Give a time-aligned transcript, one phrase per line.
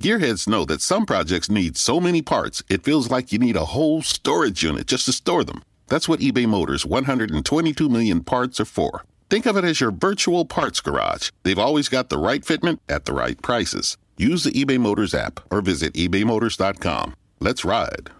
[0.00, 3.64] Gearheads know that some projects need so many parts, it feels like you need a
[3.64, 5.62] whole storage unit just to store them.
[5.88, 9.04] That's what eBay Motors' 122 million parts are for.
[9.28, 11.30] Think of it as your virtual parts garage.
[11.42, 13.96] They've always got the right fitment at the right prices.
[14.16, 17.14] Use the eBay Motors app or visit ebaymotors.com.
[17.40, 18.10] Let's ride.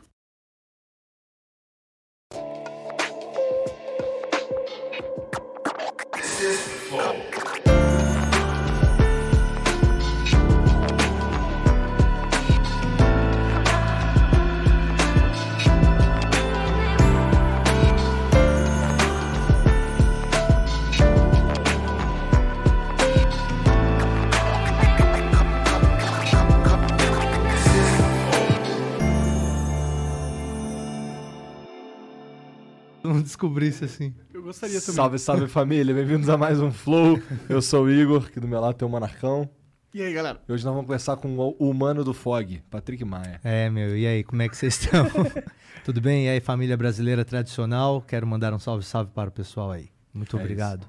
[33.19, 34.15] Não descobrisse assim.
[34.33, 34.95] Eu gostaria também.
[34.95, 37.21] Salve, salve família, bem-vindos a mais um Flow.
[37.49, 39.51] Eu sou o Igor, aqui do meu lado tem o Monarcão.
[39.93, 40.41] E aí, galera?
[40.49, 43.41] E hoje nós vamos conversar com o humano do Fog, Patrick Maia.
[43.43, 45.05] É, meu, e aí, como é que vocês estão?
[45.85, 46.27] Tudo bem?
[46.27, 48.01] E aí, família brasileira tradicional?
[48.03, 49.89] Quero mandar um salve, salve para o pessoal aí.
[50.15, 50.87] Muito É obrigado.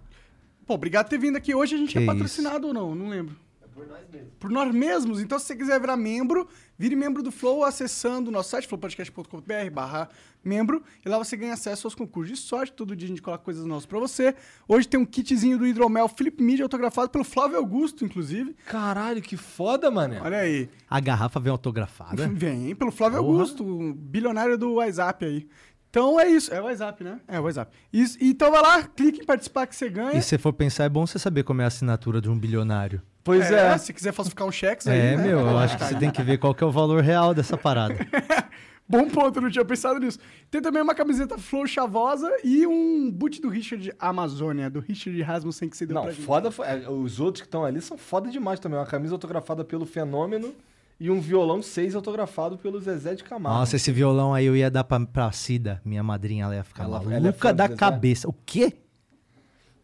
[0.67, 1.55] Pô, obrigado por ter vindo aqui.
[1.55, 2.11] Hoje a gente Que é isso.
[2.11, 2.93] patrocinado ou não?
[2.93, 3.35] Não lembro.
[3.79, 4.33] Por nós mesmos.
[4.39, 5.21] Por nós mesmos.
[5.21, 9.71] Então, se você quiser virar membro, vire membro do Flow acessando o nosso site, flowpodcast.com.br
[9.71, 10.09] barra
[10.43, 10.83] membro.
[11.05, 12.73] E lá você ganha acesso aos concursos de sorte.
[12.73, 14.35] Todo dia a gente coloca coisas novas pra você.
[14.67, 18.55] Hoje tem um kitzinho do Hidromel Felipe Media autografado pelo Flávio Augusto, inclusive.
[18.65, 20.21] Caralho, que foda, mané.
[20.21, 20.69] Olha aí.
[20.89, 22.27] A garrafa vem autografada?
[22.39, 23.31] Vem pelo Flávio Porra.
[23.31, 25.47] Augusto, um bilionário do WhatsApp aí.
[25.89, 26.53] Então é isso.
[26.53, 27.19] É o WhatsApp, né?
[27.27, 27.75] É o WhatsApp.
[27.91, 30.17] Isso, então vai lá, clique em participar que você ganha.
[30.17, 33.01] E se for pensar, é bom você saber como é a assinatura de um bilionário.
[33.37, 33.77] Pois é.
[33.77, 34.97] Se quiser falsificar um cheque, aí.
[34.99, 35.23] É, né?
[35.23, 37.57] meu, eu acho que você tem que ver qual que é o valor real dessa
[37.57, 37.95] parada.
[38.91, 40.17] Bom ponto, eu não tinha pensado nisso.
[40.49, 45.69] Tem também uma camiseta Flow Chavosa e um boot do Richard Amazônia, do Richard Rasmussen
[45.69, 46.25] que você deu Não, pra gente.
[46.25, 46.49] foda.
[46.49, 48.79] fo- é, Os outros que estão ali são foda demais também.
[48.79, 50.55] Uma camisa autografada pelo Fenômeno
[50.99, 53.59] e um violão 6 autografado pelo Zezé de Camargo.
[53.59, 56.85] Nossa, esse violão aí eu ia dar pra, pra Cida, minha madrinha, ela ia ficar
[56.85, 57.77] Ela- maluca ela é da Zezé?
[57.77, 58.27] cabeça.
[58.27, 58.73] O quê?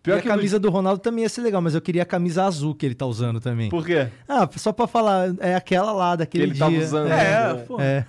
[0.05, 2.05] Pior e a que camisa do Ronaldo também ia ser legal, mas eu queria a
[2.05, 3.69] camisa azul que ele tá usando também.
[3.69, 4.07] Por quê?
[4.27, 6.59] Ah, só pra falar, é aquela lá Que daquele ele dia.
[6.59, 7.07] tava usando.
[7.11, 7.63] É, né?
[7.67, 7.81] pô.
[7.81, 8.05] É.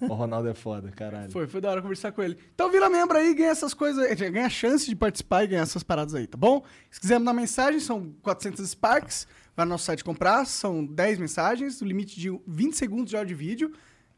[0.08, 1.30] O Ronaldo é foda, caralho.
[1.30, 2.36] Foi, foi da hora conversar com ele.
[2.54, 5.82] Então vira membro aí, ganha essas coisas, ganha a chance de participar e ganhar essas
[5.82, 6.62] paradas aí, tá bom?
[6.90, 9.26] Se quiser mandar mensagem, são 400 Sparks,
[9.56, 13.34] vai no nosso site comprar, são 10 mensagens, o limite de 20 segundos de áudio
[13.34, 13.72] e vídeo.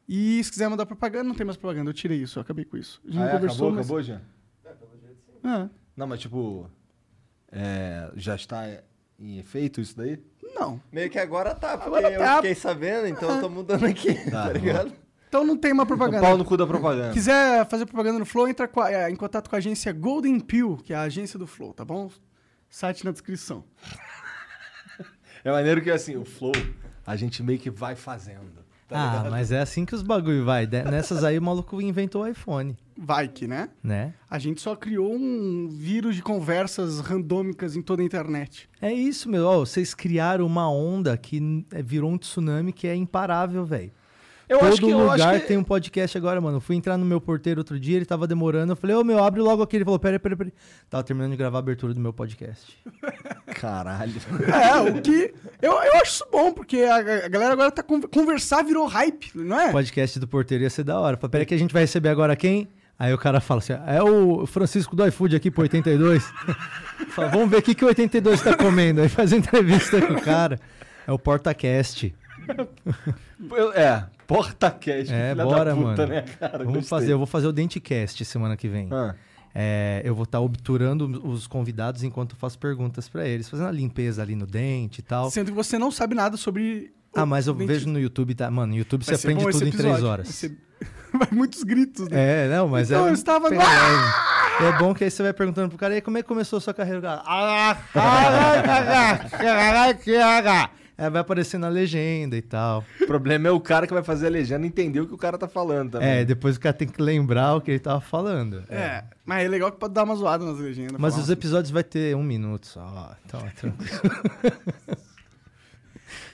[0.08, 2.76] E se quiser mandar propaganda, não tem mais propaganda, eu tirei isso, eu acabei com
[2.76, 3.00] isso.
[3.04, 3.32] A gente Ah, não é?
[3.32, 3.86] conversou, acabou, mas...
[3.86, 4.20] acabou, Jean?
[5.42, 6.68] Ah, Não, mas tipo.
[7.56, 8.64] É, já está
[9.18, 10.22] em efeito isso daí?
[10.58, 10.80] não.
[10.90, 12.36] Meio que agora tá, porque Agora eu tá.
[12.36, 14.92] fiquei sabendo, então eu tô mudando aqui, tá, ligado?
[15.28, 16.18] Então não tem uma propaganda.
[16.18, 17.12] O pau no cu da propaganda.
[17.12, 20.92] quiser fazer propaganda no Flow, entra é, em contato com a agência Golden Pill, que
[20.92, 22.10] é a agência do Flow, tá bom?
[22.70, 23.64] Site na descrição.
[25.44, 26.50] É maneiro que assim, o flow,
[27.06, 28.65] a gente meio que vai fazendo.
[28.88, 29.30] tá ah, ligado?
[29.30, 30.66] mas é assim que os bagulho vai.
[30.66, 33.68] Nessas aí o maluco inventou o iPhone, Vai que, né?
[33.82, 34.14] né?
[34.28, 38.70] A gente só criou um vírus de conversas randômicas em toda a internet.
[38.80, 39.44] É isso, meu.
[39.44, 43.92] Ó, vocês criaram uma onda que é, virou um tsunami que é imparável, velho.
[44.48, 45.46] Eu Todo acho que eu lugar acho que...
[45.48, 46.58] tem um podcast agora, mano.
[46.58, 48.72] Eu fui entrar no meu porteiro outro dia, ele tava demorando.
[48.72, 49.76] Eu falei, ô meu, abre logo aqui.
[49.76, 50.52] Ele falou, peraí, peraí, peraí.
[50.88, 52.78] Tava terminando de gravar a abertura do meu podcast.
[53.54, 54.12] Caralho.
[54.52, 55.34] É, o que.
[55.60, 57.82] Eu, eu acho isso bom, porque a, a galera agora tá.
[57.82, 59.68] con- Conversar virou hype, não é?
[59.70, 61.16] O podcast do porteiro ia ser da hora.
[61.16, 62.68] Falei, peraí que a gente vai receber agora quem?
[62.98, 66.24] Aí o cara fala assim, é o Francisco do iFood aqui pro 82.
[67.10, 69.02] Fala, vamos ver o que, que o 82 tá comendo.
[69.02, 70.58] Aí faz entrevista com o cara.
[71.06, 72.14] É o PortaCast.
[73.50, 75.12] Eu- É, porta-cast.
[75.12, 76.06] É, filha bora, da puta, mano.
[76.08, 76.58] Né, cara?
[76.58, 76.88] Vamos Gostei.
[76.88, 78.88] fazer, eu vou fazer o Dentecast semana que vem.
[78.92, 79.14] Ah,
[79.54, 83.72] É, eu vou estar obturando os convidados enquanto eu faço perguntas pra eles, fazendo a
[83.72, 85.30] limpeza ali no dente e tal.
[85.30, 86.92] Sendo que você não sabe nada sobre.
[87.14, 87.72] Ah, mas eu dentista.
[87.72, 88.50] vejo no YouTube, tá?
[88.50, 90.26] Mano, no YouTube Vai você aprende tudo em três horas.
[90.26, 90.58] Vai, ser-
[91.14, 92.44] vai muitos gritos, né?
[92.44, 93.08] É, não, mas Então, é.
[93.08, 93.64] eu estava- leve.
[94.60, 96.58] É bom que aí você vai perguntando pro cara, e aí, como é que começou
[96.58, 97.22] a sua carreira?
[100.96, 102.82] O cara, "Ah, ah, ah, ah, Aí vai aparecendo a legenda e tal.
[103.02, 105.36] o problema é o cara que vai fazer a legenda entender o que o cara
[105.36, 106.08] tá falando também.
[106.08, 108.64] É, depois o cara tem que lembrar o que ele tava falando.
[108.70, 109.04] É.
[109.24, 110.96] Mas é legal que pode dar uma zoada nas legendas.
[110.98, 111.32] Mas os assim.
[111.32, 113.14] episódios vai ter um minuto só.
[113.26, 113.90] Então, é tranquilo.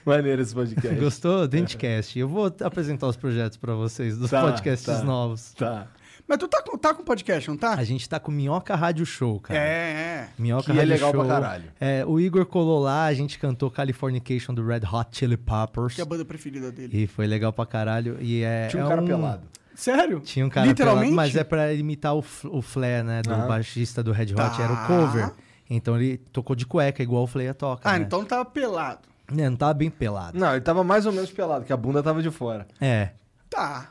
[0.04, 0.98] Maneiro esse podcast.
[1.00, 1.46] Gostou?
[1.46, 2.18] Dentecast.
[2.18, 5.02] Eu vou apresentar os projetos pra vocês dos Tá, podcasts tá.
[5.04, 5.52] novos.
[5.54, 5.86] Tá.
[6.32, 7.74] Mas tu tá com, tá com podcast, não tá?
[7.74, 9.60] A gente tá com Minhoca Rádio Show, cara.
[9.60, 10.28] É, é.
[10.38, 11.20] Minhoca Que é Rádio legal Show.
[11.20, 11.64] pra caralho.
[11.78, 15.94] É, o Igor colou lá, a gente cantou Californication do Red Hot Chili Peppers.
[15.94, 17.02] Que é a banda preferida dele.
[17.02, 18.16] E foi legal pra caralho.
[18.18, 19.42] E é, Tinha um é cara pelado.
[19.74, 20.20] Sério?
[20.20, 21.10] Tinha um cara Literalmente?
[21.10, 23.20] pelado, mas é pra imitar o, o Flair, né?
[23.20, 23.48] Do Aham.
[23.48, 24.36] baixista do Red Hot.
[24.36, 24.56] Tá.
[24.58, 25.32] Era o cover.
[25.68, 27.86] Então ele tocou de cueca, igual o Flair toca.
[27.86, 28.06] Ah, né?
[28.06, 29.00] então tava pelado.
[29.36, 30.38] É, não tava bem pelado.
[30.38, 32.66] Não, ele tava mais ou menos pelado, que a bunda tava de fora.
[32.80, 33.10] É.
[33.50, 33.90] Tá.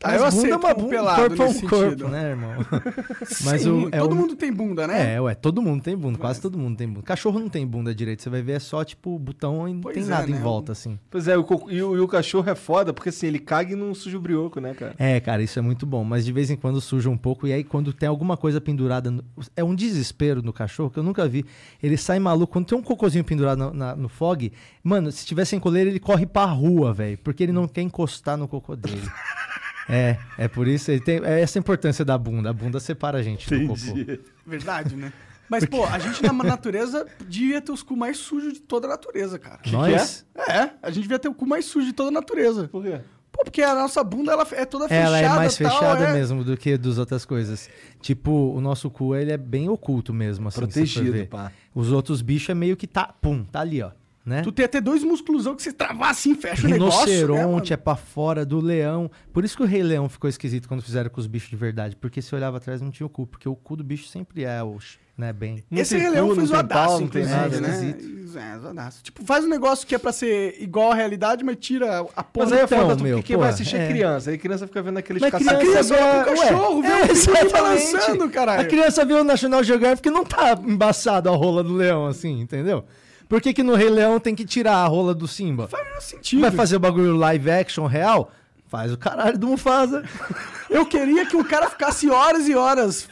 [0.00, 2.08] Tá, Mas eu bunda aceito é uma bunda, pelado corpo é um nesse corpo, sentido.
[2.08, 2.54] né, irmão?
[3.44, 5.16] Mas Sim, o, é todo o- mundo tem bunda, né?
[5.16, 7.02] É, ué, todo mundo tem bunda, quase todo mundo tem bunda.
[7.02, 9.94] Cachorro não tem bunda direito, você vai ver é só, tipo, botão e não Pois
[9.94, 10.40] tem é, nada em né?
[10.40, 10.98] volta, assim.
[11.10, 13.76] Pois é, o e, o, e o cachorro é foda, porque assim, ele caga e
[13.76, 14.94] não suja o brioco, né, cara?
[14.98, 17.52] É, cara, isso é muito bom, mas de vez em quando suja um pouco, e
[17.52, 19.22] aí quando tem alguma coisa pendurada, no-
[19.54, 21.44] é um desespero no cachorro que eu nunca vi.
[21.82, 24.50] Ele sai maluco, quando tem um cocôzinho pendurado no, na- no fog,
[24.82, 28.38] mano, se tiver sem coleira, ele corre pra rua, velho, porque ele não quer encostar
[28.38, 29.02] no cocô dele.
[29.90, 33.18] É, é por isso, ele tem, é essa a importância da bunda, a bunda separa
[33.18, 34.22] a gente do cocô.
[34.46, 35.12] Verdade, né?
[35.50, 38.90] Mas, pô, a gente na natureza devia ter os cu mais sujos de toda a
[38.90, 39.58] natureza, cara.
[39.66, 42.68] Nós, É, a gente devia ter o cu mais sujo de toda a natureza.
[42.68, 43.00] Por quê?
[43.32, 45.06] Pô, porque a nossa bunda ela é toda fechada.
[45.06, 46.12] ela é mais tal, fechada é.
[46.12, 47.68] mesmo do que das outras coisas.
[48.00, 51.50] Tipo, o nosso cu, ele é bem oculto mesmo, assim, Protegido, pá.
[51.74, 53.90] Os outros bichos é meio que tá, pum, tá ali, ó,
[54.30, 54.42] né?
[54.42, 57.00] Tu tem até dois musculosão que se travar assim, fecha o negócio.
[57.06, 57.74] né, Rinoceronte mano?
[57.74, 59.10] é pra fora do leão.
[59.32, 61.96] Por isso que o Rei Leão ficou esquisito quando fizeram com os bichos de verdade.
[61.96, 63.26] Porque se olhava atrás não tinha o cu.
[63.26, 64.78] Porque o cu do bicho sempre é o,
[65.18, 65.62] né, bem...
[65.70, 67.94] Não Esse Rei Leão cu, foi não tem zoadaço, inclusive, nada, né?
[68.54, 69.02] É, zoadaço.
[69.02, 72.46] Tipo, faz um negócio que é pra ser igual à realidade, mas tira a porra.
[72.46, 73.88] Mas aí é Então, foda, meu, porque quem vai assistir é é.
[73.88, 74.30] criança.
[74.30, 75.68] Aí criança fica vendo aqueles Mas caçadores.
[75.68, 77.52] criança olha vê- pro cachorro, vê o pinguim exatamente.
[77.52, 78.60] balançando, caralho.
[78.60, 82.40] A criança vê o National Geographic e não tá embaçado a rola do leão, assim,
[82.40, 82.84] entendeu?
[83.30, 85.68] Por que, que no Rei Leão tem que tirar a rola do Simba?
[85.68, 86.40] Faz sentido.
[86.42, 88.30] Vai fazer o bagulho live action real?
[88.68, 90.04] Faz o caralho do Mufasa.
[90.70, 93.08] Eu queria que o cara ficasse horas e horas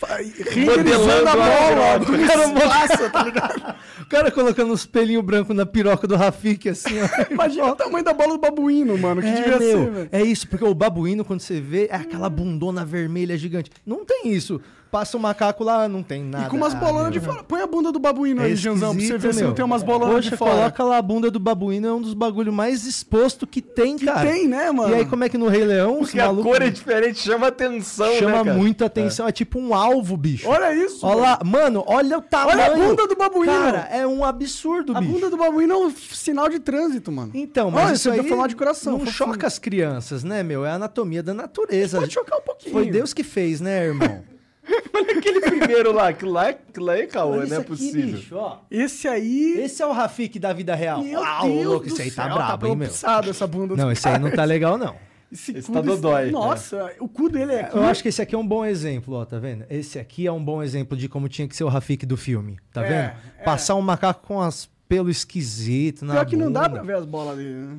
[0.51, 1.99] renderizando a bola.
[1.99, 3.75] do O cara espaço, tá ligado?
[4.01, 7.33] O cara colocando os pelinhos brancos na piroca do Rafik, assim, ó.
[7.33, 9.21] Imagina o tamanho da bola do babuíno, mano.
[9.21, 10.09] Que É, devia meu, ser, velho.
[10.11, 13.71] é isso, porque o babuíno, quando você vê, é aquela bundona vermelha gigante.
[13.85, 14.61] Não tem isso.
[14.91, 16.47] Passa o macaco lá, não tem nada.
[16.47, 17.45] E com umas Ah, bolonas de fora.
[17.45, 19.49] Põe a bunda do babuíno É aí, Janzão, pra você ver se meu.
[19.49, 20.51] não tem umas bolonas Poxa, de fora.
[20.53, 24.27] coloca lá a bunda do babuíno, é um dos bagulhos mais exposto que tem, cara.
[24.27, 24.95] tem, né, mano?
[24.95, 27.19] E aí, como é que no Rei Leão, os Porque a malucos cor é diferente,
[27.19, 29.29] chama atenção, chama né, muita atenção.
[29.29, 29.33] É.
[29.33, 30.49] tipo um alvo, bicho.
[30.49, 31.05] Olha isso.
[31.05, 32.59] Olha lá, mano, olha o tamanho.
[32.59, 33.53] Olha a bunda do babuíno.
[33.53, 35.13] Cara, é um absurdo, A bicho.
[35.13, 37.31] bunda do babuíno é um sinal de trânsito, mano.
[37.35, 38.93] Então, mas Olha, isso aí falar de coração.
[38.95, 39.15] não fofinho.
[39.17, 40.65] choca as crianças, né, meu?
[40.65, 41.99] É a anatomia da natureza.
[42.01, 42.73] Pode chocar um pouquinho.
[42.73, 44.23] Foi Deus que fez, né, irmão?
[44.95, 47.69] Olha aquele primeiro lá, aquilo lá, é- aquilo lá é caô, Olha não é aqui,
[47.69, 48.17] possível.
[48.19, 48.59] bicho, ó.
[48.71, 49.55] Esse aí...
[49.61, 51.03] Esse é o Rafik da vida real.
[51.03, 52.89] Meu Uau, Deus louco, esse aí tá céu, brabo, hein, meu?
[52.89, 54.95] essa bunda Não, esse aí não tá legal, não.
[55.31, 57.77] Esse, Esse cu tá dodói, Nossa, o cu dele é aqui.
[57.77, 59.65] Eu acho que esse aqui é um bom exemplo, ó, tá vendo?
[59.69, 62.59] Esse aqui é um bom exemplo de como tinha que ser o Rafik do filme,
[62.73, 63.21] tá É, vendo?
[63.41, 63.43] é.
[63.45, 67.05] Passar um macaco com as pelo esquisito na Pior que não dá pra ver as
[67.05, 67.77] bolas dele, né?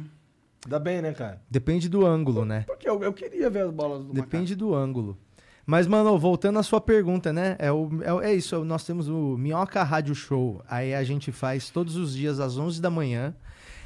[0.67, 1.41] Dá bem, né, cara?
[1.49, 2.65] Depende do ângulo, né?
[2.67, 5.17] Porque eu, eu queria ver as bolas do Depende do ângulo.
[5.69, 7.55] Mas, mano, voltando à sua pergunta, né?
[7.59, 7.87] É, o,
[8.23, 10.63] é, é isso, é nós temos o Minhoca Rádio Show.
[10.67, 13.35] Aí a gente faz todos os dias às 11 da manhã.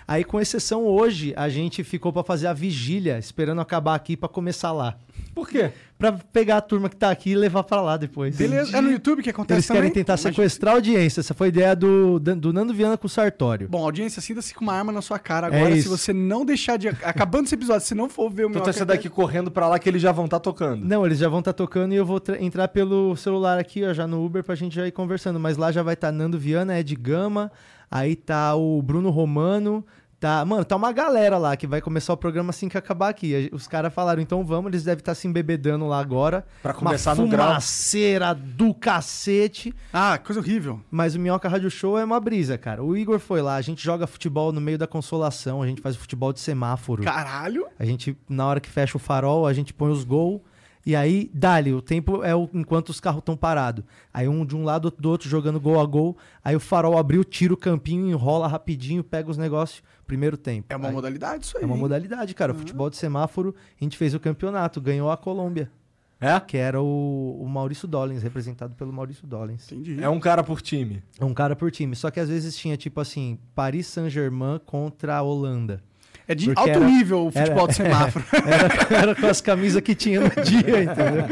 [0.07, 4.29] Aí, com exceção hoje, a gente ficou pra fazer a vigília, esperando acabar aqui pra
[4.29, 4.97] começar lá.
[5.33, 5.71] Por quê?
[5.97, 8.35] Pra pegar a turma que tá aqui e levar pra lá depois.
[8.35, 9.93] Beleza, é no YouTube que acontece Eles querem também?
[9.93, 11.21] tentar Imagina- sequestrar a audiência.
[11.21, 13.69] Essa foi a ideia do, do Nando Viana com o Sartório.
[13.69, 15.73] Bom, audiência, sinta-se com uma arma na sua cara É agora.
[15.73, 15.89] se isso.
[15.89, 16.89] você não deixar de.
[16.89, 18.59] Acabando esse episódio, se não for ver o meu.
[18.59, 20.83] Então você daqui correndo pra lá que eles já vão estar tocando.
[20.85, 23.93] Não, eles já vão estar tocando e eu vou tra- entrar pelo celular aqui, ó,
[23.93, 25.39] já no Uber, pra gente já ir conversando.
[25.39, 27.49] Mas lá já vai estar Nando Viana, Ed Gama,
[27.89, 29.85] aí tá o Bruno Romano,
[30.23, 30.45] tá...
[30.45, 33.49] Mano, tá uma galera lá que vai começar o programa assim que acabar aqui.
[33.51, 36.45] Os caras falaram, então vamos, eles devem estar se embebedando lá agora.
[36.61, 37.47] Pra começar uma no grau.
[37.47, 39.75] fumaceira do cacete.
[39.91, 40.79] Ah, coisa horrível.
[40.89, 42.81] Mas o Minhoca Rádio Show é uma brisa, cara.
[42.81, 45.97] O Igor foi lá, a gente joga futebol no meio da consolação, a gente faz
[45.97, 47.03] futebol de semáforo.
[47.03, 47.67] Caralho.
[47.77, 50.39] A gente, na hora que fecha o farol, a gente põe os gols.
[50.85, 53.85] E aí, dali, o tempo é o, enquanto os carros estão parados.
[54.13, 56.17] Aí um de um lado, outro do outro, jogando gol a gol.
[56.43, 59.81] Aí o farol abriu, tira o campinho, enrola rapidinho, pega os negócios.
[60.05, 60.67] Primeiro tempo.
[60.69, 61.63] É uma Aí- modalidade isso aí.
[61.63, 62.51] É uma modalidade, cara.
[62.51, 65.71] O futebol de semáforo, a gente fez o campeonato, ganhou a Colômbia.
[66.19, 66.39] É?
[66.39, 69.69] Que era o, o Maurício Dollins, representado pelo Maurício Dollins.
[69.71, 70.01] Entendi.
[70.01, 71.03] É um cara por time.
[71.19, 71.95] Um cara por time.
[71.97, 75.81] Só que às vezes tinha, tipo assim, Paris Saint-Germain contra a Holanda.
[76.27, 78.25] É de alto era- nível o futebol era- de semáforo.
[78.45, 81.25] Era, era com as camisas que tinha no dia, entendeu?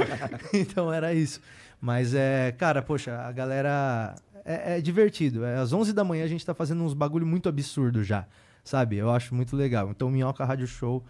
[0.53, 1.39] Então era isso.
[1.79, 4.15] Mas é, cara, poxa, a galera.
[4.43, 5.43] É, é divertido.
[5.45, 8.25] É, às 11 da manhã a gente tá fazendo uns bagulho muito absurdo já,
[8.63, 8.97] sabe?
[8.97, 9.89] Eu acho muito legal.
[9.91, 11.03] Então o Minhoca Rádio Show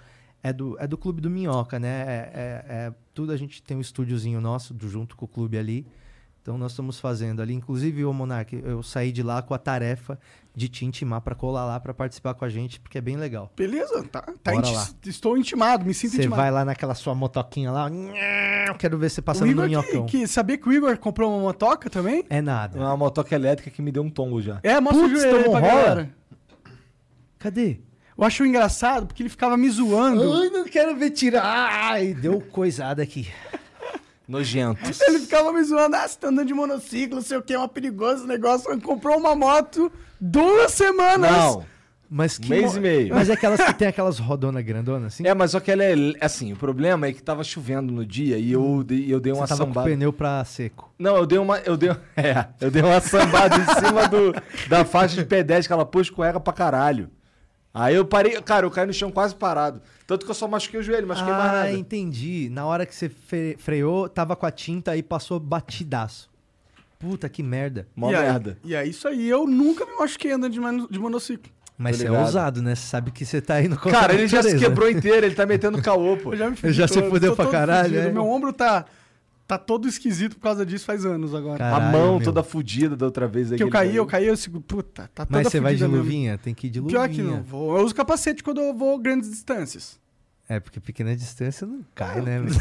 [0.43, 1.88] é do, é do clube do Minhoca, né?
[1.89, 5.85] É, é- é tudo a gente tem um estúdiozinho nosso junto com o clube ali.
[6.41, 7.53] Então nós estamos fazendo ali.
[7.53, 10.17] Inclusive, o Monark, eu saí de lá com a tarefa
[10.55, 13.51] de te intimar pra colar lá pra participar com a gente, porque é bem legal.
[13.55, 14.21] Beleza, tá.
[14.43, 14.88] tá inti- lá.
[15.05, 16.41] Estou intimado, me sinto Você intimado.
[16.41, 17.88] vai lá naquela sua motoquinha lá,
[18.67, 20.05] eu quero ver você passando no Igor que, minhocão.
[20.07, 22.25] que sabia que o Igor comprou uma motoca também?
[22.29, 22.77] É nada.
[22.79, 24.60] É uma motoca elétrica que me deu um tombo já.
[24.63, 25.62] É, mostra Putz, o joelho pra rola?
[25.62, 26.10] galera.
[27.39, 27.79] Cadê?
[28.17, 30.21] Eu acho engraçado porque ele ficava me zoando.
[30.33, 31.43] Ai, não quero ver tirar.
[31.45, 33.27] Ai, deu coisada aqui.
[34.31, 34.79] Nojento.
[35.07, 37.59] Ele ficava me zoando, ah, você tá andando de monociclo, não sei o que, é
[37.59, 38.71] um perigoso negócio.
[38.71, 41.31] Ele comprou uma moto duas semanas.
[41.31, 41.65] Não.
[42.13, 43.15] Mas que Mês mo- e meio.
[43.15, 45.25] Mas é aquelas que tem aquelas rodonas grandonas, assim?
[45.25, 45.93] É, mas só que ela é.
[46.19, 49.47] Assim, o problema é que tava chovendo no dia e eu, dei- eu dei uma
[49.47, 49.89] Você tava com o sambada.
[49.89, 50.91] pneu pra seco.
[51.00, 51.59] Não, eu dei uma.
[51.59, 54.33] Eu dei, é, eu dei uma sambada em cima do,
[54.67, 57.09] da faixa de pedestre que ela pôs escorrega pra caralho.
[57.73, 59.81] Aí eu parei, cara, eu caí no chão quase parado.
[60.05, 61.71] Tanto que eu só machuquei o joelho, machuquei mais Ah, nada.
[61.71, 62.49] entendi.
[62.51, 66.29] Na hora que você fre- freou, tava com a tinta e passou batidaço.
[66.99, 67.87] Puta, que merda.
[67.95, 68.57] Mó e aí- merda.
[68.63, 71.51] e é isso aí, eu nunca me machuquei andando de, mano- de monociclo.
[71.77, 72.21] Mas você é ligado.
[72.25, 72.75] ousado, né?
[72.75, 75.47] Você sabe que você tá indo contra Cara, ele já se quebrou inteiro, ele tá
[75.47, 76.33] metendo caô, pô.
[76.33, 78.11] Eu já me Ele já se fudeu pra caralho, é?
[78.11, 78.85] Meu ombro tá,
[79.51, 81.58] tá todo esquisito por causa disso faz anos agora.
[81.58, 82.24] Cara, a Caralho, mão meu.
[82.24, 83.58] toda fudida da outra vez aí.
[83.58, 83.98] que eu caí, caiu.
[84.03, 86.03] eu caí, eu sigo, puta, tá toda Mas você vai de fudida mesmo.
[86.03, 86.38] luvinha?
[86.38, 87.00] Tem que ir de luvinha.
[87.01, 90.00] Pior que não, vou, eu uso capacete quando eu vou grandes distâncias.
[90.48, 92.41] É, porque pequena distância não cai, né?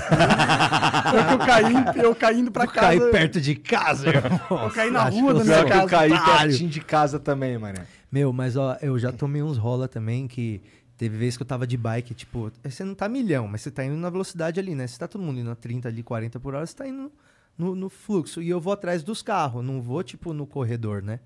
[1.11, 2.87] que eu caí, eu caindo pra Vou casa.
[2.87, 4.65] cair perto de casa, irmão.
[4.65, 5.89] Eu caí na Acho rua da minha que eu casa.
[5.89, 7.85] caí pertinho de casa também, mané.
[8.11, 10.61] Meu, mas ó, eu já tomei uns rola também que
[11.01, 13.83] teve vez que eu tava de bike, tipo, você não tá milhão, mas você tá
[13.83, 14.87] indo na velocidade ali, né?
[14.87, 17.11] Você tá todo mundo indo a 30 ali, 40 por hora, você tá indo
[17.57, 18.43] no, no fluxo.
[18.43, 21.21] E eu vou atrás dos carros, não vou, tipo, no corredor, né?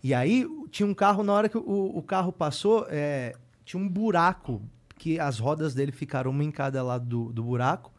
[0.00, 3.88] E aí tinha um carro, na hora que o, o carro passou, é, tinha um
[3.88, 4.62] buraco
[4.96, 7.92] que as rodas dele ficaram uma em cada lado do, do buraco.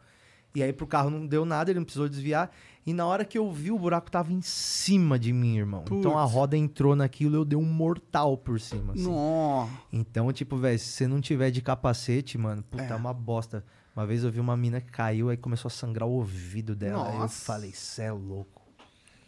[0.54, 2.50] E aí pro carro não deu nada, ele não precisou desviar.
[2.84, 5.84] E na hora que eu vi, o buraco tava em cima de mim, irmão.
[5.90, 6.34] Então a Putz.
[6.34, 8.92] roda entrou naquilo e eu dei um mortal por cima.
[8.92, 9.04] assim.
[9.04, 9.68] Nó.
[9.92, 12.94] Então, tipo, velho, se você não tiver de capacete, mano, puta, é.
[12.94, 13.64] uma bosta.
[13.94, 17.06] Uma vez eu vi uma mina que caiu, aí começou a sangrar o ouvido dela.
[17.06, 17.44] Aí eu Nossa.
[17.44, 18.61] falei, cê é louco.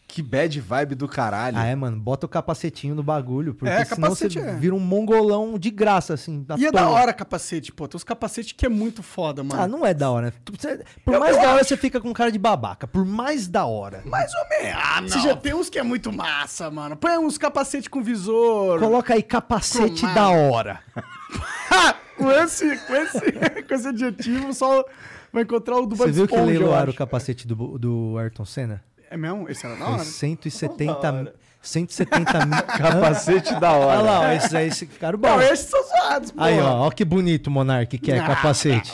[0.07, 1.57] Que bad vibe do caralho.
[1.59, 4.55] Ah, é, mano, bota o capacetinho no bagulho, porque É, senão você é.
[4.55, 6.47] vira um mongolão de graça, assim.
[6.57, 6.91] E é da toa.
[6.91, 7.89] hora capacete, pô.
[7.89, 9.61] Tem uns capacetes que é muito foda, mano.
[9.61, 10.33] Ah, não é da hora.
[10.59, 11.69] Cê- Por Eu- mais eu da hora acho.
[11.71, 12.87] você fica com cara de babaca.
[12.87, 14.03] Por mais da hora.
[14.05, 14.81] Mais ou menos.
[14.81, 15.09] Ah, não.
[15.09, 16.97] Você já- Tem uns que é muito massa, mano.
[16.97, 18.79] Põe uns capacete com visor.
[18.79, 20.81] Coloca aí capacete da hora.
[22.17, 23.21] com, esse, com, esse,
[23.67, 24.85] com esse adjetivo, só
[25.33, 28.45] vai encontrar o do Você Bob viu que eu leiloaram o capacete do, do Ayrton
[28.45, 28.83] Senna?
[29.15, 29.49] É mesmo?
[29.49, 30.05] Esse era da Foi hora?
[30.05, 31.33] 170 mil.
[31.63, 32.63] 170 mil.
[32.65, 34.01] Capacete da hora.
[34.01, 35.29] Olha lá, ó, esses aí ficaram bons.
[35.29, 36.43] Não, esses são zoados, pô.
[36.43, 38.93] Aí, ó, ó que bonito o Monark que é Ah, capacete.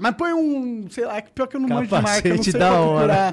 [0.00, 2.42] Mas põe um, sei lá, que pior que eu não manjo de marca, eu não
[2.42, 3.32] Capacete sei da hora.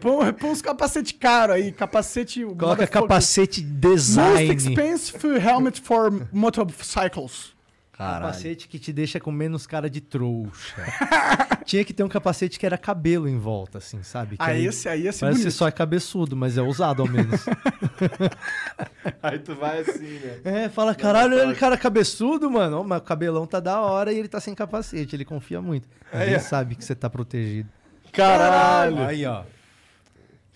[0.00, 2.42] Põe, põe uns capacete caro aí, capacete...
[2.44, 4.54] Coloca capacete Most design.
[4.54, 7.55] expensive helmet for motorcycles.
[7.96, 10.84] Capacete que te deixa com menos cara de trouxa.
[11.64, 14.36] Tinha que ter um capacete que era cabelo em volta, assim, sabe?
[14.36, 17.08] Que Ah, aí esse aí ser Parece que só é cabeçudo, mas é usado ao
[17.08, 17.46] menos.
[19.22, 20.40] Aí tu vai assim, né?
[20.44, 22.84] é, fala, caralho, ele cara cabeçudo, mano.
[22.84, 25.88] Mas o cabelão tá da hora e ele tá sem capacete, ele confia muito.
[26.12, 27.68] Aí ele sabe que você tá protegido.
[28.12, 29.02] Caralho.
[29.02, 29.42] Aí, ó.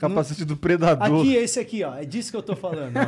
[0.00, 1.20] Capacete do predador.
[1.20, 1.94] Aqui, esse aqui, ó.
[1.94, 3.00] É disso que eu tô falando, ó.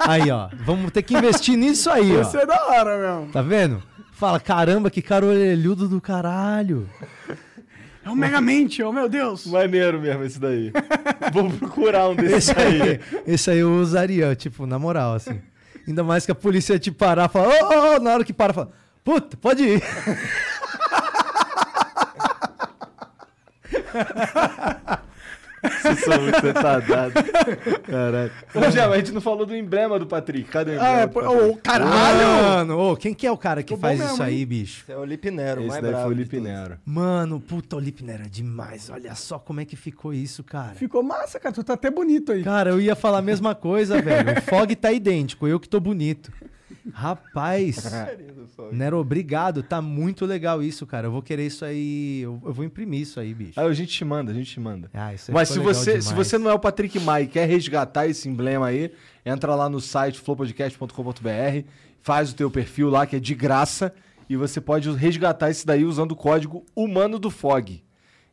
[0.00, 0.48] Aí, ó.
[0.64, 2.22] Vamos ter que investir nisso aí, ó.
[2.22, 3.32] Esse é da hora mesmo.
[3.32, 3.80] Tá vendo?
[4.12, 6.90] Fala, caramba, que cara orelhudo do caralho.
[8.04, 9.46] É um Megamente, oh meu Deus.
[9.46, 10.72] Maneiro mesmo esse daí.
[11.32, 12.82] Vou procurar um desses Esse aí.
[12.82, 15.40] aí, esse aí eu usaria, tipo, na moral, assim.
[15.86, 18.32] Ainda mais que a polícia te parar e falar, ô, ô, ô, na hora que
[18.32, 18.72] para, fala,
[19.04, 19.82] puta, pode ir.
[25.82, 27.22] Vocês são muito retardados.
[27.82, 28.32] Caralho.
[28.54, 30.48] Ô, Gé, mas a gente não falou do emblema do Patrick.
[30.50, 30.96] Cadê o emblema?
[30.96, 31.34] Ah, é, Patrick?
[31.34, 32.26] ô, caralho.
[32.26, 34.46] Mano, ô, quem que é o cara que Tô faz mesmo, isso aí, hein?
[34.46, 34.82] bicho?
[34.84, 36.52] Esse é o Lip Nero, o Esse mais daí bravo foi o de Lipe todos.
[36.52, 36.78] Nero.
[36.84, 38.90] Mano, puta, o Lipner era demais.
[38.90, 40.74] Olha só como é que ficou isso, cara.
[40.74, 41.54] Ficou massa, cara.
[41.54, 42.42] Tu tá até bonito aí.
[42.42, 44.38] Cara, eu ia falar a mesma coisa, velho.
[44.38, 46.32] O Fog tá idêntico, eu que tô bonito.
[46.92, 47.90] Rapaz,
[48.70, 49.62] Nero, obrigado.
[49.62, 51.06] Tá muito legal isso, cara.
[51.06, 52.20] Eu vou querer isso aí.
[52.22, 53.58] Eu, eu vou imprimir isso aí, bicho.
[53.58, 54.90] Aí a gente te manda, a gente te manda.
[54.92, 58.28] Ah, Mas se você, se você não é o Patrick Mai e quer resgatar esse
[58.28, 58.92] emblema aí,
[59.24, 61.66] entra lá no site flowpodcast.com.br,
[62.00, 63.94] faz o teu perfil lá, que é de graça,
[64.28, 67.82] e você pode resgatar esse daí usando o código humano do Fog.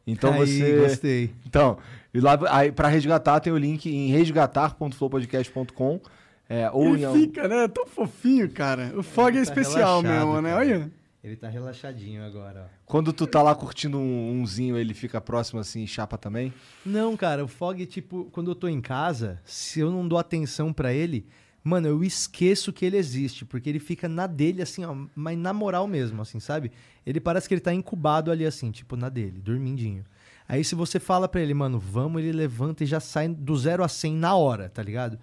[0.06, 0.78] Então Aí, você.
[0.78, 1.32] gostei.
[1.46, 1.78] Então,
[2.14, 2.38] e lá,
[2.76, 6.02] pra resgatar, tem o link em resgatar.flowpodcast.com.
[6.52, 7.66] É, ou Ele fica, né?
[7.70, 8.92] Tão fofinho, cara.
[8.98, 10.50] O Fog é Tá especial mesmo, né?
[10.50, 10.60] cara.
[10.62, 10.92] Olha.
[11.24, 12.82] Ele tá relaxadinho agora, ó.
[12.86, 16.52] Quando tu tá lá curtindo um, umzinho, ele fica próximo assim, chapa também?
[16.86, 20.74] Não, cara, o Fog, tipo, quando eu tô em casa, se eu não dou atenção
[20.74, 21.26] pra ele,
[21.64, 25.54] mano, eu esqueço que ele existe, porque ele fica na dele, assim, ó, mas na
[25.54, 26.70] moral mesmo, assim, sabe?
[27.06, 30.04] Ele parece que ele tá incubado ali, assim, tipo, na dele, dormindinho.
[30.50, 33.86] Aí se você fala pra ele, mano, vamos, ele levanta e já sai do zero
[33.86, 35.18] a 100 na hora, tá ligado?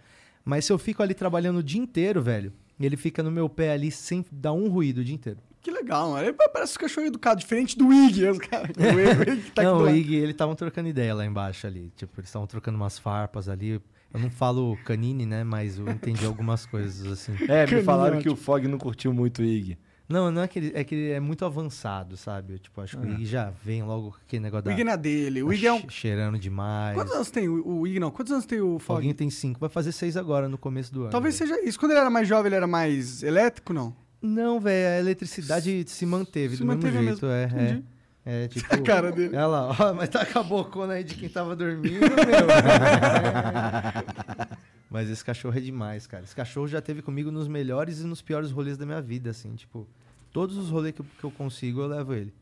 [0.49, 2.51] Mas se eu fico ali trabalhando o dia inteiro, velho,
[2.81, 5.39] E ele fica no meu pé ali sem dar um ruído o dia inteiro.
[5.61, 6.25] Que legal, mano.
[6.27, 8.23] Ele parece um cachorro educado, diferente do Ig.
[8.25, 9.91] O Ig, o Ig tá não, o.
[9.91, 11.93] Ig, eles estavam trocando ideia lá embaixo ali.
[11.95, 13.73] Tipo, eles estavam trocando umas farpas ali.
[14.15, 15.45] Eu não falo canine, né?
[15.45, 17.33] Mas eu entendi algumas coisas assim.
[17.47, 18.23] É, me Caninho falaram ótimo.
[18.23, 19.77] que o Fog não curtiu muito o Ig.
[20.09, 22.55] Não, não é que ele é, que ele é muito avançado, sabe?
[22.55, 24.73] Eu, tipo, acho que o Ig já vem logo com aquele negócio O da.
[24.73, 25.43] Ig na dele.
[25.43, 25.81] O Ig é um.
[25.81, 26.95] che- Cheirando demais.
[26.95, 28.11] Quantos anos tem o, o Ig, não?
[28.11, 28.97] Quantos anos tem o O Fog?
[28.99, 31.11] Foguinho tem cinco, vai fazer seis agora no começo do ano.
[31.11, 31.51] Talvez velho.
[31.55, 31.79] seja isso.
[31.79, 33.95] Quando ele era mais jovem, ele era mais elétrico, não?
[34.23, 37.85] Não, velho, a eletricidade se manteve Se do mesmo manteve jeito, é, Entendi.
[38.25, 38.45] é.
[38.45, 38.75] É, tipo.
[38.75, 39.37] A cara dele.
[39.37, 42.09] Olha lá, ó, mas tá com a bocona aí de quem tava dormindo, meu.
[44.91, 46.25] mas esse cachorro é demais, cara.
[46.25, 49.55] Esse cachorro já teve comigo nos melhores e nos piores rolês da minha vida, assim,
[49.55, 49.87] tipo.
[50.33, 52.33] Todos os rolês que eu, que eu consigo, eu levo ele.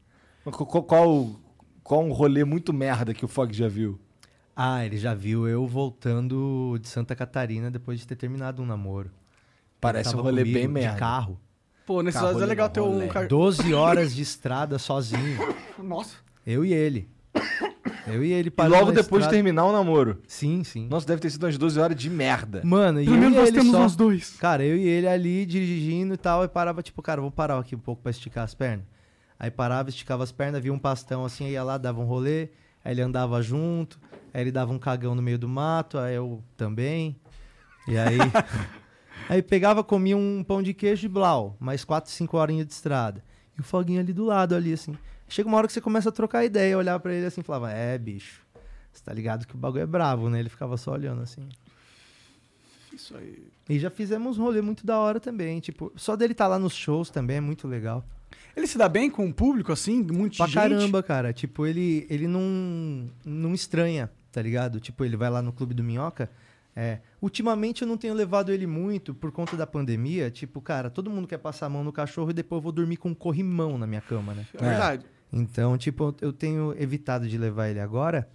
[0.44, 1.30] Qual, qual,
[1.82, 3.98] qual, um rolê muito merda que o Fog já viu?
[4.54, 9.10] Ah, ele já viu eu voltando de Santa Catarina depois de ter terminado um namoro.
[9.80, 10.98] Parece um rolê bem de merda.
[10.98, 11.38] carro.
[11.84, 13.06] Pô, nesses Carro horas é legal ter um rolê.
[13.06, 13.28] cara.
[13.28, 15.38] 12 horas de estrada sozinho.
[15.78, 16.16] Nossa.
[16.44, 17.08] Eu e ele.
[18.06, 19.30] Eu e ele E logo depois de estrada.
[19.30, 20.22] terminar o namoro.
[20.28, 20.86] Sim, sim.
[20.88, 22.62] Nossa, deve ter sido umas 12 horas de merda.
[22.64, 23.86] Mano, e Pelo eu menos nós ele temos só...
[23.86, 24.36] os dois.
[24.38, 27.74] Cara, eu e ele ali dirigindo e tal, e parava, tipo, cara, vou parar aqui
[27.74, 28.84] um pouco pra esticar as pernas.
[29.38, 32.48] Aí parava, esticava as pernas, via um pastão assim, aí ia lá, dava um rolê,
[32.84, 34.00] aí ele andava junto,
[34.32, 37.16] aí ele dava um cagão no meio do mato, aí eu também.
[37.86, 38.18] E aí.
[39.28, 43.22] aí pegava, comia um pão de queijo e blau, mais 4, 5 horinhas de estrada.
[43.56, 44.96] E o foguinho ali do lado, ali, assim.
[45.28, 47.98] Chega uma hora que você começa a trocar ideia, olhar pra ele assim, falava, é,
[47.98, 48.42] bicho,
[48.92, 50.38] você tá ligado que o bagulho é bravo, né?
[50.38, 51.48] Ele ficava só olhando assim.
[52.92, 53.46] Isso aí.
[53.68, 55.60] E já fizemos um rolê muito da hora também.
[55.60, 58.04] Tipo, só dele estar lá nos shows também é muito legal.
[58.56, 60.02] Ele se dá bem com o público, assim?
[60.02, 60.54] Muito Pra gente?
[60.54, 61.32] caramba, cara.
[61.32, 64.80] Tipo, ele, ele não, não estranha, tá ligado?
[64.80, 66.30] Tipo, ele vai lá no Clube do Minhoca.
[66.74, 70.30] É, ultimamente eu não tenho levado ele muito por conta da pandemia.
[70.30, 72.96] Tipo, cara, todo mundo quer passar a mão no cachorro e depois eu vou dormir
[72.96, 74.46] com um corrimão na minha cama, né?
[74.54, 75.06] É verdade.
[75.32, 78.28] Então, tipo, eu tenho evitado de levar ele agora,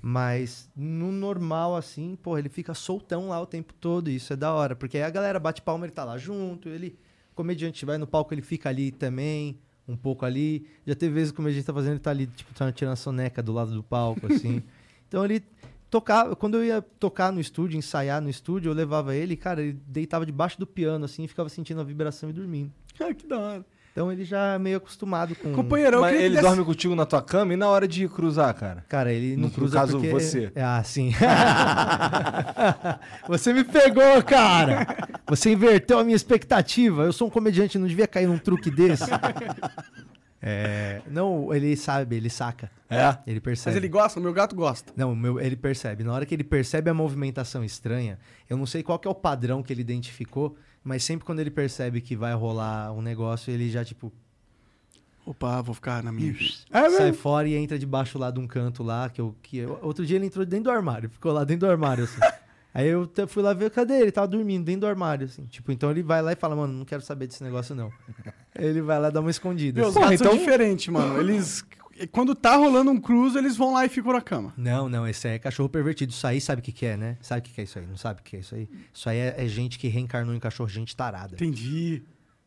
[0.00, 4.36] mas no normal, assim, pô, ele fica soltão lá o tempo todo, e isso é
[4.36, 6.98] da hora, porque aí a galera bate palma, ele tá lá junto, ele,
[7.34, 10.66] comediante vai no palco, ele fica ali também, um pouco ali.
[10.86, 12.96] Já teve vezes que o comediante tá fazendo, ele tá ali, tipo, tá tirando a
[12.96, 14.62] soneca do lado do palco, assim.
[15.08, 15.42] então ele
[15.90, 19.78] tocava, quando eu ia tocar no estúdio, ensaiar no estúdio, eu levava ele, cara, ele
[19.86, 22.72] deitava debaixo do piano, assim, e ficava sentindo a vibração e dormindo.
[23.00, 23.66] Ah, que da hora.
[23.94, 25.52] Então ele já é meio acostumado com.
[25.52, 28.52] Companheirão, Mas que ele desse- dorme contigo na tua cama e na hora de cruzar,
[28.52, 28.84] cara?
[28.88, 30.10] Cara, ele No- não no cruza caso, porque...
[30.10, 30.50] você.
[30.56, 31.12] Ah, sim.
[33.28, 34.86] você me pegou, cara.
[35.28, 37.04] Você inverteu a minha expectativa.
[37.04, 39.10] Eu sou um comediante, não devia cair num truque desse.
[40.46, 42.70] É, não, ele sabe, ele saca.
[42.90, 43.16] É?
[43.26, 43.70] Ele percebe.
[43.74, 44.20] Mas ele gosta?
[44.20, 44.92] O meu gato gosta.
[44.94, 46.04] Não, meu, ele percebe.
[46.04, 49.14] Na hora que ele percebe a movimentação estranha, eu não sei qual que é o
[49.14, 53.68] padrão que ele identificou, mas sempre quando ele percebe que vai rolar um negócio, ele
[53.70, 54.12] já, tipo,
[55.26, 56.34] Opa, vou ficar na minha.
[56.70, 57.14] sai É, velho.
[57.14, 60.16] fora e entra debaixo lá de um canto lá, que eu, que eu- Outro dia
[60.16, 62.20] ele entrou dentro do armário, ficou lá dentro do armário, assim.
[62.74, 64.10] Aí eu te- fui lá ver, cadê ele?
[64.12, 65.46] Tava dormindo dentro do armário, assim.
[65.46, 67.90] Tipo, então ele vai lá e fala, mano, não quero saber desse negócio, não.
[68.54, 69.80] ele vai lá dar uma escondida.
[69.80, 70.00] Meus assim.
[70.00, 71.18] gatos então- são diferentes, mano.
[71.18, 71.64] Eles.
[72.10, 74.52] Quando tá rolando um cruise, eles vão lá e ficam na cama.
[74.56, 76.10] Não, não, esse aí é cachorro pervertido.
[76.12, 77.16] Isso aí sabe o que, que é, né?
[77.20, 77.86] Sabe o que, que é isso aí?
[77.86, 78.68] Não sabe o que é isso aí?
[78.92, 81.34] Isso aí é, é gente que reencarnou em cachorro, gente tarada.
[81.34, 82.02] Entendi.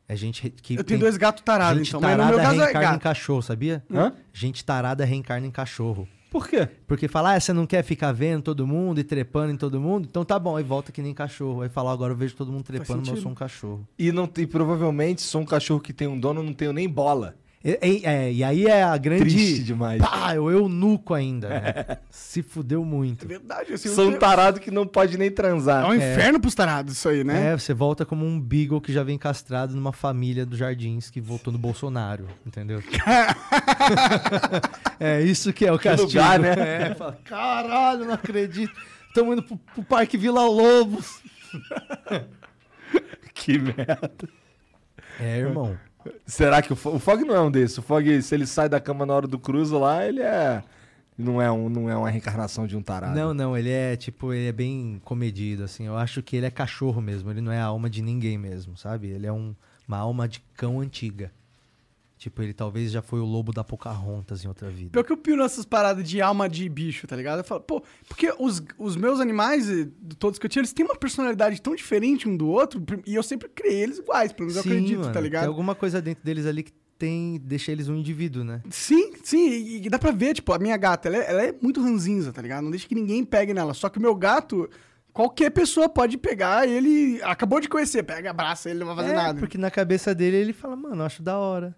[0.07, 0.73] É gente que.
[0.73, 1.99] Eu tem- tenho dois gatos tarados, gente então.
[2.01, 3.01] Mas no tarada meu caso é reencarna em gato.
[3.03, 3.83] cachorro, sabia?
[3.91, 4.13] Hã?
[4.33, 6.07] Gente tarada reencarna em cachorro.
[6.29, 6.67] Por quê?
[6.85, 10.07] Porque fala, ah, você não quer ficar vendo todo mundo e trepando em todo mundo?
[10.09, 11.61] Então tá bom, aí volta que nem cachorro.
[11.61, 13.87] Aí fala, agora eu vejo todo mundo trepando, mas eu sou um cachorro.
[13.97, 17.35] E, não, e provavelmente sou um cachorro que tem um dono, não tenho nem bola.
[17.69, 19.23] E, e- é, e aí é a grande.
[19.25, 20.01] Triste demais.
[20.01, 21.49] Pá, eu eunuco ainda.
[21.49, 21.97] né?
[22.09, 23.27] Se fudeu É muito.
[23.27, 23.89] verdade, assim.
[23.89, 25.85] Sou um tarado que não pode nem É transar.
[25.89, 27.51] um inferno pros tarados isso aí, né?
[27.51, 31.19] É, você volta como um beagle que já vem castrado numa família dos jardins que
[31.19, 32.81] votou no Bolsonaro, entendeu?
[34.99, 36.07] é isso que é o castigo.
[36.07, 36.53] lugar, né?
[36.57, 38.73] É, fala, caralho, não acredito.
[39.09, 41.19] Estamos indo pro, pro Parque Vila Lobos.
[43.33, 44.11] Que merda.
[45.19, 45.77] É, irmão.
[46.25, 47.77] Será que o, Fo- o Fog não é um desses?
[47.77, 50.63] O Fog, se ele sai da cama na hora do cruzo lá, ele é.
[51.17, 53.15] Não é, um, não é uma reencarnação de um tarado.
[53.15, 55.85] Não, não, ele é tipo, ele é bem comedido, assim.
[55.87, 58.77] Eu acho que ele é cachorro mesmo, ele não é a alma de ninguém mesmo,
[58.77, 59.07] sabe?
[59.07, 59.55] Ele é um-
[59.87, 61.31] uma alma de cão antiga.
[62.17, 64.89] Tipo, ele talvez já foi o lobo da Pocahontas em outra vida.
[64.91, 67.39] Pior que eu piro nessas paradas de alma de bicho, tá ligado?
[67.39, 69.67] Eu falo, pô, porque os, os meus animais,
[70.17, 73.21] todos que eu tinha, eles têm uma personalidade tão diferente um do outro, e eu
[73.21, 75.41] sempre criei eles iguais, pelo menos eu acredito, mano, tá ligado?
[75.43, 78.63] Tem alguma coisa dentro deles ali que tem, deixa eles um indivíduo, né?
[78.71, 81.53] Sim, sim, e, e dá pra ver, tipo, a minha gata, ela é, ela é
[81.61, 82.63] muito ranzinza, tá ligado?
[82.63, 83.75] Não deixa que ninguém pegue nela.
[83.75, 84.67] Só que o meu gato,
[85.13, 87.21] qualquer pessoa pode pegar ele.
[87.21, 89.39] Acabou de conhecer, pega, abraça ele, não vai fazer É, nada.
[89.39, 91.75] porque na cabeça dele ele fala, mano, acho da hora.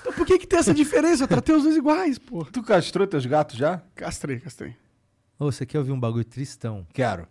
[0.00, 1.24] Então por que, que tem essa diferença?
[1.24, 2.44] Eu tratei os dois iguais, pô.
[2.46, 3.82] Tu castrou teus gatos já?
[3.94, 4.76] Castrei, castrei.
[5.38, 6.86] Ô, você quer ouvir um bagulho tristão?
[6.92, 7.26] Quero.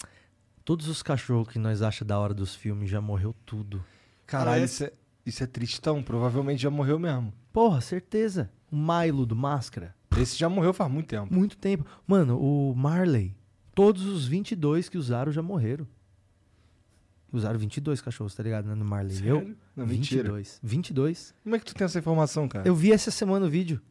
[0.64, 3.84] Todos os cachorros que nós achamos da hora dos filmes já morreu tudo.
[4.26, 4.94] Caralho, isso é,
[5.26, 6.02] isso é tristão.
[6.04, 7.34] Provavelmente já morreu mesmo.
[7.52, 8.50] Porra, certeza.
[8.72, 11.34] O Milo do Máscara, Esse já morreu faz muito tempo.
[11.34, 11.86] muito tempo.
[12.08, 13.36] Mano, o Marley,
[13.76, 15.88] todos os 22 que usaram já morreram.
[17.34, 18.68] Usaram 22 cachorros, tá ligado?
[18.68, 19.18] né, No Marley.
[19.28, 19.56] Eu?
[19.76, 20.24] Não, mentira.
[20.32, 20.60] 22.
[20.62, 21.34] 22.
[21.44, 22.68] Como é que tu tem essa informação, cara?
[22.68, 23.82] Eu vi essa semana o vídeo.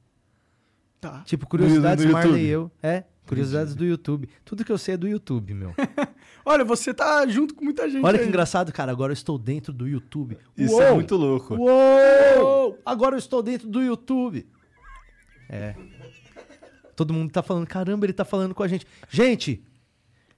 [1.01, 1.23] Tá.
[1.27, 2.47] Tipo, curiosidades no Marley YouTube?
[2.47, 2.71] e eu.
[2.81, 4.29] É, curiosidades do YouTube.
[4.45, 5.75] Tudo que eu sei é do YouTube, meu.
[6.47, 8.05] Olha, você tá junto com muita gente.
[8.07, 8.29] Olha que aí.
[8.29, 8.93] engraçado, cara.
[8.93, 10.39] Agora eu estou dentro do YouTube.
[10.57, 10.83] Isso Uou!
[10.83, 11.57] é muito louco.
[11.57, 12.79] Uou!
[12.87, 14.47] Agora eu estou dentro do YouTube.
[15.49, 15.75] É.
[16.95, 18.87] Todo mundo tá falando, caramba, ele tá falando com a gente.
[19.11, 19.65] Gente,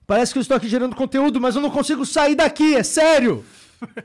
[0.07, 3.45] parece que eu estou aqui gerando conteúdo, mas eu não consigo sair daqui, é sério.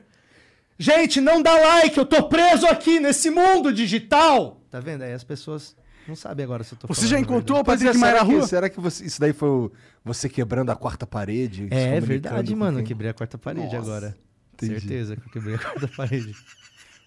[0.78, 4.62] Gente, não dá like, eu tô preso aqui nesse mundo digital.
[4.72, 5.02] Tá vendo?
[5.04, 5.76] Aí as pessoas
[6.08, 8.24] não sabem agora se eu tô Você já encontrou o Mas é, Patrick Maia será,
[8.24, 8.48] na que, rua?
[8.48, 9.72] será que você- isso daí foi o-
[10.06, 11.64] você quebrando a quarta parede?
[11.70, 12.78] É comunicando verdade, mano.
[12.78, 12.84] quem?
[12.84, 14.18] Eu quebrei a quarta parede Nossa, agora.
[14.54, 14.80] entendi.
[14.80, 16.34] Certeza que eu quebrei a quarta parede.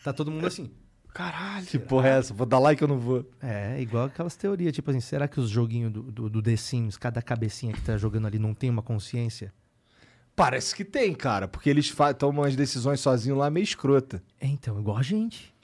[0.04, 0.70] Tá todo mundo assim.
[1.12, 1.66] Caralho.
[1.66, 2.32] Que porra é essa?
[2.32, 3.24] Vou dar like ou não vou?
[3.40, 6.96] É, igual aquelas teorias, tipo assim, será que os joguinhos do, do, do The Sims,
[6.96, 9.52] cada cabecinha que tá jogando ali não tem uma consciência?
[10.34, 11.46] Parece que tem, cara.
[11.46, 14.22] Porque eles tomam as decisões sozinhos lá meio escrota.
[14.40, 15.54] É, então, igual a gente.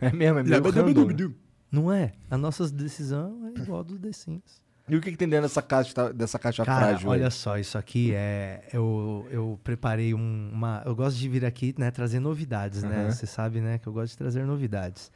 [0.00, 1.34] É mesmo, é meio random, né?
[1.70, 2.12] Não é?
[2.30, 4.61] A nossa decisão é igual a do The Sims.
[4.88, 7.08] E o que, que tem dentro dessa caixa, dessa caixa Cara, frágil?
[7.10, 7.30] olha aí?
[7.30, 8.62] só, isso aqui é.
[8.72, 10.82] Eu, eu preparei um- uma.
[10.84, 13.02] Eu gosto de vir aqui, né, trazer novidades, né?
[13.04, 13.10] Aham.
[13.12, 15.10] Você sabe, né, que eu gosto de trazer novidades.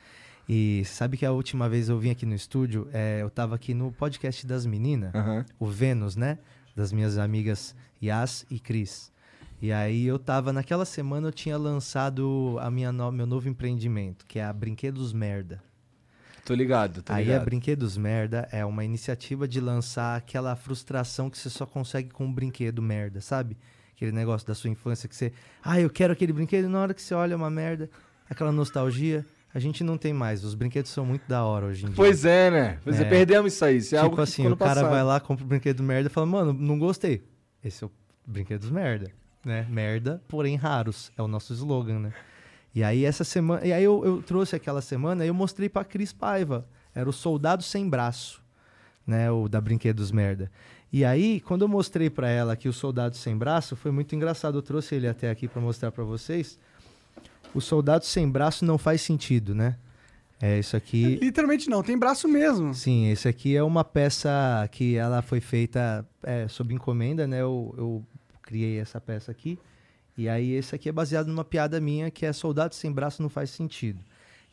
[0.49, 3.75] E sabe que a última vez eu vim aqui no estúdio, é, eu tava aqui
[3.75, 5.45] no podcast das meninas, Aham.
[5.59, 6.39] o Vênus, né?
[6.77, 9.11] Das minhas amigas Yas e Cris.
[9.61, 14.25] E aí eu tava, naquela semana eu tinha lançado a minha no- meu novo empreendimento,
[14.27, 15.61] que é a Brinquedos Merda.
[16.47, 17.45] Tô ligado, tô Aí a ligado.
[17.45, 22.33] Brinquedos Merda é uma iniciativa de lançar aquela frustração que você só consegue com um
[22.33, 23.57] brinquedo merda, sabe?
[23.95, 25.33] Aquele negócio da sua infância que você,
[25.65, 27.91] ah, eu quero aquele brinquedo, e na hora que você olha é uma merda,
[28.31, 30.45] aquela nostalgia, a gente não tem mais.
[30.45, 31.97] Os brinquedos são muito da hora hoje em dia.
[31.97, 32.79] Pois é, né?
[32.85, 33.09] Pois é, É.
[33.09, 33.79] perdemos isso aí.
[33.79, 34.91] Isso é algo tipo que assim, o cara passado.
[34.91, 37.25] vai lá, compra o brinquedo merda e fala, mano, não gostei.
[37.65, 37.91] Esse é o
[38.25, 39.11] brinquedos merda,
[39.45, 39.67] né?
[39.69, 41.11] Merda, porém raros.
[41.17, 42.13] É o nosso slogan, né?
[42.77, 45.83] E aí essa semana, e aí eu, eu trouxe aquela semana e eu mostrei pra
[45.83, 46.69] Cris Paiva.
[46.95, 48.43] Era o Soldado Sem Braço,
[49.07, 49.31] né?
[49.31, 50.53] O da Brinquedos Merda.
[50.93, 54.59] E aí, quando eu mostrei pra ela aqui o Soldado Sem Braço, foi muito engraçado.
[54.59, 56.59] Eu trouxe ele até aqui pra mostrar pra vocês.
[57.55, 59.77] O Soldado Sem Braço não faz sentido, né?
[60.39, 61.17] É isso aqui.
[61.17, 62.75] Literalmente não, tem braço mesmo.
[62.75, 67.41] Sim, esse aqui é uma peça que ela foi feita é, sob encomenda, né?
[67.41, 68.05] Eu, eu
[68.43, 69.59] criei essa peça aqui.
[70.17, 73.29] E aí esse aqui é baseado numa piada minha que é soldado sem braço não
[73.29, 74.01] faz sentido.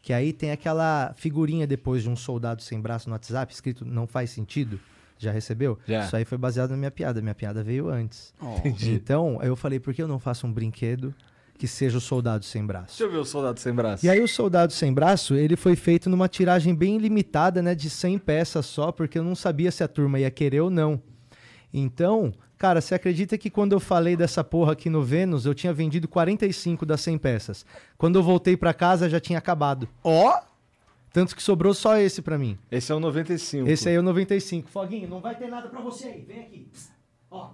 [0.02, 4.06] Que aí tem aquela figurinha depois de um soldado sem braço no WhatsApp escrito não
[4.06, 4.80] faz sentido.
[5.18, 5.80] Já recebeu?
[5.88, 6.06] Já.
[6.06, 7.22] Isso aí foi baseado na minha piada.
[7.22, 8.34] Minha piada veio antes.
[8.42, 8.92] Entendi.
[8.92, 11.16] Então, aí eu falei, por que eu não faço um brinquedo
[11.58, 12.88] que seja o soldado sem braço?
[12.88, 14.06] Deixa eu ver o soldado sem braço.
[14.06, 17.90] E aí o Soldado Sem Braço, ele foi feito numa tiragem bem limitada, né, de
[17.90, 21.02] 100 peças só, porque eu não sabia se a turma ia querer ou não.
[21.74, 25.74] Então, cara, você acredita que quando eu falei dessa porra aqui no Vênus, eu tinha
[25.74, 27.66] vendido 45 das 100 peças.
[27.98, 29.90] Quando eu voltei pra casa, já tinha acabado.
[30.02, 30.40] Ó,
[31.12, 32.58] Tanto que sobrou só esse pra mim.
[32.72, 33.70] Esse é o 95.
[33.70, 34.70] Esse aí é o 95.
[34.70, 36.22] Foguinho, não vai ter nada pra você aí.
[36.22, 36.72] Vem aqui.
[37.30, 37.50] Ó.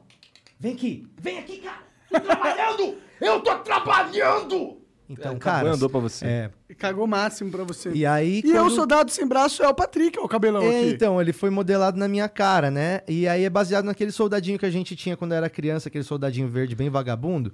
[0.60, 1.08] Vem aqui.
[1.18, 1.82] Vem aqui, cara.
[2.12, 2.98] Tô trabalhando!
[3.20, 4.78] Eu tô trabalhando!
[5.10, 5.68] Então, Acabou cara.
[5.68, 6.26] e andou pra você.
[6.26, 6.50] É.
[6.78, 7.90] cagou o máximo pra você.
[7.92, 8.42] E aí.
[8.46, 10.90] E eu, quando- soldado sem braço, é o Patrick, é o cabelão É, aqui.
[10.92, 13.02] então, ele foi modelado na minha cara, né?
[13.08, 16.48] E aí é baseado naquele soldadinho que a gente tinha quando era criança, aquele soldadinho
[16.48, 17.52] verde bem vagabundo.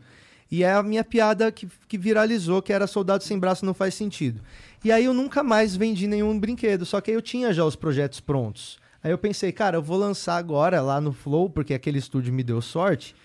[0.52, 3.96] E é a minha piada que, que viralizou, que era soldado sem braço não faz
[3.96, 4.42] sentido.
[4.84, 7.76] E aí eu nunca mais vendi nenhum brinquedo, só que aí eu tinha já os
[7.76, 8.78] projetos prontos.
[9.02, 12.44] Aí eu pensei, cara, eu vou lançar agora lá no Flow, porque aquele estúdio me
[12.44, 13.16] deu sorte.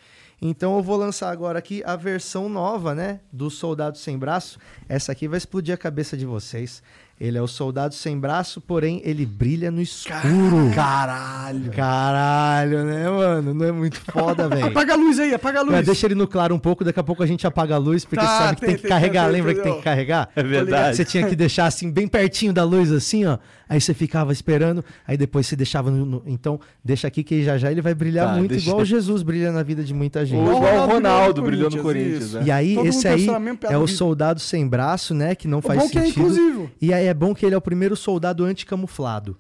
[0.41, 4.59] Então eu vou lançar agora aqui a versão nova, né, do Soldado Sem Braço.
[4.89, 6.83] Essa aqui vai explodir a cabeça de vocês.
[7.21, 10.71] Ele é o Soldado Sem Braço, porém ele brilha no escuro.
[10.75, 11.71] Caralho.
[11.71, 13.53] Caralho, né, mano?
[13.53, 14.65] Não é muito foda, velho.
[14.67, 15.73] Apaga a luz aí, apaga a luz.
[15.75, 18.07] Mas deixa ele no claro um pouco, daqui a pouco a gente apaga a luz,
[18.07, 19.25] porque Tá, você sabe que tem, tem- que tem- carregar.
[19.25, 20.31] tem- Lembra que tem que carregar?
[20.35, 20.97] É verdade.
[20.97, 23.37] Você tinha que deixar assim, bem pertinho da luz, assim, ó.
[23.69, 26.05] Aí você ficava esperando, aí depois você deixava no.
[26.05, 29.23] no- então, deixa aqui que já já ele vai brilhar Tá, muito, deixa- igual Jesus
[29.23, 30.41] brilha na vida de muita gente.
[30.41, 32.43] Ou igual o Ronaldo brilhou brilhou no Corinthians, né?
[32.47, 33.27] E aí, Todo esse aí
[33.69, 35.35] é o soldado sem braço, né?
[35.37, 36.21] Que não O faz que é sentido.
[36.21, 36.71] inclusivo.
[36.81, 39.37] E aí é bom que ele é o primeiro soldado anticamuflado.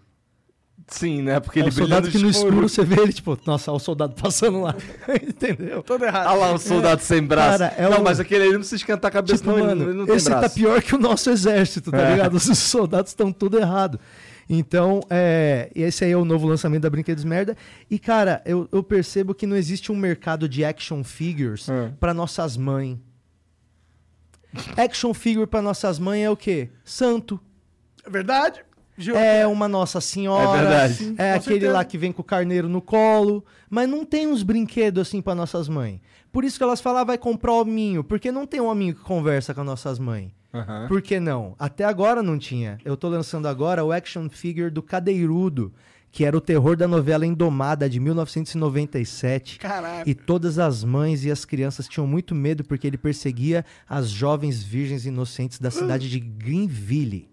[0.88, 1.38] Sim, né?
[1.38, 3.80] Porque É ele o soldado que no escuro você vê ele, tipo, nossa, olha o
[3.80, 4.74] soldado passando lá.
[5.22, 5.84] Entendeu?
[5.84, 6.26] Todo errado.
[6.26, 7.58] Ah lá, o soldado sem braço.
[7.60, 9.58] Cara, é não, um- mas aquele aí não precisa esquentar a cabeça, Tipo, não.
[9.58, 10.48] ele- mano, ele não tem esse braço.
[10.48, 12.10] tá pior que o nosso exército, tá É.
[12.12, 12.34] ligado?
[12.34, 14.00] Os soldados estão tudo errado.
[14.48, 17.56] Então, é, esse aí é o novo lançamento da Brinquedos Merda.
[17.88, 21.92] E, cara, eu, eu percebo que não existe um mercado de action figures É.
[22.00, 22.98] pra nossas mães.
[24.76, 26.70] Action figure pra nossas mães é o quê?
[26.84, 27.38] Santo.
[28.04, 28.60] É verdade?
[28.98, 30.58] Gil- É uma Nossa Senhora.
[30.58, 30.94] É verdade.
[30.94, 31.72] Sim, É com aquele certeza.
[31.72, 33.44] lá que vem com o carneiro no colo.
[33.68, 36.00] Mas não tem uns brinquedos assim pra nossas mães.
[36.32, 38.04] Por isso que elas falam, ah, vai comprar hominho.
[38.04, 40.30] Porque não tem um hominho que conversa com as nossas mães.
[40.52, 40.86] Aham.
[40.88, 41.54] Por que não?
[41.58, 42.78] Até agora não tinha.
[42.84, 45.72] Eu tô lançando agora o action figure do Cadeirudo,
[46.10, 49.58] que era o terror da novela Indomada de 1997.
[49.58, 50.08] Caralho.
[50.08, 54.62] E todas as mães e as crianças tinham muito medo porque ele perseguia as jovens
[54.62, 57.29] virgens inocentes da cidade de Greenville.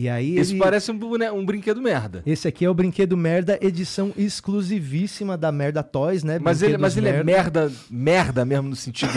[0.00, 0.98] E aí Isso ele- parece um,
[1.34, 2.22] um brinquedo merda.
[2.24, 6.38] esse aqui é o Brinquedo Merda, edição exclusivíssima da Merda Toys, né?
[6.38, 9.12] Mas ele, mas ele é merda, merda mesmo no sentido.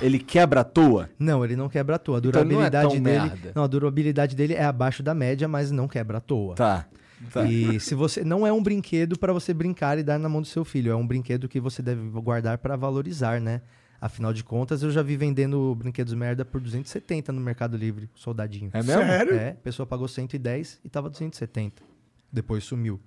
[0.00, 1.10] ele quebra à toa.
[1.18, 2.18] Não, ele não quebra à toa.
[2.18, 3.18] A Então é durabilidade tão dele.
[3.20, 3.52] merda.
[3.52, 6.54] Não, a durabilidade dele é abaixo da média, mas não quebra à toa.
[6.54, 6.86] Tá.
[7.32, 7.44] tá.
[7.44, 10.46] E se você não é um brinquedo para você brincar e dar na mão do
[10.46, 13.60] seu filho, é um brinquedo que você deve guardar para valorizar, né?
[14.00, 18.70] Afinal de contas, eu já vi vendendo brinquedos merda por 270 no Mercado Livre, soldadinho.
[18.72, 19.02] É mesmo?
[19.02, 19.34] Sério?
[19.34, 21.82] É, a pessoa pagou 110 e tava 270.
[22.32, 23.00] Depois sumiu.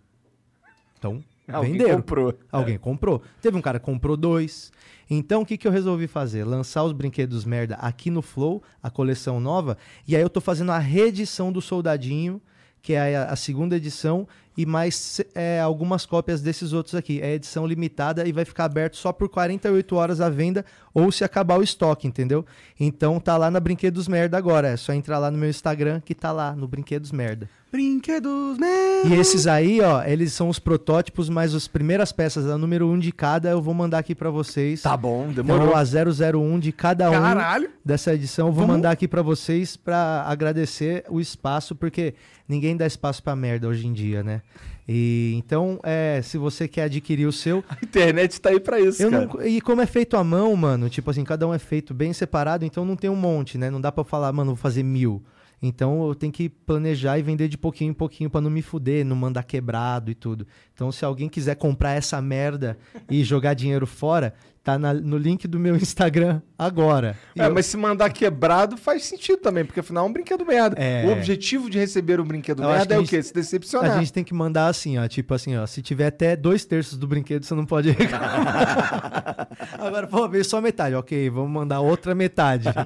[0.97, 1.97] Então, Alguém venderam.
[1.97, 2.33] comprou.
[2.51, 3.21] Alguém comprou.
[3.41, 4.71] Teve um cara que comprou dois.
[5.09, 6.43] Então, o que, que eu resolvi fazer?
[6.43, 9.77] Lançar os brinquedos merda aqui no Flow, a coleção nova.
[10.07, 12.41] E aí eu tô fazendo a reedição do Soldadinho,
[12.81, 14.27] que é a, a segunda edição,
[14.57, 17.21] e mais é, algumas cópias desses outros aqui.
[17.21, 21.23] É edição limitada e vai ficar aberto só por 48 horas à venda ou se
[21.23, 22.45] acabar o estoque, entendeu?
[22.79, 24.69] Então tá lá na Brinquedos Merda agora.
[24.69, 27.49] É só entrar lá no meu Instagram que tá lá no Brinquedos Merda.
[27.71, 29.03] Brinquedos, né?
[29.05, 32.91] E esses aí, ó, eles são os protótipos, mas as primeiras peças, a número 1
[32.93, 34.81] um de cada, eu vou mandar aqui pra vocês.
[34.81, 35.73] Tá bom, Então, demorou.
[35.75, 37.69] a 001 de cada um Caralho.
[37.83, 42.13] dessa edição, eu vou Vamos- mandar aqui pra vocês pra agradecer o espaço, porque
[42.47, 44.41] ninguém dá espaço pra merda hoje em dia, né?
[44.87, 49.01] E então, é, se você quer adquirir o seu, A internet tá aí pra isso,
[49.01, 49.25] eu cara.
[49.33, 52.11] não, e como é feito à mão, mano, tipo assim, cada um é feito bem
[52.11, 53.69] separado, então não tem um monte, né?
[53.69, 55.23] Não dá pra falar, mano, vou fazer mil.
[55.61, 59.05] Então eu tenho que planejar e vender de pouquinho em pouquinho pra não me fuder,
[59.05, 60.47] não mandar quebrado e tudo.
[60.73, 62.77] Então se alguém quiser comprar essa merda
[63.09, 67.17] e jogar dinheiro fora, tá na- no link do meu Instagram agora.
[67.37, 70.75] É, eu- mas se mandar quebrado faz sentido também, porque afinal é um brinquedo merda.
[70.79, 71.05] É.
[71.05, 73.23] O objetivo de receber um brinquedo Eu merda é a o gente- quê?
[73.23, 73.91] Se decepcionar.
[73.97, 75.07] A gente tem que mandar assim, ó.
[75.07, 75.65] Tipo assim, ó.
[75.65, 77.95] Se tiver até dois terços do brinquedo, você não pode.
[79.79, 80.95] Agora, pô, veio só metade.
[80.95, 82.67] Ok, vamos mandar outra metade.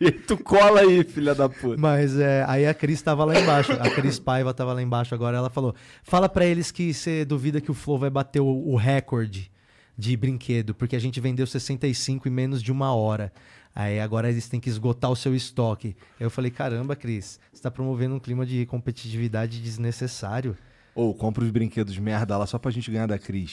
[0.00, 1.76] E tu cola aí, filha da puta.
[1.78, 3.72] Mas é, aí a Cris tava lá embaixo.
[3.72, 5.36] A Cris Paiva tava lá embaixo agora.
[5.36, 8.76] Ela falou: fala pra eles que você duvida que o Flow vai bater o, o
[8.76, 9.50] recorde
[9.96, 13.32] de brinquedo, porque a gente vendeu 65 em menos de uma hora.
[13.74, 15.96] Aí agora eles têm que esgotar o seu estoque.
[16.20, 20.56] Eu falei: caramba, Cris, você tá promovendo um clima de competitividade desnecessário.
[20.94, 23.52] Ou compra os brinquedos merda lá só pra gente ganhar da Cris.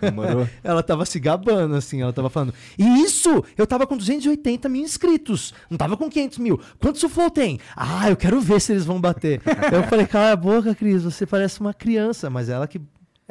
[0.64, 2.54] Ela tava se gabando, assim, ela tava falando.
[2.78, 6.58] E isso, eu tava com 280 mil inscritos, não tava com 500 mil.
[6.78, 7.60] Quantos o Flow tem?
[7.76, 9.42] Ah, eu quero ver se eles vão bater.
[9.70, 12.30] eu falei, cala a boca, Cris, você parece uma criança.
[12.30, 12.80] Mas ela que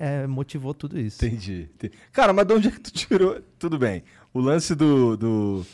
[0.01, 1.25] é, motivou tudo isso.
[1.25, 1.69] Entendi.
[2.13, 3.41] Cara, mas de onde é que tu tirou?
[3.59, 4.01] Tudo bem.
[4.33, 5.17] O lance do.
[5.17, 5.65] do...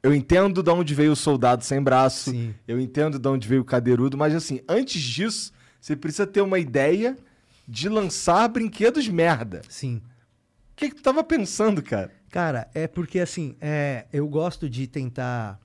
[0.00, 2.30] Eu entendo de onde veio o soldado sem braço.
[2.30, 2.54] Sim.
[2.68, 6.60] Eu entendo de onde veio o cadeirudo, mas assim, antes disso, você precisa ter uma
[6.60, 7.18] ideia
[7.66, 9.62] de lançar brinquedos merda.
[9.68, 9.96] Sim.
[9.96, 12.12] O que, que tu tava pensando, cara?
[12.30, 15.58] Cara, é porque assim, é, eu gosto de tentar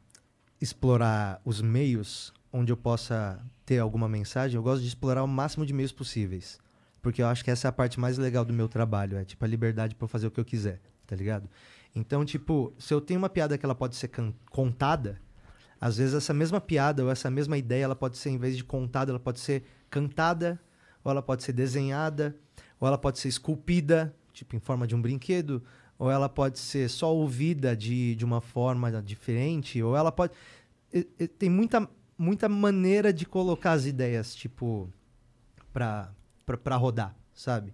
[0.60, 4.56] explorar os meios onde eu possa ter alguma mensagem.
[4.56, 6.58] Eu gosto de explorar o máximo de meios possíveis.
[7.04, 9.18] Porque eu acho que essa é a parte mais legal do meu trabalho.
[9.18, 11.48] É tipo a liberdade eu fazer o que eu quiser, tá ligado?
[11.94, 14.10] Então, tipo, se eu tenho uma piada que ela pode ser
[14.50, 15.22] contada,
[15.80, 18.64] às vezes essa mesma piada ou essa mesma ideia, ela pode ser, em vez de
[18.64, 20.60] contada, ela pode ser cantada,
[21.04, 22.36] ou ela pode ser desenhada,
[22.80, 25.62] ou ela pode ser esculpida, tipo em forma de um brinquedo,
[26.00, 30.34] ou ela pode ser só ouvida de, de uma forma diferente, ou ela pode.
[30.92, 31.88] e- e Tem muita,
[32.18, 34.90] muita maneira de colocar as ideias, tipo,
[35.74, 36.12] pra,
[36.46, 37.74] pra rodar, sabe?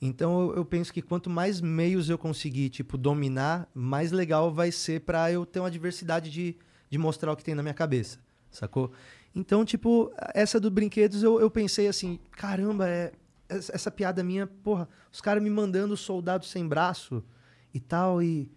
[0.00, 4.70] Então eu, eu penso que quanto mais meios eu conseguir, tipo, dominar, mais legal vai
[4.70, 6.56] ser pra eu ter uma diversidade de,
[6.88, 8.18] de mostrar o que tem na minha cabeça,
[8.50, 8.92] sacou?
[9.34, 13.12] Então, tipo, essa do brinquedos eu, eu pensei assim, caramba, é,
[13.48, 17.24] essa, essa piada minha, porra, os caras me mandando soldado sem braço
[17.72, 18.50] e tal, e.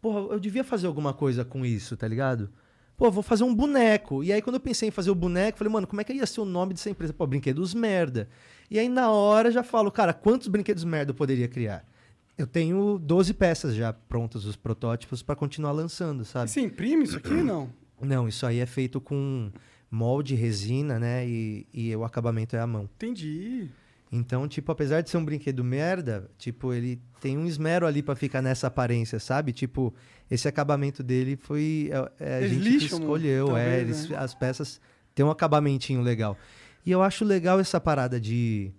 [0.00, 2.52] Porra, eu devia fazer alguma coisa com isso, tá ligado?
[2.96, 4.22] Pô, vou fazer um boneco.
[4.22, 6.26] E aí, quando eu pensei em fazer o boneco, falei, mano, como é que ia
[6.26, 7.12] ser o nome dessa empresa?
[7.12, 8.28] Pô, Brinquedos Merda.
[8.70, 11.84] E aí, na hora, já falo, cara, quantos brinquedos merda eu poderia criar?
[12.36, 16.50] Eu tenho 12 peças já prontas, os protótipos, pra continuar lançando, sabe?
[16.50, 17.30] Você imprime isso aqui?
[17.30, 17.70] Não.
[18.00, 19.50] Não, isso aí é feito com
[19.90, 21.26] molde, resina, né?
[21.26, 22.88] E, e o acabamento é à mão.
[22.96, 23.68] Entendi.
[24.12, 28.14] Então, tipo, apesar de ser um brinquedo merda, tipo, ele tem um esmero ali pra
[28.14, 29.52] ficar nessa aparência, sabe?
[29.52, 29.92] Tipo,
[30.30, 34.08] esse acabamento dele foi é, é, a Eles gente que lixam, escolheu, talvez, é, eles-
[34.10, 34.16] né?
[34.16, 34.80] as peças
[35.14, 36.36] têm um acabamentinho legal.
[36.86, 38.70] E eu acho legal essa parada de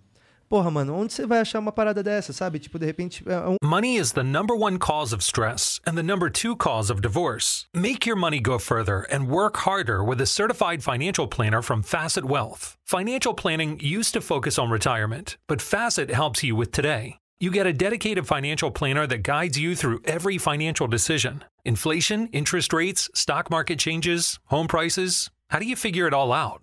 [0.48, 2.58] Porra, mano, onde você vai achar uma parada dessa, sabe?
[2.58, 6.02] Tipo, de repente, é um Money is the number one cause of stress and the
[6.02, 7.66] number two cause of divorce.
[7.74, 12.24] Make your money go further and work harder with a certified financial planner from Facet
[12.24, 12.76] Wealth.
[12.84, 17.18] Financial planning used to focus on retirement, but Facet helps you with today.
[17.38, 22.72] You get a dedicated financial planner that guides you through every financial decision inflation, interest
[22.72, 25.28] rates, stock market changes, home prices.
[25.50, 26.62] How do you figure it all out?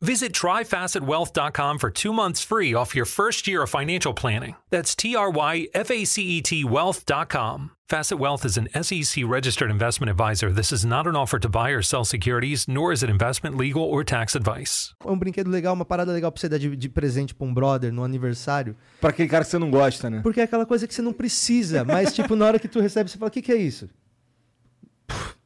[0.00, 4.54] Visit tryfacetwealth.com for two months free off your first year of financial planning.
[4.70, 7.72] That's T R Y F A C E T wealth.com.
[7.88, 10.52] Facet Wealth is an SEC registered investment advisor.
[10.52, 13.82] This is not an offer to buy or sell securities, nor is it investment, legal,
[13.82, 14.94] or tax advice.
[15.06, 17.90] um brinquedo legal, uma parada legal pra você dar de, de presente pra um brother
[17.90, 18.76] no aniversário.
[19.00, 20.20] Pra aquele cara que você não gosta, né?
[20.22, 23.10] Porque é aquela coisa que você não precisa, mas, tipo, na hora que tu recebe,
[23.10, 23.88] você fala: o que, que é isso?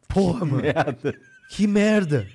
[0.08, 0.62] Porra, mano.
[0.62, 1.14] Merda.
[1.48, 2.26] Que merda.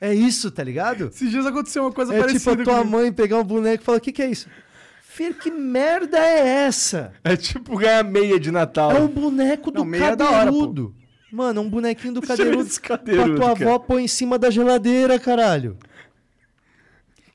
[0.00, 1.08] É isso, tá ligado?
[1.08, 2.90] Esses dias aconteceu uma coisa É parecida tipo a tua comigo.
[2.98, 4.48] mãe pegar um boneco e falar: o que, que é isso?
[5.02, 7.12] Filho, que merda é essa?
[7.22, 8.90] É tipo ganhar meia de Natal.
[8.92, 10.58] É um boneco do Não, meia é da hora, pô.
[10.58, 10.94] cadeirudo.
[11.32, 12.68] Mano, é um bonequinho do Deixa cadeirudo.
[12.80, 13.68] que a cadeirudo, tua cara.
[13.70, 15.76] avó põe em cima da geladeira, caralho.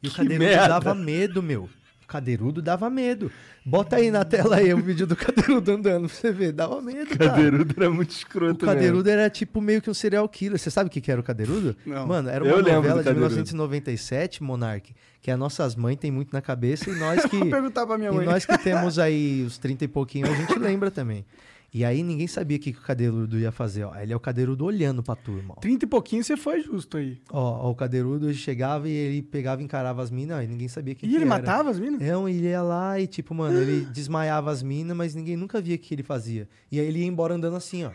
[0.02, 0.67] E o Que cadeirudo merda.
[0.67, 1.69] dava medo, meu.
[2.10, 3.32] O cadeirudo dava medo.
[3.63, 6.52] Bota aí na tela aí o vídeo do cadeirudo andando pra você ver.
[6.52, 7.30] Dava medo, cara.
[7.30, 10.58] Cadeirudo era muito O escroto Cadeirudo era tipo meio que um serial killer.
[10.58, 11.76] Você sabe o que, que era o Cadeirudo?
[11.86, 12.08] Não.
[12.08, 13.13] Mano, era uma Eu novela de Cadeirudo.
[13.13, 17.86] 1997, Monark, que as nossas mães têm muito na cabeça e nós que Vou perguntar
[17.86, 18.26] pra minha e mãe.
[18.26, 21.24] nós que temos aí os 30 e pouquinho, a gente lembra também.
[21.72, 23.96] E aí ninguém sabia o que, que o Cadeirudo ia fazer, ó.
[23.96, 25.60] Ele é o Cadeirudo olhando pra turma, ó.
[25.60, 27.22] 30 e pouquinho você foi justo aí.
[27.32, 30.96] Ó, ó, o Cadeirudo chegava e ele pegava e encarava as minas, e ninguém sabia
[30.96, 31.30] quem E que ele era.
[31.30, 32.02] matava as minas?
[32.02, 35.76] Não, ele ia lá e, tipo, mano, ele desmaiava as minas, mas ninguém nunca via
[35.76, 36.50] o que ele fazia.
[36.72, 37.92] E aí ele ia embora andando assim, ó.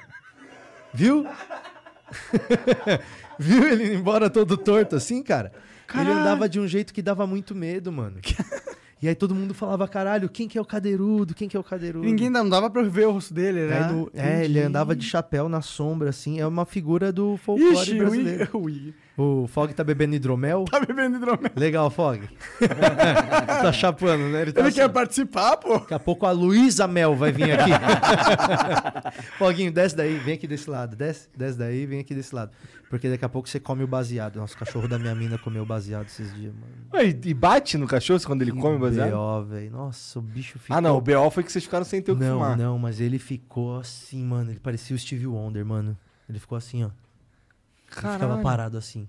[0.93, 1.27] Viu?
[3.39, 5.53] Viu ele indo embora todo torto assim, cara?
[5.55, 6.19] Ele Caralho.
[6.21, 8.19] andava de um jeito que dava muito medo, mano.
[9.05, 11.35] E aí todo mundo falava, caralho, quem que é o cadeirudo?
[11.35, 12.07] Quem que é o cadeirudo?
[12.07, 13.87] Ninguém não dava pra ver o rosto dele, né?
[13.93, 16.41] no- é, ele andava de chapéu na sombra, assim.
[16.41, 18.49] É uma figura do folclore Ixi, brasileiro.
[18.57, 20.65] O Igor O Fog tá bebendo hidromel.
[20.69, 21.51] tá bebendo hidromel.
[21.55, 22.29] Legal, Fog.
[23.63, 24.43] tá chapando, né?
[24.43, 25.79] Ele, tá Ele assim, quer participar, pô?
[25.79, 27.71] Daqui a pouco a Luísa Mel vai vir aqui.
[29.39, 30.97] Foguinho, desce daí, vem aqui desse lado.
[30.97, 32.51] Desce, desce daí, vem aqui desse lado.
[32.91, 34.37] Porque daqui a pouco você come o baseado.
[34.37, 37.05] Nossa, o cachorro da minha mina comeu baseado esses dias, mano.
[37.05, 39.11] E e bate no cachorro quando ele come o baseado?
[39.11, 39.71] B.O., velho.
[39.71, 40.77] Nossa, o bicho ficou...
[40.77, 40.97] Ah, não.
[40.97, 42.57] O BO foi que vocês ficaram sem ter o que Não, fumar.
[42.57, 44.51] não, mas ele ficou assim, mano.
[44.51, 45.97] Ele parecia o Steve Wonder, mano.
[46.29, 46.91] Ele ficou assim, ó.
[48.01, 48.43] Ele ficava Caralho.
[48.43, 49.09] parado assim.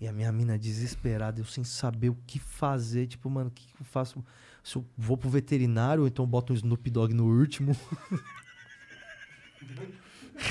[0.00, 3.06] E a minha mina desesperada, eu sem saber o que fazer.
[3.06, 4.24] Tipo, mano, o que, que eu faço?
[4.62, 7.76] Se eu vou pro veterinário, ou então boto um Snoop Dogg no último.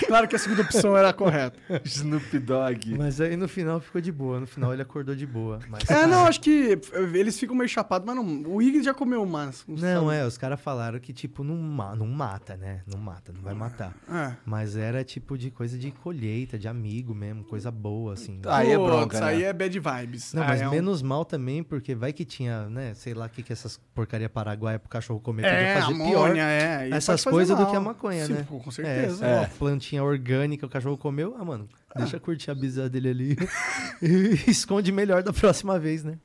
[0.07, 1.57] Claro que a segunda opção era a correta.
[1.85, 2.95] Snoop Dogg.
[2.97, 4.39] Mas aí no final ficou de boa.
[4.39, 5.59] No final ele acordou de boa.
[5.69, 6.77] Mas, É, não, acho que
[7.13, 8.43] eles ficam meio chapados, mas não.
[8.47, 9.63] O Igor já comeu umas.
[9.67, 10.17] uns Não, sabe?
[10.17, 11.55] é, os caras falaram que, tipo, não,
[11.95, 12.81] não mata, né?
[12.85, 13.93] Não mata, não vai matar.
[14.11, 14.33] É.
[14.45, 18.39] Mas era tipo de coisa de colheita, de amigo mesmo, coisa boa, assim.
[18.47, 19.43] Aí é bronca, Aí né?
[19.45, 20.33] é bad vibes.
[20.33, 23.25] Não, Ah, mas é um- menos mal também, porque vai que tinha, né, sei lá
[23.25, 26.37] o que, que essas porcaria paraguaia pro cachorro comer É, fazer amônia, pior.
[26.37, 26.89] é.
[26.91, 28.45] Essas coisas do que a maconha, Sim, né?
[28.47, 29.25] com É, certeza.
[29.25, 29.37] é.
[29.39, 33.37] Uma plantinha orgânica, o cachorro comeu, ah, mano, deixa curtir a bisa dele ali
[34.01, 36.17] e esconde melhor da próxima vez, né?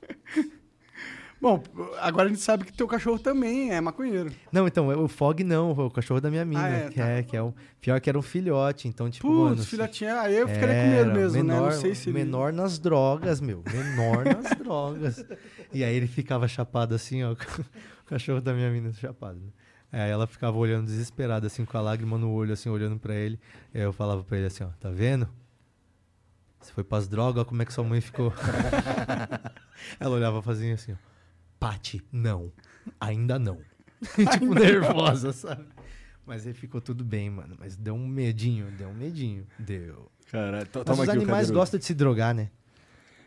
[1.38, 1.60] Bom,
[1.98, 4.30] agora a gente sabe que teu cachorro também é maconheiro.
[4.52, 7.08] Não, então, o Fog não, o cachorro da minha mina, Ah, é, que, tá.
[7.08, 9.56] é, que é o pior que era um filhote, então, tipo, mano...
[9.56, 11.42] Putz, filhotinha, aí eu ficaria com medo mesmo, né?
[11.42, 12.18] menor, Não sei se ele...
[12.20, 13.64] Menor nas drogas, meu.
[13.72, 15.26] Menor nas drogas.
[15.72, 17.32] E aí ele ficava chapado assim, ó.
[17.32, 19.40] O cachorro da minha mina chapado.
[19.40, 19.48] Né?
[19.92, 23.38] Aí ela ficava olhando desesperada, assim, com a lágrima no olho, assim, olhando pra ele.
[23.74, 25.28] Aí eu falava pra ele assim, ó, tá vendo?
[26.60, 28.32] Você foi pras drogas, olha como é que sua mãe ficou.
[30.00, 30.96] ela olhava fazia assim, ó.
[31.58, 32.50] Pati, não.
[33.00, 33.58] Ainda não.
[34.32, 35.64] tipo, nervosa, sabe?
[36.24, 37.56] Mas aí ficou tudo bem, mano.
[37.58, 39.46] Mas deu um medinho, deu um medinho.
[39.58, 40.10] Deu.
[40.30, 41.60] Cara, to- Mas toma os aqui o animais cadeirão.
[41.60, 42.48] gostam de se drogar, né?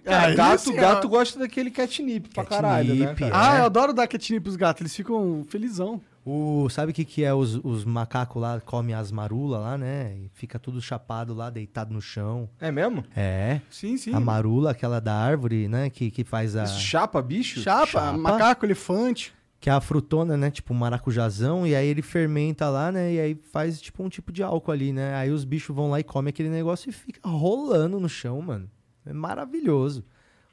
[0.04, 3.06] Cara, Ah, gato, isso é- gato gosta daquele catnip pra caralho, né?
[3.08, 3.52] Catnip, cara?
[3.54, 3.62] Ah, É.
[3.62, 6.02] eu adoro dar catnip pros gatos, eles ficam felizão.
[6.26, 10.18] O, sabe o que, que é os, os macacos lá, comem as marulas lá, né?
[10.18, 12.50] E fica tudo chapado lá, deitado no chão.
[12.60, 13.04] É mesmo?
[13.16, 13.62] É.
[13.70, 14.12] Sim, sim.
[14.12, 15.88] A marula, aquela da árvore, né?
[15.92, 16.64] Que, que faz a.
[16.64, 17.62] Isso chapa, bicho?
[17.62, 18.18] Chapa, Chapa.
[18.18, 19.36] macaco, elefante.
[19.60, 20.50] Que é a frutona, né?
[20.50, 21.66] Tipo um maracujazão.
[21.66, 23.14] E aí ele fermenta lá, né?
[23.14, 25.14] E aí faz tipo um tipo de álcool ali, né?
[25.16, 28.68] Aí os bichos vão lá e comem aquele negócio e fica rolando no chão, mano.
[29.06, 30.04] É maravilhoso.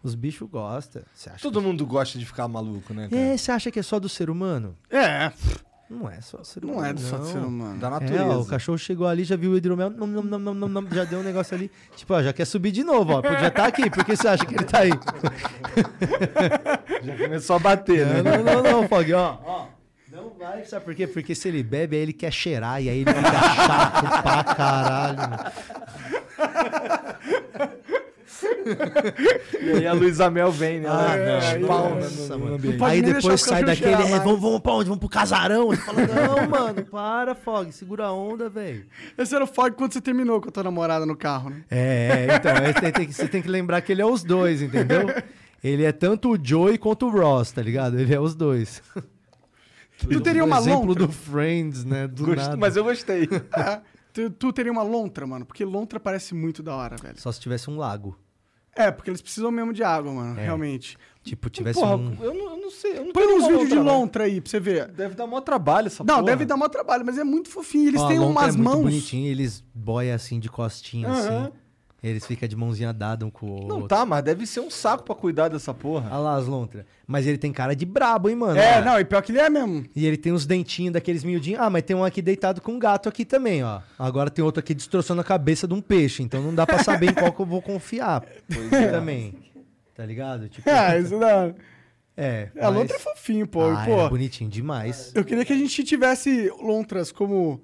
[0.02, 1.02] Os bichos gostam.
[1.40, 3.14] Todo mundo gosta de ficar maluco, né, que...
[3.14, 3.22] cara?
[3.28, 4.76] É, você acha que é só do ser humano?
[4.90, 5.30] É,
[5.88, 6.80] Não é só do ser humano.
[6.80, 7.78] não é só de ser humano.
[7.78, 8.24] Da É, natureza.
[8.26, 10.86] ó, o cachorro chegou ali, já viu o hidromel, nom, nom, nom, nom, nom, nom,
[10.90, 11.70] já deu um negócio ali.
[11.94, 13.22] Tipo, ó, já quer subir de novo, ó.
[13.22, 14.90] Podia estar aqui, por que você acha que ele tá aí?
[17.04, 18.22] Já começou a bater, Não, né?
[18.38, 19.38] não, não, não, Fog, ó.
[19.44, 19.66] ó.
[20.10, 21.06] Não vai, sabe por quê?
[21.06, 25.52] Porque se ele bebe, aí ele quer cheirar e aí ele fica chato pra caralho.
[29.62, 30.88] E aí a Luísa Mel vem, né?
[30.88, 32.54] Ah, não, espalma nossa, no- no mano.
[32.56, 32.78] ambiente.
[32.78, 34.84] pode Aí depois sai daquele, é, vamos, vamos pra onde?
[34.88, 35.72] Vamos pro casarão?
[35.72, 38.86] Ele fala, não, mano, para, Fog, segura a onda, velho.
[39.16, 41.64] Esse era o Fog quando você terminou com a tua namorada no carro, né?
[41.70, 44.62] É, é, então, você tem, que, você tem que lembrar que ele é os dois,
[44.62, 45.06] entendeu?
[45.62, 47.98] Ele é tanto o Joey quanto o Ross, tá ligado?
[47.98, 48.82] Ele é os dois.
[49.98, 51.06] Tu teria O uma exemplo lontra?
[51.06, 52.08] do Friends, né?
[52.08, 52.56] Do Gost- nada.
[52.56, 53.28] Mas eu gostei.
[53.56, 53.80] É.
[54.12, 55.46] Tu, tu teria uma lontra, mano?
[55.46, 57.18] Porque lontra parece muito da hora, velho.
[57.18, 58.14] Só se tivesse um lago.
[58.74, 60.44] É, porque eles precisam mesmo de água, mano, É.
[60.44, 60.96] realmente.
[61.22, 62.16] Tipo, tivesse Porra, um...
[62.20, 62.98] eu, não, eu não sei.
[62.98, 64.88] Eu não Põe uns vídeos de lontra, aí pra você ver.
[64.88, 66.26] Deve dar maior trabalho essa Não, porra.
[66.26, 67.88] deve dar maior trabalho, mas é muito fofinho.
[67.88, 68.82] Eles Ó, têm lontra umas é muito mãos.
[68.82, 71.44] bonitinho, eles boiam assim de costinha, Aham.
[71.44, 71.52] assim.
[72.02, 73.68] Eles ficam de mãozinha dada um com o outro.
[73.68, 76.08] Não tá, mas deve ser um saco pra cuidar dessa porra.
[76.10, 76.84] Olha lá as lontras.
[77.06, 78.58] Mas ele tem cara de brabo, hein, mano?
[78.58, 79.84] É, não, e pior que ele é mesmo.
[79.94, 81.60] E ele tem uns dentinhos daqueles miudinhos.
[81.60, 83.80] Ah, mas tem um aqui deitado com um gato aqui também, ó.
[83.96, 86.24] Agora tem outro aqui destroçando a cabeça de um peixe.
[86.24, 88.24] Então não dá pra saber em qual que eu vou confiar.
[88.90, 89.34] Também.
[89.94, 90.48] Tá ligado?
[90.48, 91.54] Tipo, É, isso dá.
[92.16, 92.48] é.
[92.60, 93.62] A lontra é fofinho, pô.
[93.70, 95.12] Ah, pô é bonitinho demais.
[95.14, 97.62] eu queria que a gente tivesse lontras como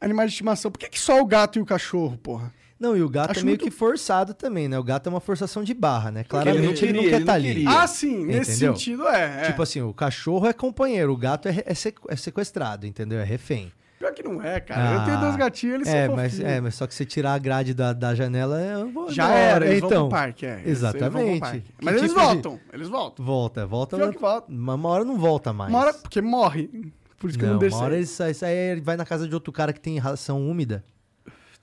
[0.00, 0.72] animais de estimação.
[0.72, 2.52] Por que, que só o gato e o cachorro, porra?
[2.80, 4.78] Não, e o gato Acho é meio muito- que forçado também, né?
[4.78, 6.24] O gato é uma forçação de barra, né?
[6.24, 7.48] Claramente ele não ele não queria, quer ele estar não ali.
[7.48, 7.68] queria.
[7.82, 8.74] Ah, sim, nesse Entendeu?
[8.74, 9.42] sentido é.
[9.42, 9.44] é.
[9.48, 13.20] Tipo assim, o cachorro é companheiro, o gato é, é sequ- é sequestrado, entendeu?
[13.20, 13.70] É refém.
[13.98, 14.94] Pior que não é, cara.
[14.94, 17.34] eu tenho Ah, dois gatinhos, eles é, são mas, é, mas só que você tirar
[17.34, 20.52] a grade da, da janela, eu vou Já era, eles então, vão pro parque, é.
[20.52, 21.40] Eles- eles Exatamente.
[21.40, 21.60] parque.
[21.60, 23.24] Que Mas eles tipo de- voltam, eles voltam.
[23.26, 23.96] Volta, volta.
[23.98, 24.50] Pior que volta.
[24.50, 25.68] Uma uma hora não volta mais.
[25.70, 26.70] Uma hora, porque morre.
[27.18, 27.76] Por isso que não, não, deixa.
[27.76, 30.40] uma hora ele sai, sai, ele vai na casa de outro cara que tem ração
[30.48, 30.82] úmida.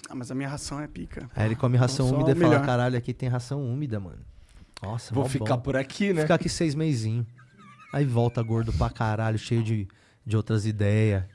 [0.09, 1.29] Ah, mas a minha ração é pica.
[1.35, 2.65] Aí ele come ração Só úmida e fala, melhor.
[2.65, 4.19] caralho, aqui tem ração úmida, mano.
[4.81, 5.63] Nossa, Vou ficar bom.
[5.63, 6.21] por aqui, né?
[6.21, 7.25] Ficar aqui seis meizinhos.
[7.91, 9.87] Aí volta gordo pra caralho, cheio de,
[10.25, 11.23] de outras ideias.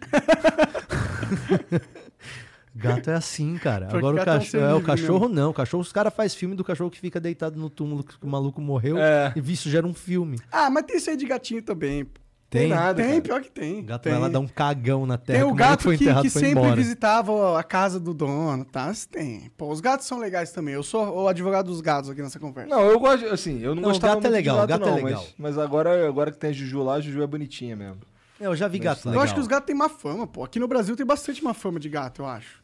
[2.75, 3.87] Gato é assim, cara.
[3.89, 4.65] Pior que Agora o ser cachorro.
[4.65, 5.51] É, o cachorro não.
[5.51, 8.27] O cachorro, os caras fazem filme do cachorro que fica deitado no túmulo que o
[8.27, 8.97] maluco morreu.
[8.97, 9.33] É.
[9.37, 10.39] E isso gera um filme.
[10.51, 12.07] Ah, mas tem isso aí de gatinho também.
[12.53, 12.69] Tem?
[12.69, 13.23] nada, Tem, cara.
[13.23, 13.81] pior que tem.
[13.81, 14.13] O gato tem.
[14.13, 15.39] vai lá dar um cagão na terra.
[15.41, 16.77] Tem o gato foi que, enterrado que foi sempre embora.
[16.77, 18.93] visitava a casa do dono, tá?
[19.11, 19.51] Tem.
[19.57, 20.75] Pô, os gatos são legais também.
[20.75, 22.69] Eu sou o advogado dos gatos aqui nessa conversa.
[22.69, 24.95] Não, eu gosto, assim, eu não, Não, o gostava gato é legal, gato é não,
[24.97, 25.23] legal.
[25.39, 28.01] Mas, mas agora, agora que tem a Juju lá, a Juju é bonitinha mesmo.
[28.39, 29.25] É, Eu já vi gato eu legal.
[29.25, 30.45] acho que os gatos têm má fama, pô.
[30.45, 32.63] Aqui no Brasil tem bastante má fama de gato, eu acho.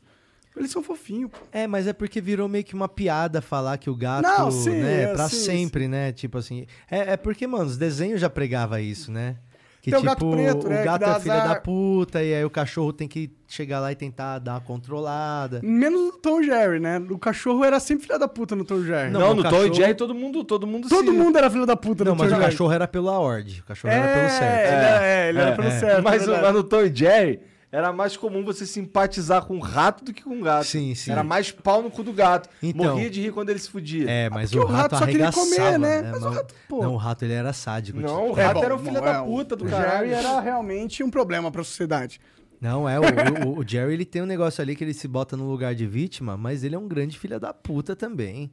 [0.56, 1.38] Eles são fofinhos, pô.
[1.52, 4.70] É, mas é porque virou meio que uma piada falar que o gato, Não, sim,
[4.70, 6.10] né, é, pra sim, sempre, né?
[6.12, 6.66] Tipo assim.
[6.90, 9.36] É, é porque, mano, os desenhos já pregava isso, né?
[9.80, 11.48] Que Tem o tipo, gato preto, né, o gato dá é filho azar.
[11.48, 15.60] da puta, e aí o cachorro tem que chegar lá e tentar dar uma controlada.
[15.62, 16.98] Menos o Tom Jerry, né?
[17.10, 19.10] O cachorro era sempre filha da puta no Tom Jerry.
[19.10, 21.16] Não, Não, o no Tom cachorro- e Jerry todo mundo, todo mundo Todo se...
[21.16, 22.52] mundo era filho da puta Não, no mas Tom o e Jerry.
[22.52, 23.60] cachorro era pela ordem.
[23.60, 24.72] O cachorro É, era pelo ele certo.
[24.72, 25.78] era, é, ele era É, pelo é.
[25.78, 26.02] certo.
[26.02, 30.04] Mas, é o- mas no Tom Jerry era mais comum você simpatizar com um rato
[30.04, 30.64] do que com um gato.
[30.64, 31.10] Sim, sim.
[31.10, 32.48] Era mais pau no cu do gato.
[32.62, 32.92] Então.
[32.92, 34.08] Morria de rir quando ele se fudia.
[34.10, 36.02] É, mas porque o o rato, rato só queria comer, né?
[36.02, 36.10] né?
[36.12, 36.82] Mas o rato, pô.
[36.82, 38.00] Não, o rato ele era sádico.
[38.00, 38.30] Não, tipo.
[38.30, 40.08] o rato bom, era o filho da é, puta do o caralho.
[40.08, 42.20] Jerry era realmente um problema pra sociedade.
[42.60, 43.02] Não, é, o,
[43.48, 45.86] o- o Jerry ele tem um negócio ali que ele se bota no lugar de
[45.86, 48.50] vítima, mas ele é um grande filho da puta também.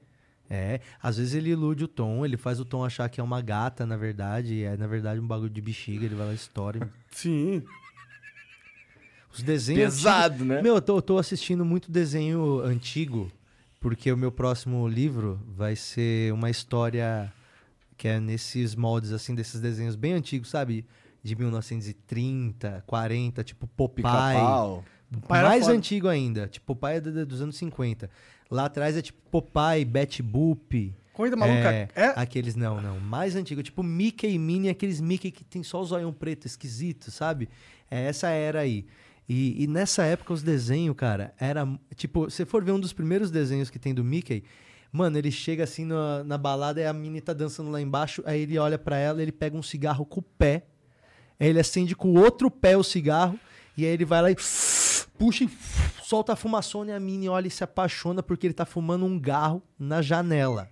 [0.47, 3.41] É, às vezes ele ilude o Tom, ele faz o Tom achar que é uma
[3.41, 6.35] gata, na verdade, e é na verdade um bagulho de bexiga, ele vai lá e
[6.35, 6.87] estoura.
[7.09, 7.63] Sim.
[9.37, 9.95] Os desenhos.
[9.95, 10.61] Pesado, antigos- né?
[10.61, 13.31] Meu, eu tô, eu tô assistindo muito desenho antigo,
[13.79, 17.31] porque o meu próximo livro vai ser uma história
[17.97, 20.85] que é nesses moldes, assim, desses desenhos bem antigos, sabe?
[21.23, 24.03] De 1930, 40, tipo Popeye.
[25.31, 25.77] Mais foda.
[25.77, 26.47] antigo ainda.
[26.47, 28.09] Tipo, Popeye é do- dos anos 50.
[28.49, 30.93] Lá atrás é tipo Popeye, Betty Boop.
[31.13, 31.71] Corrida maluca.
[31.71, 32.07] É, É?
[32.15, 32.99] Aqueles, não, não.
[32.99, 33.63] Mais antigo.
[33.63, 37.47] Tipo Mickey e Minnie, aqueles Mickey que tem só o zoião preto esquisito, sabe?
[37.89, 38.85] É essa era aí.
[39.27, 41.67] E, e nessa época os desenhos, cara, era.
[41.95, 44.43] Tipo, se for ver um dos primeiros desenhos que tem do Mickey,
[44.91, 48.41] mano, ele chega assim na, na balada e a Minnie tá dançando lá embaixo, aí
[48.41, 50.67] ele olha pra ela, ele pega um cigarro com o pé,
[51.39, 53.39] aí ele acende com o outro pé o cigarro,
[53.75, 54.35] e aí ele vai lá e
[55.17, 55.49] puxa e
[56.03, 59.19] solta a fumaçona e a Minnie olha e se apaixona porque ele tá fumando um
[59.19, 60.69] garro na janela.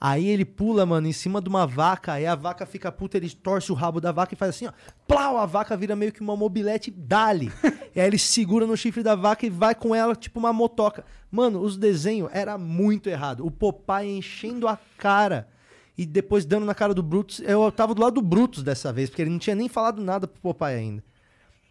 [0.00, 3.30] Aí ele pula, mano, em cima de uma vaca, aí a vaca fica puta, ele
[3.30, 4.72] torce o rabo da vaca e faz assim, ó.
[5.06, 7.52] Plau, a vaca vira meio que uma mobilete, dali.
[7.94, 11.04] e aí ele segura no chifre da vaca e vai com ela, tipo uma motoca.
[11.30, 13.44] Mano, os desenhos era muito errado.
[13.46, 15.48] O Popeye enchendo a cara
[15.96, 17.40] e depois dando na cara do Brutus.
[17.40, 20.26] Eu tava do lado do Brutus dessa vez, porque ele não tinha nem falado nada
[20.26, 21.04] pro Popeye ainda.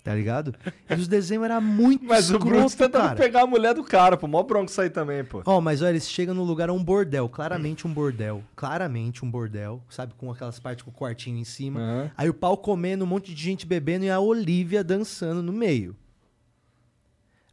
[0.04, 0.54] Tá ligado?
[0.90, 3.16] E os desenhos eram muito Mas o Brutus escroto, tentando cara.
[3.16, 4.28] pegar a mulher do cara, pô.
[4.28, 5.42] Mó bronco aí também, pô.
[5.46, 8.44] Ó, mas olha, eles chegam no lugar, é um bordel, claramente um bordel.
[8.54, 10.14] Claramente um bordel, sabe?
[10.18, 11.80] Com aquelas partes com o quartinho em cima.
[11.80, 12.12] Aham.
[12.18, 15.96] Aí o pau comendo, um monte de gente bebendo e a Olivia dançando no meio.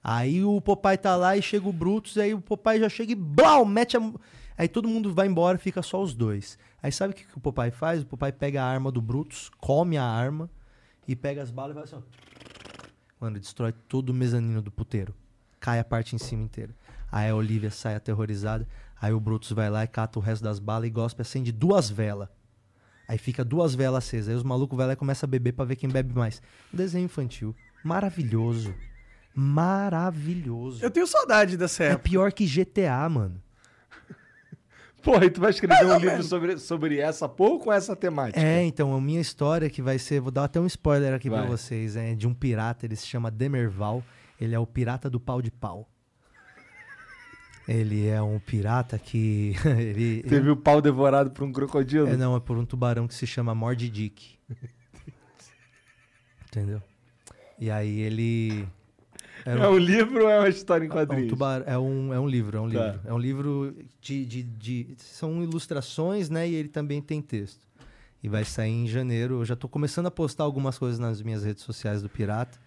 [0.03, 3.15] Aí o Popeye tá lá e chega o Brutus, aí o Popeye já chega e
[3.15, 4.13] blau, mete a...
[4.59, 6.59] Aí todo mundo vai embora, fica só os dois.
[6.83, 8.03] Aí sabe o que, que o Popeye faz?
[8.03, 10.51] O Popeye pega a arma do Brutus, come a arma
[11.07, 12.01] e pega as balas e vai assim, ó.
[13.21, 15.15] Mano, destrói todo o mezanino do puteiro.
[15.61, 16.75] Cai a parte em cima inteira.
[17.13, 18.67] Aí a Olivia sai aterrorizada.
[19.01, 21.91] Aí o Brutus vai lá e cata o resto das balas e gospe, acende duas
[21.91, 22.29] velas.
[23.07, 24.29] Aí fica duas velas acesas.
[24.29, 26.41] Aí os malucos vai lá e começam a beber pra ver quem bebe mais.
[26.73, 27.55] Um desenho infantil.
[27.85, 28.75] Maravilhoso.
[29.35, 30.83] Maravilhoso.
[30.85, 32.09] Eu tenho saudade dessa É época.
[32.09, 33.43] pior que GTA, mano.
[35.03, 38.41] Porra, e tu vai escrever um livro sobre, sobre essa porra ou com essa temática?
[38.41, 40.21] É, então, a minha história que vai ser.
[40.21, 41.49] Vou dar até um spoiler aqui pra Vai.
[41.49, 41.97] vocês.
[41.97, 44.03] É de um pirata, ele se chama Demerval.
[44.41, 45.89] Ele é o pirata do pau de pau.
[47.69, 49.55] Ele é um pirata que.
[49.65, 52.09] ele, Teve o pau devorado por um crocodilo?
[52.09, 54.39] É, não, é por um tubarão que se chama Mord Dick.
[56.49, 56.83] Entendeu?
[57.59, 58.67] E aí ele.
[59.47, 61.29] É, Era um livro ou é uma história em É um, quadrinhos?
[61.29, 62.87] tubar- é um, é um livro, é um Tá.
[62.93, 63.01] livro.
[63.05, 66.49] É um livro de, de, de- São ilustrações, né?
[66.49, 67.61] E ele também tem texto.
[68.23, 69.41] E vai sair em janeiro.
[69.41, 72.59] Eu já tô começando a postar algumas coisas nas minhas redes sociais do Pirata.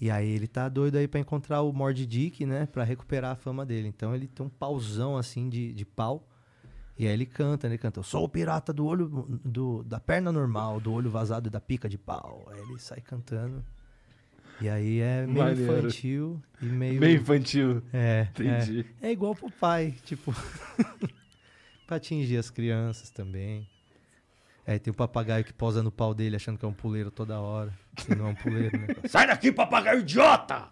[0.00, 2.66] E aí ele tá doido aí pra encontrar o Mord Dick, né?
[2.66, 3.88] Pra recuperar a fama dele.
[3.88, 6.28] Então ele tem um pauzão assim de, de pau.
[6.98, 7.74] E aí ele canta, né?
[7.74, 9.08] Ele canta, eu sou o pirata do olho
[9.44, 12.44] do, da perna normal, do olho vazado e da pica de pau.
[12.50, 13.64] Aí ele sai cantando.
[14.62, 15.78] E aí é meio Maneiro.
[15.78, 17.00] infantil e meio.
[17.00, 17.82] Meio infantil.
[17.92, 18.86] É, Entendi.
[19.02, 19.08] é.
[19.08, 20.32] É igual pro pai, tipo.
[21.84, 23.68] pra atingir as crianças também.
[24.64, 27.40] É, tem o papagaio que posa no pau dele achando que é um puleiro toda
[27.40, 27.76] hora.
[28.08, 28.86] E não é um puleiro, né?
[29.10, 30.68] Sai daqui, papagaio idiota!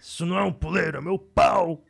[0.00, 1.84] Isso não é um puleiro, é meu pau!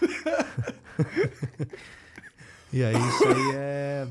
[2.72, 4.08] e aí, isso aí é.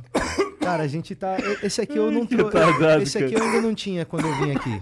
[0.68, 1.38] Cara, a gente tá.
[1.64, 4.82] Esse aqui eu não retardado, Esse aqui eu ainda não tinha quando eu vim aqui.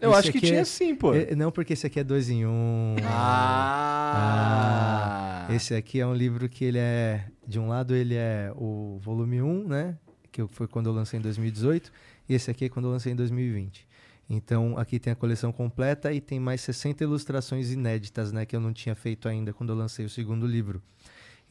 [0.00, 1.14] Eu Esse acho que tinha é- sim, pô.
[1.14, 2.96] é- não, porque esse aqui é dois em um.
[4.12, 5.46] Ah!
[5.50, 7.26] Esse aqui é um livro que ele é.
[7.46, 9.96] De um lado ele é o volume 1, né?
[10.30, 11.92] Que foi quando eu lancei em 2018.
[12.28, 13.86] E esse aqui é quando eu lancei em 2020.
[14.30, 18.46] Então aqui tem a coleção completa e tem mais 60 ilustrações inéditas, né?
[18.46, 20.80] Que eu não tinha feito ainda quando eu lancei o segundo livro.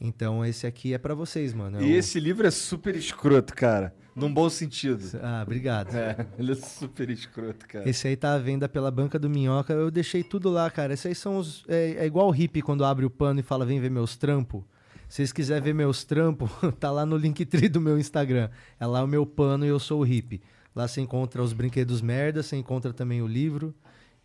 [0.04, 1.78] Então esse aqui é pra vocês, mano.
[1.78, 3.94] é E o- esse livro é super escroto, cara.
[4.16, 5.00] Num bom sentido.
[5.22, 5.94] Ah, obrigado.
[5.96, 7.88] É, ele é super escroto, cara.
[7.88, 9.72] Esse aí tá à venda pela banca do Minhoca.
[9.72, 10.92] Eu deixei tudo lá, cara.
[10.92, 11.64] Esses aí são os.
[11.68, 14.64] É, é igual o hippie quando abre o pano e fala: vem ver meus trampos.
[15.08, 16.50] Se vocês quiserem ver meus trampos,
[16.80, 18.50] tá lá no Linktree do meu Instagram.
[18.80, 20.42] É lá o meu pano e eu sou o hippie.
[20.74, 23.74] Lá você encontra os brinquedos merda, você encontra também o livro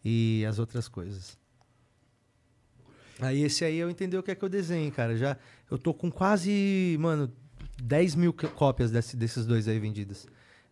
[0.04, 1.38] e as outras coisas.
[3.20, 5.18] Aí esse aí eu entendi o que é que eu desenho, cara.
[5.18, 5.38] Já,
[5.70, 7.32] eu tô com quase, mano,
[7.82, 10.28] 10 mil cópias desse- desses dois aí vendidas.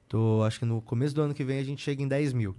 [0.08, 2.56] Tô, acho que no começo do ano que vem a gente chega em 10 mil.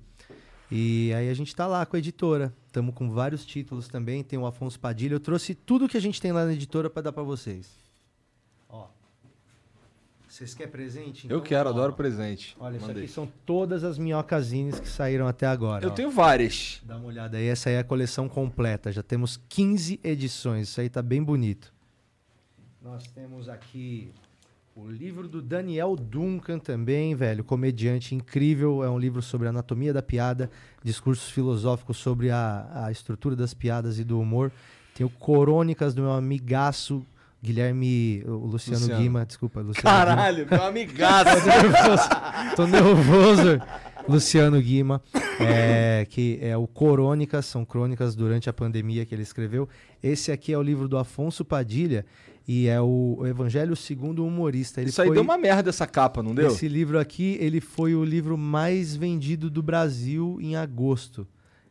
[0.70, 2.52] E aí a gente tá lá com a editora.
[2.66, 4.24] Estamos com vários títulos também.
[4.24, 5.14] Tem o Afonso Padilha.
[5.14, 7.70] Eu trouxe tudo que a gente tem lá na editora para dar para vocês.
[8.68, 8.88] Ó.
[10.28, 11.28] Vocês querem presente?
[11.30, 12.56] Eu Então, quero, ó, adoro presente.
[12.58, 15.84] Olha, isso Manda aqui são todas as minhocazines que saíram até agora.
[15.86, 15.94] Eu ó.
[15.94, 16.82] tenho várias.
[16.84, 18.90] Dá uma olhada aí, essa aí é a coleção completa.
[18.90, 21.72] Já temos 15 edições, isso aí tá bem bonito.
[22.86, 24.12] Nós temos aqui
[24.76, 28.84] o livro do Daniel Duncan também, velho, comediante incrível.
[28.84, 30.48] É um livro sobre anatomia da piada,
[30.84, 34.52] discursos filosóficos sobre a, a estrutura das piadas e do humor.
[34.94, 37.04] Tem o Corônicas do meu amigaço
[37.42, 39.02] Guilherme, o Luciano, Luciano.
[39.02, 40.06] Guima, desculpa, Luciano Guima.
[40.06, 41.46] Caralho, meu amigaço.
[42.54, 43.60] Tô nervoso.
[44.08, 45.02] Luciano Guima,
[45.40, 49.68] é, que é o Corônicas, são crônicas durante a pandemia que ele escreveu.
[50.00, 52.06] Esse aqui é o livro do Afonso Padilha
[52.46, 54.80] e é o Evangelho segundo o humorista.
[54.80, 56.48] Ele Isso aí foi- deu uma merda essa capa, não deu?
[56.48, 61.26] Esse livro aqui, ele foi o livro mais vendido do Brasil em agosto.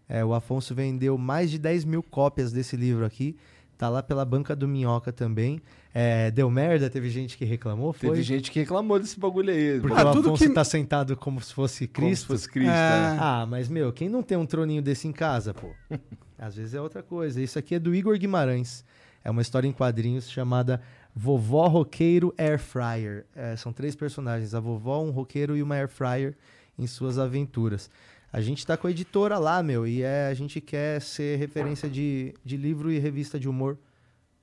[0.07, 3.35] É, o Afonso vendeu mais de 10 mil cópias desse livro aqui.
[3.77, 5.61] Tá lá pela banca do Minhoca também.
[5.93, 6.89] É, deu merda?
[6.89, 7.91] Teve gente que reclamou?
[7.91, 8.09] Foi?
[8.09, 9.79] Teve gente que reclamou desse bagulho aí.
[9.81, 12.27] Porque Ah, o Afonso que- tá sentado como se fosse Como se Cristo.
[12.27, 12.69] fosse Cristo.
[12.71, 13.11] É.
[13.11, 13.17] né?
[13.19, 15.67] Ah, mas meu, quem não tem um troninho desse em casa, pô?
[16.39, 17.41] Às vezes é outra coisa.
[17.41, 18.85] Isso aqui é do Igor Guimarães.
[19.25, 20.79] É uma história em quadrinhos chamada
[21.15, 23.25] Vovó Roqueiro Air Fryer.
[23.35, 26.37] É, são três personagens: a vovó, um roqueiro e uma air fryer
[26.77, 27.89] em suas aventuras.
[28.31, 31.89] A gente tá com a editora lá, meu, e é, a gente quer ser referência
[31.89, 33.79] de, de livro e revista de humor,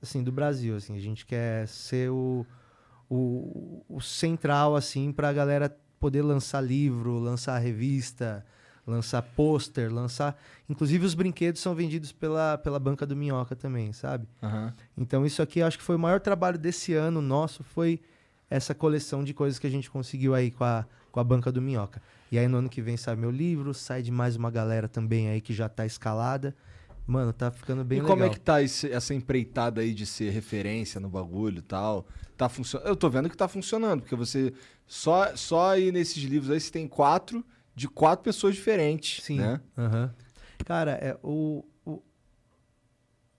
[0.01, 0.97] assim, do Brasil, assim.
[0.97, 2.45] A gente quer ser o,
[3.09, 8.45] o, o central, assim, pra galera poder lançar livro, lançar revista,
[8.85, 10.39] lançar pôster, lançar...
[10.69, 14.27] Inclusive os brinquedos são vendidos pela, pela banca do Minhoca também, sabe?
[14.41, 14.73] Aham.
[14.97, 17.99] Então isso aqui eu acho que foi o maior trabalho desse ano nosso, foi
[18.49, 21.61] essa coleção de coisas que a gente conseguiu aí com a, com a banca do
[21.61, 22.01] Minhoca.
[22.31, 25.29] E aí no ano que vem sai meu livro, sai de mais uma galera também
[25.29, 26.55] aí que já tá escalada.
[27.05, 28.15] Mano, tá ficando bem e legal.
[28.15, 32.07] como é que tá esse- essa empreitada aí de ser referência no bagulho e tal?
[32.37, 32.87] Tá funcionando?
[32.87, 34.53] Eu tô vendo que tá funcionando, porque você
[34.87, 37.43] só só aí nesses livros aí você tem quatro
[37.75, 39.37] de quatro pessoas diferentes, Sim.
[39.37, 39.61] né?
[39.77, 40.13] aham.
[40.65, 42.01] Cara, é, o, o,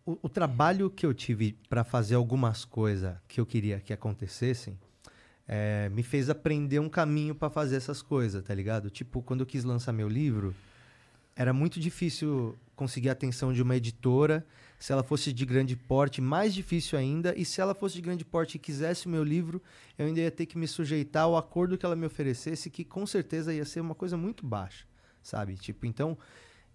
[0.04, 4.78] o, o trabalho que eu tive pra fazer algumas coisas que eu queria que acontecessem
[5.46, 8.90] é, me fez aprender um caminho pra fazer essas coisas, tá ligado?
[8.90, 10.54] Tipo, quando eu quis lançar meu livro,
[11.36, 14.44] era muito difícil conseguir a atenção de uma editora.
[14.78, 17.34] Se ela fosse de grande porte, mais difícil ainda.
[17.36, 19.62] E se ela fosse de grande porte e quisesse o meu livro,
[19.98, 23.06] eu ainda ia ter que me sujeitar ao acordo que ela me oferecesse, que com
[23.06, 24.84] certeza ia ser uma coisa muito baixa,
[25.22, 25.54] sabe?
[25.54, 26.18] Tipo, então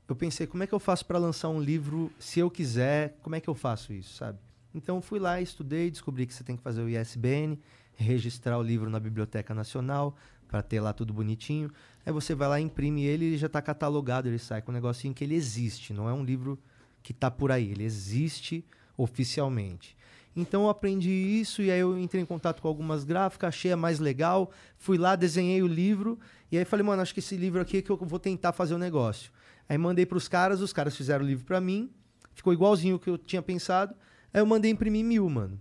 [0.08, 3.16] eu pensei, como é que eu faço para lançar um livro se eu quiser?
[3.22, 4.40] Como é que eu faço isso, sabe?
[4.74, 7.60] Então fui lá, estudei, descobri que você tem que fazer o ISBN,
[7.96, 10.16] registrar o livro na Biblioteca Nacional
[10.48, 11.72] para ter lá tudo bonitinho.
[12.04, 15.14] Aí você vai lá, imprime ele e já está catalogado, ele sai com um negocinho
[15.14, 16.58] que ele existe, não é um livro
[17.02, 18.64] que tá por aí, ele existe
[18.98, 19.98] oficialmente.
[20.36, 23.78] Então eu aprendi isso e aí eu entrei em contato com algumas gráficas, achei a
[23.78, 26.20] mais legal, fui lá, desenhei o livro
[26.52, 28.74] e aí falei, mano, acho que esse livro aqui é que eu vou tentar fazer
[28.74, 29.32] o negócio.
[29.68, 31.90] Aí mandei pros caras, os caras fizeram o livro para mim,
[32.34, 33.94] ficou igualzinho o que eu tinha pensado.
[34.34, 35.60] Aí eu mandei imprimir mil, mano.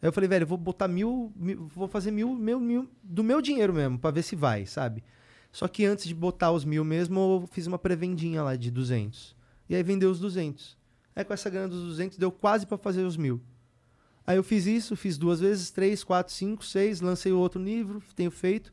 [0.00, 3.24] Aí eu falei, velho, eu vou botar mil, mil- vou fazer mil, mil, mil do
[3.24, 5.02] meu dinheiro mesmo, pra ver se vai, sabe?
[5.50, 9.33] Só que antes de botar os mil mesmo, eu fiz uma pré-vendinha lá de 200.
[9.68, 10.76] E aí vendeu os 200.
[11.16, 13.40] Aí com essa grana dos 200, deu quase pra fazer os mil.
[14.26, 18.30] Aí eu fiz isso, fiz duas vezes, três, quatro, cinco, seis, lancei outro livro, tenho
[18.30, 18.72] feito.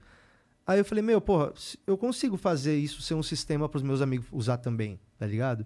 [0.65, 1.53] Aí eu falei, meu, porra,
[1.85, 5.65] eu consigo fazer isso ser um sistema pros meus amigos usar também, tá ligado?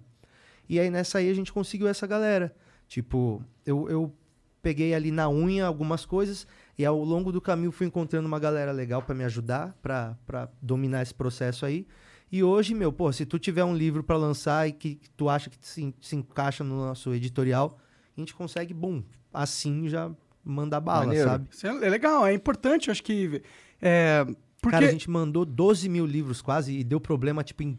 [0.68, 2.54] E aí nessa aí a gente conseguiu essa galera.
[2.88, 4.12] Tipo, eu, eu
[4.60, 6.46] peguei ali na unha algumas coisas
[6.76, 11.02] e ao longo do caminho fui encontrando uma galera legal pra me ajudar, pra dominar
[11.02, 11.86] esse processo aí.
[12.30, 15.28] E hoje, meu, pô, se tu tiver um livro pra lançar e que, que tu
[15.28, 17.78] acha que se, se encaixa no nosso editorial,
[18.16, 19.02] a gente consegue, bum,
[19.32, 20.10] assim já
[20.44, 21.28] mandar bala, Maneiro.
[21.28, 21.48] sabe?
[21.50, 23.42] Isso é legal, é importante, eu acho que.
[23.80, 24.24] É,
[24.60, 27.78] porque Cara, a gente mandou 12 mil livros quase e deu problema, tipo, em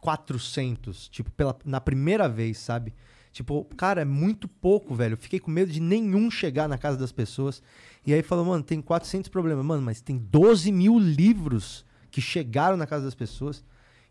[0.00, 2.94] 400, tipo, pela, na primeira vez, sabe?
[3.32, 5.16] Tipo, cara, é muito pouco, velho.
[5.16, 7.62] Fiquei com medo de nenhum chegar na casa das pessoas.
[8.06, 9.62] E aí falou, mano, tem 400 problemas.
[9.62, 13.62] Mano, mas tem 12 mil livros que chegaram na casa das pessoas.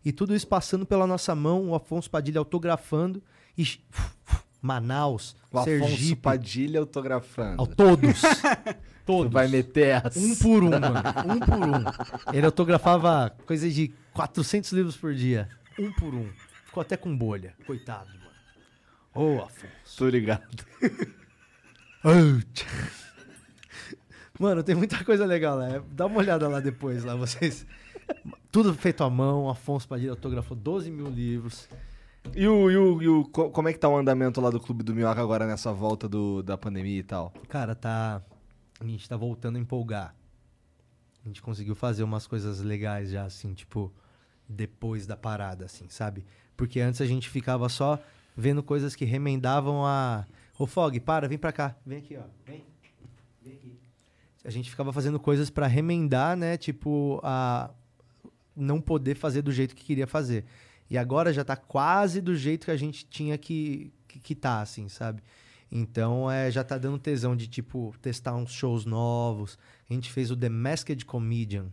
[0.06, 3.20] E tudo isso passando pela nossa mão, o Afonso Padilha autografando.
[3.58, 3.66] E
[4.62, 7.60] Manaus, O Afonso Sergipe, Padilha autografando.
[7.60, 8.20] ao- todos.
[8.20, 9.32] Tu todos.
[9.32, 10.18] vai meter essa.
[10.18, 10.86] Um por um, mano.
[11.26, 12.32] Um por um.
[12.36, 15.48] Ele autografava coisa de 400 livros por dia.
[15.78, 16.28] Um por um.
[16.66, 17.54] Ficou até com bolha.
[17.66, 18.30] Coitado, mano.
[19.14, 19.96] Ô, Afonso.
[19.96, 20.64] Tô ligado.
[24.38, 25.82] Mano, tem muita coisa legal lá.
[25.90, 27.66] Dá uma olhada lá depois, lá, vocês.
[28.56, 29.50] Tudo feito à mão.
[29.50, 31.68] Afonso Padilha autografou 12 mil livros.
[32.34, 34.58] E o, e o, e o- co- como é que tá o andamento lá do
[34.58, 37.34] Clube do Minhoca agora nessa volta do, da pandemia e tal?
[37.50, 38.22] Cara, tá.
[38.80, 40.14] A gente tá voltando a empolgar.
[41.22, 43.92] A gente conseguiu fazer umas coisas legais já, assim, tipo,
[44.48, 46.24] depois da parada, assim, sabe?
[46.56, 47.98] Porque antes a gente ficava só
[48.34, 50.24] vendo coisas que remendavam a.
[50.58, 51.76] Ô, Fog, para, vem pra cá.
[51.84, 52.22] Vem aqui, ó.
[52.46, 52.64] Vem.
[53.44, 53.78] Vem aqui.
[54.42, 56.56] A gente ficava fazendo coisas pra remendar, né?
[56.56, 57.68] Tipo, a.
[58.56, 60.44] Não poder fazer do jeito que queria fazer.
[60.88, 64.60] E agora já tá quase do jeito que a gente tinha que, que, que tá,
[64.60, 65.22] assim, sabe?
[65.70, 69.58] Então é, já tá dando tesão de, tipo, testar uns shows novos.
[69.90, 71.66] A gente fez o The Masked Comedian,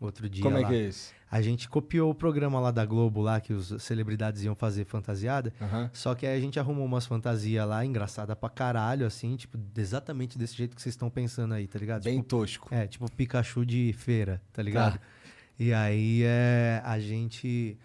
[0.00, 0.42] outro dia.
[0.44, 0.68] Como é lá.
[0.68, 1.12] que é isso?
[1.28, 5.52] A gente copiou o programa lá da Globo, lá que os celebridades iam fazer fantasiada.
[5.92, 10.36] Só que aí a gente arrumou umas fantasias lá, engraçada pra caralho, assim, tipo, exatamente
[10.38, 12.02] desse jeito que vocês estão pensando aí, tá ligado?
[12.04, 12.68] Bem Tipo, tosco.
[12.74, 14.98] é, tipo Pikachu de feira, tá ligado?
[15.60, 17.76] E aí é, a gente.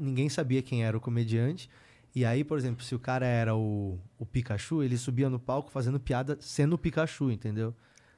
[0.00, 1.70] ninguém sabia quem era o comediante.
[2.12, 5.70] E aí, por exemplo, se o cara era o, o Pikachu, ele subia no palco
[5.70, 7.72] fazendo piada sendo o Pikachu, entendeu?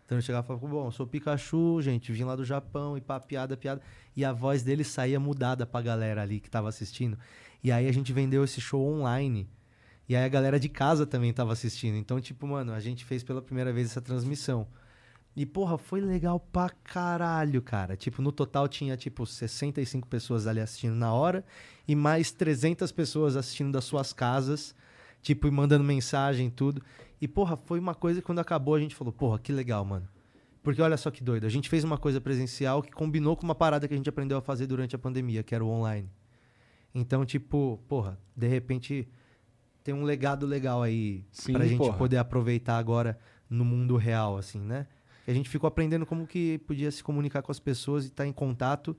[0.06, 3.00] Então ele chegava e falava, bom, sou o Pikachu, gente, vim lá do Japão e
[3.02, 3.82] pá, piada, piada.
[4.16, 7.18] E a voz dele saía mudada pra galera ali que tava assistindo.
[7.62, 9.46] E aí a gente vendeu esse show online.
[10.08, 11.98] E aí a galera de casa também tava assistindo.
[11.98, 14.66] Então, tipo, mano, a gente fez pela primeira vez essa transmissão.
[15.36, 17.96] E, porra, foi legal pra caralho, cara.
[17.96, 21.44] Tipo, no total tinha, tipo, 65 pessoas ali assistindo na hora
[21.88, 24.74] e mais 300 pessoas assistindo das suas casas,
[25.20, 26.80] tipo, e mandando mensagem e tudo.
[27.20, 30.08] E, porra, foi uma coisa que quando acabou a gente falou, porra, que legal, mano.
[30.62, 33.54] Porque olha só que doido, a gente fez uma coisa presencial que combinou com uma
[33.54, 36.08] parada que a gente aprendeu a fazer durante a pandemia, que era o online.
[36.94, 39.08] Então, tipo, porra, de repente
[39.82, 41.98] tem um legado legal aí Sim, pra gente porra.
[41.98, 43.18] poder aproveitar agora
[43.50, 44.86] no mundo real, assim, né?
[45.26, 48.26] E a gente ficou aprendendo como que podia se comunicar com as pessoas e estar
[48.26, 48.96] em contato,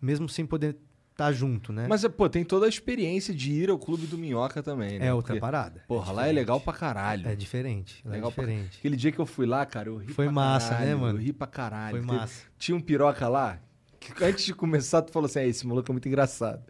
[0.00, 0.76] mesmo sem poder
[1.12, 1.86] estar junto, né?
[1.88, 5.06] Mas, pô, tem toda a experiência de ir ao Clube do Minhoca também, né?
[5.06, 5.84] é outra Porque, parada.
[5.86, 7.28] Porra, lá é legal pra caralho.
[7.28, 8.00] É diferente.
[8.04, 8.78] lá Legal é pra- diferente.
[8.78, 11.18] Aquele dia que eu fui lá, cara, eu ri Foi pra massa, né, caralho, mano?
[11.18, 11.98] Eu ri pra caralho.
[11.98, 12.44] Foi massa.
[12.58, 13.60] Tinha um piroca lá,
[14.00, 16.62] que antes de começar, tu falou assim: "É, esse maluco é muito engraçado.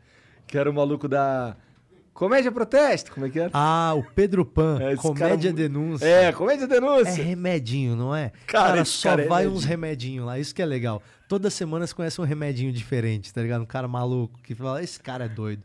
[0.46, 1.56] Que era o maluco da.
[2.12, 3.50] Comédia Protesto, como é que era?
[3.54, 6.04] Ah, o Pedro Pan, É, Comédia cara- Denúncia.
[6.06, 7.22] É, Comédia É Denúncia.
[7.24, 8.30] remedinho, não é?
[8.46, 9.58] Cara, Cara, só cara é vai remedinho.
[9.58, 10.38] uns remedinhos lá.
[10.38, 11.02] Isso que é legal.
[11.28, 13.62] Toda semana você conhece um remedinho diferente, tá ligado?
[13.62, 15.62] Um cara maluco que fala, esse cara é doido.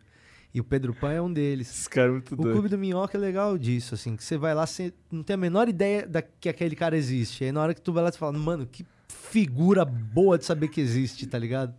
[0.54, 1.70] E o Pedro Pan é um deles.
[1.70, 2.52] Esse cara é muito O doido.
[2.54, 5.38] Clube do Minhoca é legal disso, assim, que você vai lá, você não tem a
[5.38, 7.44] menor ideia da, que aquele cara existe.
[7.44, 10.70] Aí na hora que tu vai lá, você fala, mano, que figura boa de saber
[10.70, 11.74] que existe, tá ligado?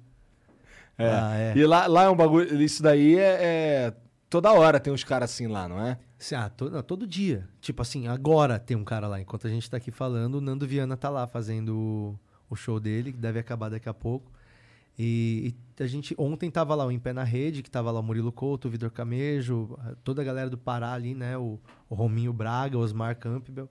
[0.98, 1.06] É.
[1.08, 1.52] Ah, é.
[1.56, 2.60] E lá, lá é um bagulho.
[2.60, 3.94] Isso daí é, é-
[4.36, 5.98] Toda hora tem uns caras assim lá, não é?
[6.34, 7.48] Ah, to- não, todo dia.
[7.58, 9.18] Tipo assim, agora tem um cara lá.
[9.18, 12.18] Enquanto a gente tá aqui falando, o Nando Viana tá lá fazendo o,
[12.50, 14.30] o show dele, que deve acabar daqui a pouco.
[14.98, 17.98] E, e a gente ontem tava lá o Em Pé na Rede, que tava lá
[17.98, 21.38] o Murilo Couto, o Vitor Camejo, toda a galera do Pará ali, né?
[21.38, 21.58] O,
[21.88, 23.70] o Rominho Braga, o Osmar Campbell.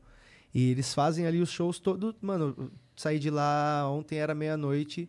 [0.51, 2.15] E eles fazem ali os shows todos.
[2.19, 5.07] Mano, saí de lá ontem, era meia-noite.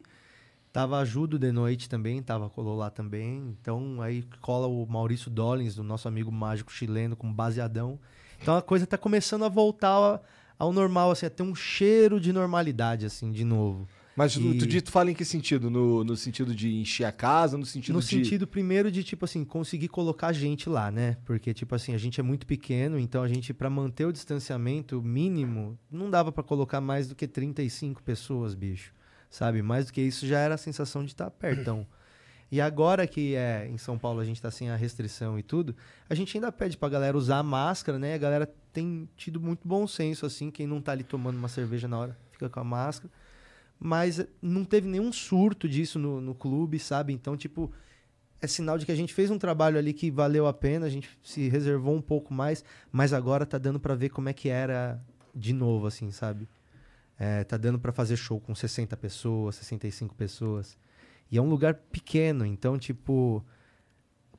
[0.77, 3.57] Tava Ajudo de noite também, tava colou lá também.
[3.59, 7.99] Então aí cola o Maurício Dollins, o nosso amigo mágico chileno, com baseadão.
[8.43, 10.21] Então a coisa tá começando a voltar
[10.59, 13.89] ao, normal, assim, a ter um cheiro de normalidade, assim, de novo.
[14.15, 15.71] Mas E- tu, tu fala em que sentido?
[15.71, 18.07] No, no sentido de encher a casa, no sentido no de.
[18.09, 21.17] sentido, primeiro, de, tipo assim, conseguir colocar gente lá, né?
[21.25, 25.01] Porque, tipo assim, a gente é muito pequeno, então a gente, pra manter o distanciamento
[25.01, 28.93] mínimo, não dava pra colocar mais do que 35 pessoas, bicho.
[29.31, 29.63] Sabe?
[29.63, 31.87] Mais do que isso já era a sensação de estar pertão.
[32.49, 35.75] E agora que é em São Paulo a gente tá sem a restrição e tudo,
[36.09, 38.15] a gente ainda pede pra galera usar a máscara, né?
[38.15, 41.89] A galera tem tido muito bom senso, assim, quem não tá ali tomando uma cerveja
[41.89, 43.13] na hora fica com a máscara.
[43.79, 47.13] Mas não teve nenhum surto disso no, no clube, sabe?
[47.13, 47.71] Então, tipo,
[48.41, 50.91] é sinal de que a gente fez um trabalho ali que valeu a pena, a
[50.91, 54.49] gente se reservou um pouco mais, mas agora tá dando pra ver como é que
[54.49, 55.01] era
[55.35, 56.49] de novo, assim, sabe?
[57.19, 60.77] É, tá dando pra fazer show com 60 pessoas, 65 pessoas.
[61.31, 63.45] E é um lugar pequeno, então, tipo,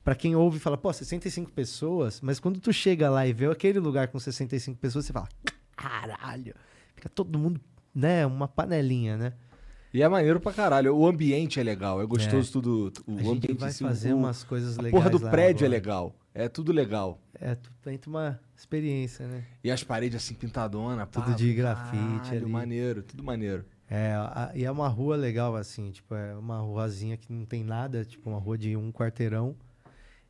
[0.03, 3.45] Pra quem ouve e fala, pô, 65 pessoas, mas quando tu chega lá e vê
[3.47, 5.27] aquele lugar com 65 pessoas, você fala,
[5.75, 6.55] caralho,
[6.95, 7.59] fica todo mundo,
[7.93, 9.33] né, uma panelinha, né?
[9.93, 10.95] E é maneiro pra caralho.
[10.95, 12.93] O ambiente é legal, é gostoso tudo.
[13.05, 15.19] O A gente ambiente vai em si, fazer o- umas coisas A legais porra do
[15.29, 15.69] prédio é agora.
[15.81, 16.15] legal.
[16.39, 17.19] É tudo legal.
[17.33, 19.43] É, tu tem uma experiência, né?
[19.63, 22.51] E as paredes assim pintadona, pá, Tudo de grafite caralho, ali.
[22.51, 23.65] maneiro, tudo maneiro.
[23.89, 27.63] É, a- e é uma rua legal, assim, tipo, é uma ruazinha que não tem
[27.63, 29.55] nada, tipo, uma rua de um quarteirão.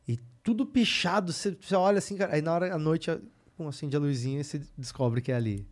[0.08, 3.10] E tudo pichado, você, você olha assim, cara, aí na hora, à noite,
[3.58, 5.66] um acende a luzinha e você descobre que é ali.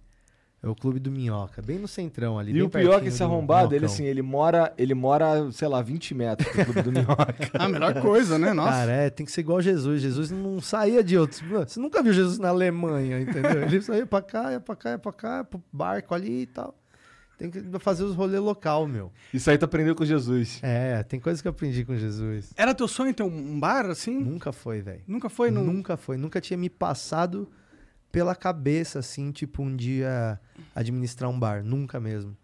[0.66, 2.50] É o Clube do Minhoca, bem no centrão ali.
[2.50, 5.48] E bem o pior é que esse do arrombado, ele assim, ele mora, ele mora,
[5.52, 7.36] sei lá, 20 metros do Clube do Minhoca.
[7.54, 8.52] A melhor coisa, né?
[8.52, 8.72] Nossa.
[8.72, 10.02] Cara, é, tem que ser igual Jesus.
[10.02, 11.40] Jesus não saía de outros.
[11.40, 13.62] Você nunca viu Jesus na Alemanha, entendeu?
[13.62, 16.74] Ele saía pra cá, ia pra cá, ia pra cá, pro barco ali e tal.
[17.38, 19.12] Tem que fazer os rolês local, meu.
[19.32, 20.58] Isso aí tu aprendeu com Jesus.
[20.64, 22.52] É, tem coisas que eu aprendi com Jesus.
[22.56, 24.18] Era teu sonho ter um bar assim?
[24.18, 25.02] Nunca foi, velho.
[25.06, 25.52] Nunca foi?
[25.52, 25.62] Não...
[25.62, 26.16] Nunca foi.
[26.16, 27.48] Nunca tinha me passado
[28.10, 30.40] pela cabeça, assim, tipo, um dia
[30.74, 31.62] administrar um bar.
[31.62, 32.36] Nunca mesmo.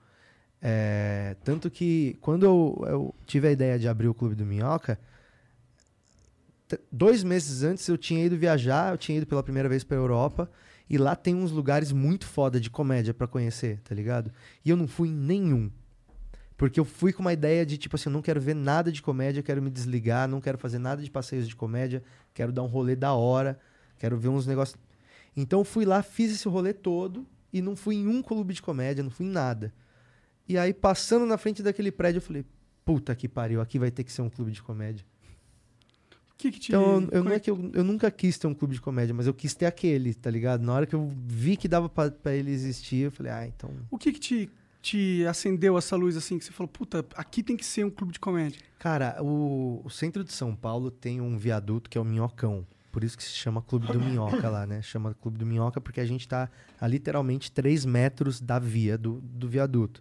[0.60, 4.98] É, tanto que quando eu, eu tive a ideia de abrir o Clube do Minhoca,
[6.90, 10.48] dois meses antes eu tinha ido viajar, eu tinha ido pela primeira vez pra Europa,
[10.88, 14.30] e lá tem uns lugares muito foda de comédia pra conhecer, tá ligado?
[14.64, 15.70] E eu não fui em nenhum.
[16.56, 19.02] Porque eu fui com uma ideia de, tipo assim, eu não quero ver nada de
[19.02, 22.66] comédia, quero me desligar, não quero fazer nada de passeios de comédia, quero dar um
[22.66, 23.58] rolê da hora,
[23.98, 24.78] quero ver uns negócios.
[25.36, 28.62] Então eu fui lá, fiz esse rolê todo e não fui em um clube de
[28.62, 29.72] comédia, não fui em nada.
[30.48, 32.44] E aí, passando na frente daquele prédio, eu falei,
[32.84, 35.04] puta que pariu, aqui vai ter que ser um clube de comédia.
[36.32, 36.72] O que que te...
[36.72, 39.26] Então, eu, não é que eu, eu nunca quis ter um clube de comédia, mas
[39.26, 40.62] eu quis ter aquele, tá ligado?
[40.62, 43.70] Na hora que eu vi que dava pra, pra ele existir, eu falei, ah, então.
[43.90, 47.56] O que que te, te acendeu essa luz assim, que você falou, puta, aqui tem
[47.56, 48.60] que ser um clube de comédia?
[48.78, 52.66] Cara, o, o centro de São Paulo tem um viaduto que é o Minhocão.
[52.93, 54.80] Por isso que se chama Clube do Minhoca lá, né?
[54.82, 56.49] Chama Clube do Minhoca porque a gente tá
[56.80, 60.01] a literalmente 3 metros da via do, do viaduto.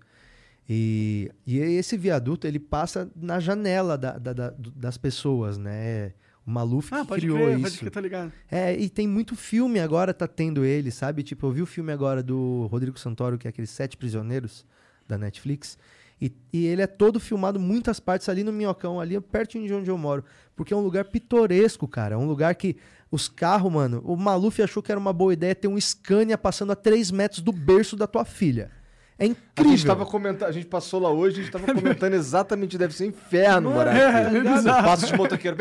[0.70, 6.14] E, e esse viaduto, ele passa na janela da- da- da- das pessoas, né?
[6.46, 7.62] O Maluf Ah, pode criou crer, isso.
[7.64, 8.32] pode crer, tá ligado.
[8.50, 11.24] É, e tem muito filme agora, tá tendo ele, sabe?
[11.24, 14.66] Tipo, eu vi o filme agora do Rodrigo Santoro, que é aqueles Sete Prisioneiros,
[15.08, 15.78] da Netflix.
[16.22, 19.89] E, e ele é todo filmado, muitas partes ali no Minhocão, ali pertinho de onde
[19.89, 20.24] eu moro.
[20.55, 22.13] Porque é um lugar pitoresco, cara.
[22.13, 22.78] É um lugar que
[23.11, 24.01] os carros, mano...
[24.05, 27.41] O Maluf achou que era uma boa ideia ter um Scania passando a 3 metros
[27.41, 28.69] do berço da tua filha.
[29.17, 29.72] É A incrível.
[29.78, 33.05] gente, tava comentando, a gente passou lá hoje, a gente tava comentando exatamente, deve ser
[33.07, 34.38] inferno morar é, aqui.
[34.38, 34.84] é bizarro.
[34.84, 35.57] Passa de motoqueiro.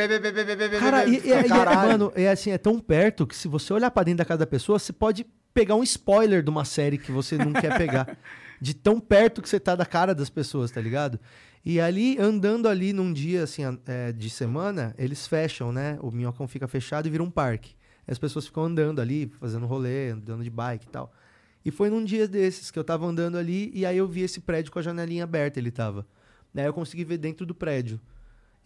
[0.78, 1.88] Cara, e, e- e- caralho.
[1.90, 4.46] mano, é assim, é tão perto que se você olhar pra dentro da casa da
[4.46, 8.16] pessoa, você pode pegar um spoiler de uma série que você não quer pegar.
[8.60, 11.18] De tão perto que você tá da cara das pessoas, tá ligado?
[11.64, 15.98] E ali, andando ali num dia, assim, é, de semana, eles fecham, né?
[16.00, 17.74] O minhocão fica fechado e vira um parque.
[18.06, 21.12] As pessoas ficam andando ali, fazendo rolê, andando de bike e tal.
[21.64, 24.40] E foi num dia desses que eu tava andando ali e aí eu vi esse
[24.40, 26.06] prédio com a janelinha aberta, ele tava.
[26.52, 28.00] Daí eu consegui ver dentro do prédio.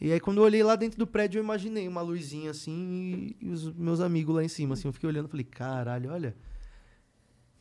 [0.01, 3.47] E aí quando eu olhei lá dentro do prédio, eu imaginei uma luzinha assim e,
[3.47, 4.89] e os meus amigos lá em cima, assim.
[4.89, 6.37] Eu fiquei olhando e falei, caralho, olha.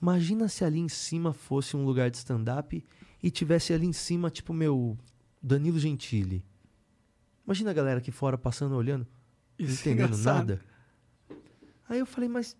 [0.04, 2.86] Imagina se ali em cima fosse um lugar de stand-up
[3.24, 4.98] e tivesse ali em cima, tipo, meu,
[5.42, 6.44] Danilo Gentili.
[7.46, 9.08] Imagina a galera aqui fora passando, olhando,
[9.58, 10.36] não Isso é entendendo engraçado.
[10.50, 10.62] nada.
[11.88, 12.58] Aí eu falei, mas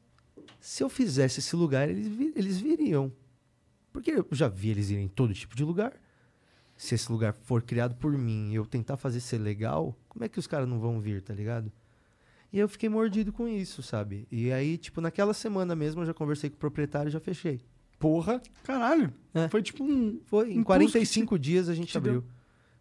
[0.58, 3.12] se eu fizesse esse lugar, eles, vi- eles viriam.
[3.92, 5.94] Porque eu já vi eles irem em todo tipo de lugar.
[6.78, 10.30] Se esse lugar for criado por mim e eu tentar fazer ser legal, como é
[10.30, 11.70] que os caras não vão vir, tá ligado?
[12.54, 14.28] E eu fiquei mordido com isso, sabe?
[14.32, 17.60] E aí, tipo, naquela semana mesmo eu já conversei com o proprietário e já fechei.
[17.98, 18.40] Porra.
[18.64, 19.12] Caralho.
[19.34, 19.50] É.
[19.50, 20.20] Foi tipo um...
[20.26, 22.24] Foi, em Impulso 45 dias a gente te abriu.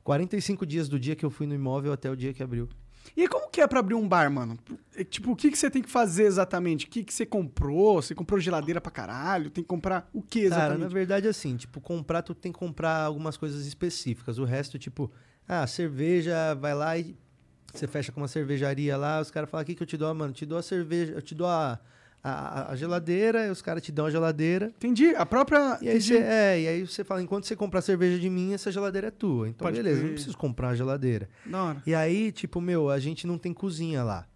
[0.05, 2.69] 45 dias do dia que eu fui no imóvel até o dia que abriu.
[3.17, 4.59] E como que é pra abrir um bar, mano?
[4.95, 6.87] É, Tipo, o que, que você tem que fazer exatamente?
[6.87, 8.01] O que, que você comprou?
[8.01, 9.51] Você comprou geladeira pra caralho?
[9.51, 10.93] Tem que comprar o que Cara, na exatamente?
[10.93, 14.39] verdade, assim, tipo, comprar, tu tem que comprar algumas coisas específicas.
[14.39, 15.11] O resto, tipo,
[15.49, 17.17] ah, cerveja, vai lá e
[17.73, 20.33] você fecha com uma cervejaria lá, os caras falam, o que, eu te dou, mano?
[20.33, 21.81] Te dou a cerveja, eu te dou a,
[22.23, 24.67] a, a geladeira, os caras te dão a geladeira.
[24.67, 25.15] Entendi.
[25.17, 25.79] A própria...
[25.81, 26.15] E aí, entendi.
[26.15, 29.11] você, é, e aí você fala, enquanto você comprar cerveja de mim, essa geladeira é
[29.11, 29.49] tua.
[29.49, 30.07] Então, Pode beleza, crer.
[30.07, 31.29] não preciso comprar uma geladeira.
[31.47, 31.83] Da hora.
[31.87, 34.27] E aí, tipo, meu, a gente não tem cozinha lá.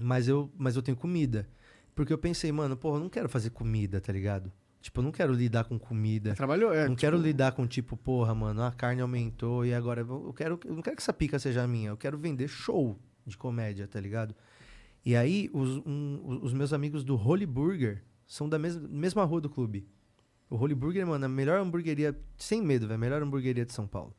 [0.00, 1.46] Mas eu, mas eu tenho comida.
[1.94, 4.50] Porque eu pensei, mano, porra, eu não quero fazer comida, tá ligado?
[4.84, 6.34] Tipo, eu não quero lidar com comida.
[6.34, 6.80] Trabalhou, é.
[6.82, 10.60] não tipo, quero lidar com, tipo, porra, mano, a carne aumentou e agora eu quero.
[10.62, 11.88] Eu não quero que essa pica seja minha.
[11.88, 14.34] Eu quero vender show de comédia, tá ligado?
[15.02, 19.40] E aí, os, um- os meus amigos do Holy Burger são da mesma, mesma rua
[19.40, 19.88] do clube.
[20.50, 23.72] O Holy Burger, mano, é a melhor hamburgueria, sem medo, velho, a melhor hamburgueria de
[23.72, 24.14] São Paulo.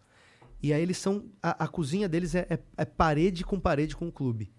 [0.63, 1.25] E aí eles são.
[1.43, 4.51] A, a cozinha deles é, é- é parede com parede com o clube.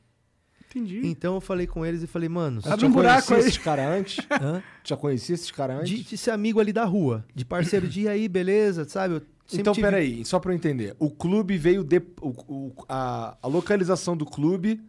[0.79, 1.01] Entendi.
[1.05, 2.61] Então eu falei com eles e falei, mano.
[2.65, 3.41] Abre Já um buraco conhecia aí.
[3.49, 4.27] esses caras antes?
[4.43, 4.63] hã?
[4.85, 5.89] Já conhecia esses caras antes?
[5.91, 9.15] de, de ser amigo ali da rua, de parceiro de "E aí, beleza, sabe?
[9.15, 9.23] Eu
[9.53, 10.95] Então, tive- peraí, só pra eu entender.
[10.99, 11.83] O clube veio.
[11.85, 14.81] De, o, o- a, a localização do clube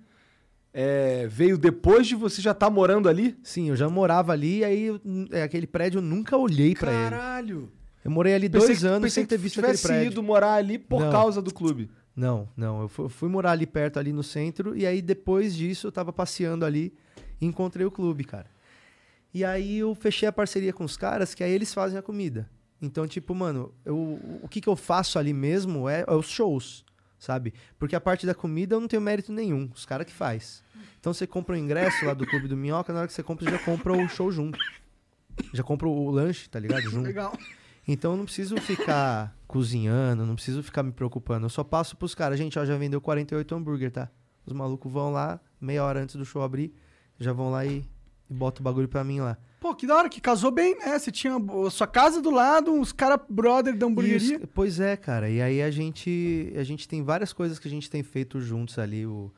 [0.74, 3.38] é, veio depois de você já estar morando ali?
[3.44, 7.10] Sim, eu já morava ali, e aí é, aquele prédio eu nunca olhei pra ele.
[7.10, 7.72] Caralho!
[8.04, 10.12] Eu morei ali Pensei dois que- anos sem ter visto aquele tivesse prédio.
[10.14, 11.12] ido morar ali por Não.
[11.12, 11.90] causa do clube.
[12.18, 12.82] Não, não.
[12.82, 15.92] Eu fu- eu fui, morar ali perto, ali no centro, e aí depois disso eu
[15.92, 16.92] tava passeando ali
[17.40, 18.48] e encontrei o clube, cara.
[19.34, 22.50] E aí eu fechei a parceria com os caras, que aí eles fazem a comida.
[22.82, 23.96] Então, tipo, mano, eu,
[24.42, 26.84] o que, que eu faço ali mesmo é, é os shows,
[27.20, 27.54] sabe?
[27.78, 30.64] Porque a parte da comida eu não tenho mérito nenhum, os caras que faz.
[31.00, 33.46] Então você compra o ingresso lá do Clube do Minhoca, na hora que você compra,
[33.46, 34.58] você já compra o show junto.
[35.54, 36.82] Já compra o lanche, tá ligado?
[36.90, 37.06] Junto.
[37.06, 37.38] Legal.
[37.88, 41.46] Então eu não preciso ficar cozinhando, não preciso ficar me preocupando.
[41.46, 44.10] Eu só passo pros caras, gente, ó, já vendeu 48 hambúrguer, tá?
[44.46, 46.74] Os malucos vão lá, meia hora antes do show abrir,
[47.20, 47.84] já vão lá e,
[48.30, 49.38] e botam o bagulho pra mim lá.
[49.60, 50.98] Pô, que da hora, que casou bem, né?
[51.00, 54.38] Você tinha a sua casa do lado, uns cara brother da hamburgueria.
[54.38, 55.30] os- pois é, cara.
[55.30, 58.78] E aí a gente, a gente tem várias coisas que a gente tem feito juntos
[58.78, 59.06] ali.
[59.06, 59.34] O,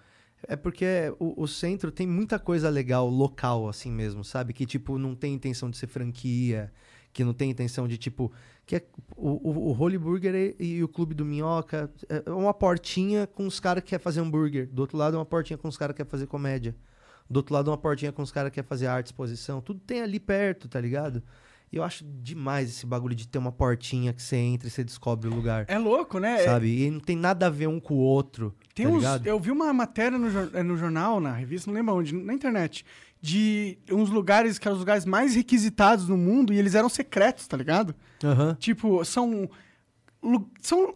[0.48, 0.86] É porque
[1.20, 4.54] o, o centro tem muita coisa legal local, assim mesmo, sabe?
[4.54, 6.72] Que, tipo, não tem intenção de ser franquia,
[7.14, 8.32] que não tem intenção de, tipo.
[8.66, 8.84] Que é,
[9.16, 13.48] o, o, o Holy Burger e, e o Clube do Minhoca é uma portinha com
[13.48, 14.70] os caras que querem fazer hambúrguer.
[14.72, 16.76] Do outro lado é uma portinha com os caras que querem fazer comédia.
[17.30, 19.60] Do outro lado é uma portinha com os caras que querem fazer arte, exposição.
[19.62, 21.24] Tudo tem ali perto, tá ligado?
[21.72, 24.84] E eu acho demais esse bagulho de ter uma portinha que você entra e você
[24.84, 25.66] descobre o lugar.
[25.68, 26.42] É louco, né?
[26.42, 26.84] É- Sabe?
[26.84, 28.56] E não tem nada a ver um com o outro.
[28.74, 31.94] Tem tá uns, eu vi uma matéria no, eh, no jornal, na revista, não lembro
[31.96, 32.84] onde, na internet,
[33.22, 37.48] de uns lugares que eram os lugares mais requisitados no mundo e eles eram secretos,
[37.48, 37.94] tá ligado?
[38.24, 38.56] Aham.
[38.60, 39.50] Tipo, são.
[40.62, 40.94] São.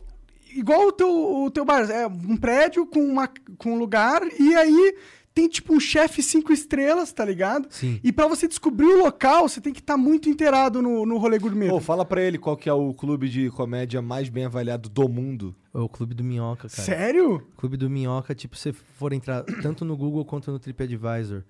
[0.55, 1.89] Igual o teu, o teu bar.
[1.89, 4.95] É um prédio com, uma, com um lugar e aí
[5.34, 7.67] tem tipo um chefe cinco estrelas, tá ligado?
[7.71, 7.99] Sim.
[8.03, 11.39] E pra você descobrir o local, você tem que estar muito inteirado no, no rolê
[11.39, 11.69] gourmet.
[11.69, 15.09] Pô, fala pra ele qual que é o clube de comédia mais bem avaliado do
[15.09, 15.55] mundo.
[15.74, 16.84] É o Clube do Minhoca, cara.
[16.84, 17.41] Sério?
[17.57, 21.43] Clube do Minhoca, tipo, se for entrar tanto no Google quanto no TripAdvisor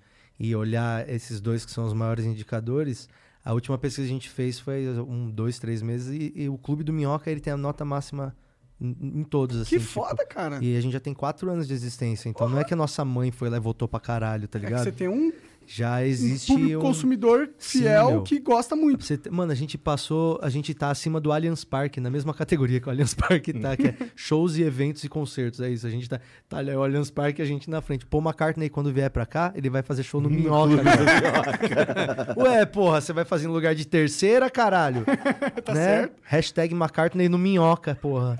[0.43, 3.07] e olhar esses dois que são os maiores indicadores,
[3.45, 6.57] a última pesquisa que a gente fez foi um, dois, três meses e, e o
[6.57, 8.35] Clube do Minhoca ele tem a nota máxima
[8.81, 9.69] em, em todos, assim.
[9.69, 10.59] Que tipo, foda, cara.
[10.61, 13.05] E a gente já tem quatro anos de existência, então não é que a nossa
[13.05, 14.83] mãe foi lá e votou pra caralho, tá É que ligado?
[14.83, 15.31] você tem um,
[15.65, 16.81] Já existe público um...
[16.81, 18.23] consumidor Sim, fiel meu.
[18.23, 19.03] que gosta muito.
[19.03, 22.79] você Mano, a gente passou, a gente tá acima do Allianz Parque, na mesma categoria
[22.79, 25.87] que o Allianz Parque tá, que é shows e eventos e concertos, é isso.
[25.87, 28.05] A gente tá, tá ali, o Allianz Parque a gente na frente.
[28.05, 30.83] Paul McCartney, quando vier pra cá, ele vai fazer show no Minhoca.
[32.37, 35.05] Ué, porra, você vai fazer em lugar de terceira, caralho?
[35.63, 36.21] tá certo.
[36.23, 38.37] Hashtag McCartney no Minhoca, porra.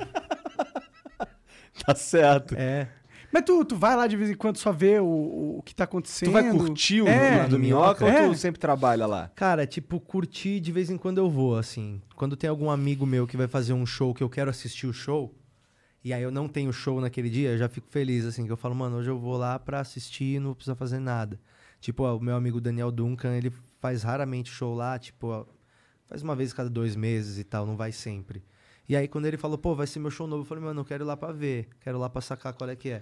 [1.85, 2.55] Tá certo.
[2.57, 2.87] É.
[3.33, 5.85] Mas tu, tu vai lá de vez em quando só ver o, o que tá
[5.85, 6.29] acontecendo.
[6.29, 7.47] Tu vai curtir o É.
[7.47, 8.27] do Minhoca É.
[8.27, 9.31] ou tu sempre trabalha lá?
[9.35, 11.99] Cara, tipo, curtir de vez em quando eu vou, assim.
[12.15, 14.93] Quando tem algum amigo meu que vai fazer um show que eu quero assistir o
[14.93, 15.33] show,
[16.03, 18.57] e aí eu não tenho show naquele dia, eu já fico feliz, assim, que eu
[18.57, 21.39] falo, mano, hoje eu vou lá pra assistir e não precisa fazer nada.
[21.81, 25.45] Tipo, ó, o meu amigo Daniel Duncan, ele faz raramente show lá, tipo, ó,
[26.05, 28.43] faz uma vez a cada dois meses e tal, não vai sempre.
[28.87, 30.85] E aí quando ele falou, pô, vai ser meu show novo, eu falei, mano, eu
[30.85, 33.01] quero ir lá pra ver, quero ir lá pra sacar qual é que é.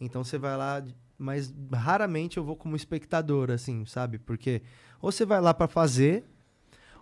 [0.00, 0.84] Então você vai lá,
[1.18, 4.18] mas raramente eu vou como espectador, assim, sabe?
[4.18, 4.62] Porque
[5.00, 6.24] ou você vai lá pra fazer,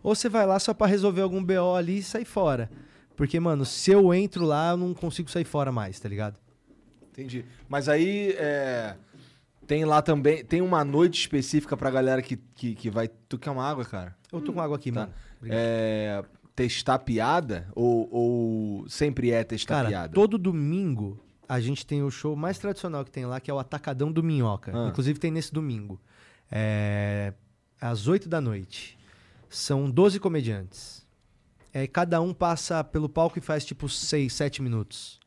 [0.03, 2.70] ou você vai lá só pra resolver algum BO ali e sair fora.
[3.16, 6.39] Porque, mano, se eu entro lá, eu não consigo sair fora mais, tá ligado?
[7.11, 7.45] Entendi.
[7.68, 8.97] Mas aí, é,
[9.66, 13.09] tem lá também, tem uma noite específica pra galera que, que, que vai...
[13.28, 14.16] Tu quer uma água, cara?
[14.33, 15.01] Eu tô com água aqui, Tá.
[15.01, 15.12] mano.
[15.39, 15.59] Obrigado.
[15.61, 16.24] É,
[16.69, 20.15] testar piada ou, ou sempre é testar Cara, piada?
[20.15, 23.59] todo domingo a gente tem o show mais tradicional que tem lá, que é o
[23.59, 24.71] Atacadão do Minhoca.
[24.73, 24.89] Ah.
[24.89, 26.01] Inclusive tem nesse domingo.
[26.51, 27.33] É
[27.81, 28.99] às 8 da noite.
[29.49, 31.07] São 12 comediantes.
[31.73, 35.19] É, cada um passa pelo palco e faz tipo 6, 7 minutos.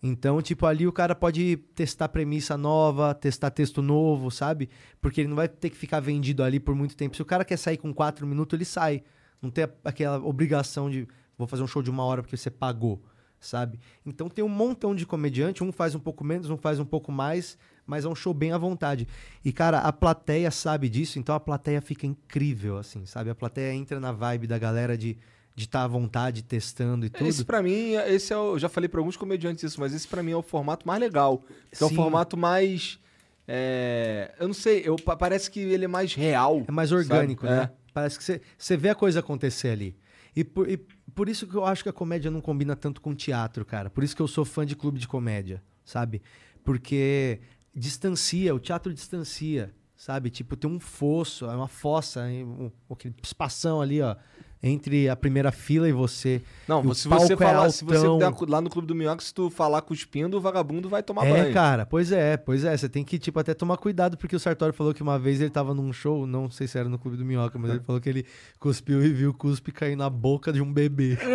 [0.00, 4.68] Então, tipo, ali o cara pode testar premissa nova, testar texto novo, sabe?
[5.00, 7.16] Porque ele não vai ter que ficar vendido ali por muito tempo.
[7.16, 9.02] Se o cara quer sair com 4 minutos, ele sai.
[9.42, 12.50] Não tem a- aquela obrigação de vou fazer um show de uma hora porque você
[12.50, 13.00] pagou,
[13.38, 13.78] sabe?
[14.04, 17.12] Então tem um montão de comediante, um faz um pouco menos, um faz um pouco
[17.12, 19.06] mais, mas é um show bem à vontade.
[19.44, 23.30] E, cara, a plateia sabe disso, então a plateia fica incrível, assim, sabe?
[23.30, 25.16] A plateia entra na vibe da galera de
[25.54, 27.26] de estar à vontade, testando e tudo.
[27.26, 30.06] Esse pra mim, esse é o, eu já falei pra alguns comediantes isso, mas esse
[30.06, 31.42] pra mim é o formato mais legal.
[31.72, 33.00] É o formato mais.
[33.46, 36.62] é, eu não sei, eu, pa- parece que ele é mais real.
[36.68, 37.00] É mais sabe?
[37.02, 37.70] orgânico, É.
[37.98, 39.96] Parece que você- você vê a coisa acontecer ali.
[40.36, 40.76] E por, e
[41.14, 43.90] por isso que eu acho que a comédia não combina tanto com teatro, cara.
[43.90, 46.22] Por isso que eu sou fã de clube de comédia, sabe?
[46.64, 47.40] Porque
[47.74, 50.30] distancia, o teatro distancia, sabe?
[50.30, 54.14] Tipo, tem um fosso, é uma fossa, um, aquele espação ali, ó,
[54.62, 56.42] entre a primeira fila e você.
[56.66, 58.06] Não, E se você é falar, se você
[58.46, 61.54] lá no Clube do Minhoca, se tu falar cuspindo, o vagabundo vai tomar é, banho.
[61.54, 62.76] cara, pois é, pois é.
[62.76, 65.50] Você tem que, tipo, até tomar cuidado, porque o Sartori falou que uma vez ele
[65.50, 68.08] tava num show, não sei se era no Clube do Minhoca, mas ele falou que
[68.08, 68.26] ele
[68.58, 71.16] cuspiu e viu o cuspe cair na boca de um bebê.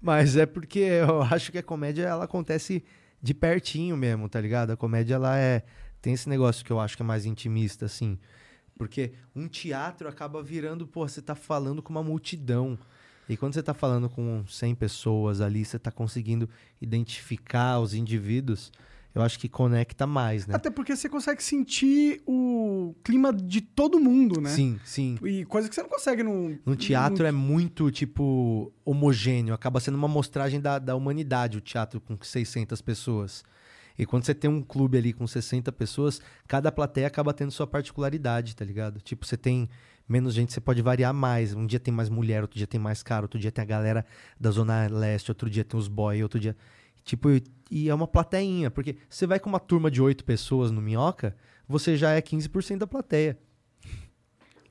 [0.00, 2.84] mas é porque eu acho que a comédia, ela acontece
[3.22, 4.70] de pertinho mesmo, tá ligado?
[4.70, 5.62] A comédia, ela é...
[6.00, 8.16] Tem esse negócio que eu acho que é mais intimista, assim.
[8.78, 12.78] Porque um teatro acaba virando, pô, você tá falando com uma multidão.
[13.28, 16.48] E quando você tá falando com 100 pessoas ali, você tá conseguindo
[16.80, 18.72] identificar os indivíduos,
[19.14, 20.54] eu acho que conecta mais, né?
[20.54, 24.50] Até porque você consegue sentir o clima de todo mundo, né?
[24.50, 25.18] Sim, sim.
[25.22, 26.56] E coisa que você não consegue no.
[26.64, 29.52] No teatro é muito, tipo, homogêneo.
[29.52, 33.44] Acaba sendo uma mostragem da, da humanidade, o teatro com 600 pessoas.
[33.98, 37.66] E quando você tem um clube ali com 60 pessoas, cada plateia acaba tendo sua
[37.66, 39.00] particularidade, tá ligado?
[39.00, 39.68] Tipo, você tem
[40.08, 41.52] menos gente, você pode variar mais.
[41.52, 44.06] Um dia tem mais mulher, outro dia tem mais cara, outro dia tem a galera
[44.38, 46.56] da Zona Leste, outro dia tem os boy, outro dia.
[47.04, 47.28] Tipo,
[47.70, 51.36] e, é uma plateinha, porque você vai com uma turma de oito pessoas no Minhoca,
[51.66, 53.38] você já é 15% da plateia.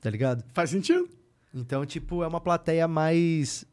[0.00, 0.44] Tá ligado?
[0.54, 1.08] Faz sentido?
[1.52, 3.64] Então, tipo, é uma plateia mais.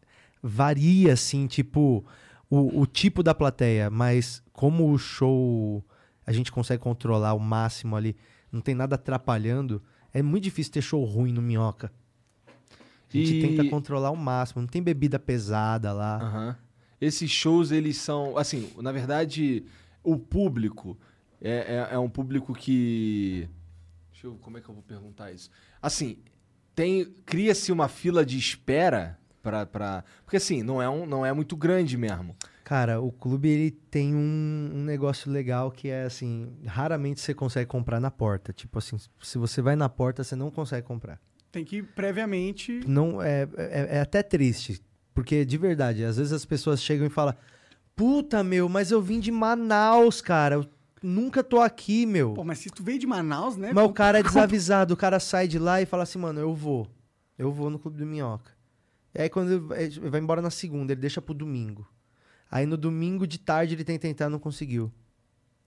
[0.41, 2.05] Varia, assim, tipo,
[2.49, 5.83] o, o tipo da plateia, mas como o show
[6.25, 8.15] a gente consegue controlar o máximo ali,
[8.51, 9.81] não tem nada atrapalhando,
[10.13, 11.91] é muito difícil ter show ruim no Minhoca.
[13.13, 16.17] A gente E- tenta controlar o máximo, não tem bebida pesada lá.
[16.21, 16.57] Aham.
[16.99, 18.37] Esses shows, eles são.
[18.37, 19.65] Assim, na verdade,
[20.03, 20.97] o público
[21.41, 23.47] é, é, é um público que.
[24.11, 24.35] Deixa eu.
[24.41, 25.49] Como é que eu vou perguntar isso?
[25.81, 26.17] Assim,
[26.73, 27.05] tem.
[27.25, 29.65] Cria-se uma fila de espera pra.
[29.65, 32.35] pra porque assim, não é, um, não é muito grande mesmo.
[32.63, 37.67] Cara, o clube ele tem um, um negócio legal que é assim, raramente você consegue
[37.67, 38.51] comprar na porta.
[38.51, 41.21] Tipo assim, se você vai na porta, você não consegue comprar.
[41.51, 42.81] Tem que ir previamente.
[42.87, 44.81] Não é, é, é até triste,
[45.13, 47.35] porque de verdade, às vezes as pessoas chegam e falam:
[47.95, 50.55] "Puta, meu, mas eu vim de Manaus, cara.
[50.55, 50.65] Eu
[51.03, 52.33] nunca tô aqui, meu".
[52.33, 53.71] Pô, mas se tu veio de Manaus, né?
[53.73, 56.53] Mas o cara é desavisado, o cara sai de lá e fala assim, mano, eu
[56.55, 56.87] vou.
[57.37, 58.54] Eu vou no Clube do Minhoca.
[59.15, 61.87] E aí quando ele vai- ele embora na segunda, ele deixa pro domingo.
[62.51, 64.91] Aí no domingo de tarde ele tenta entrar, não conseguiu.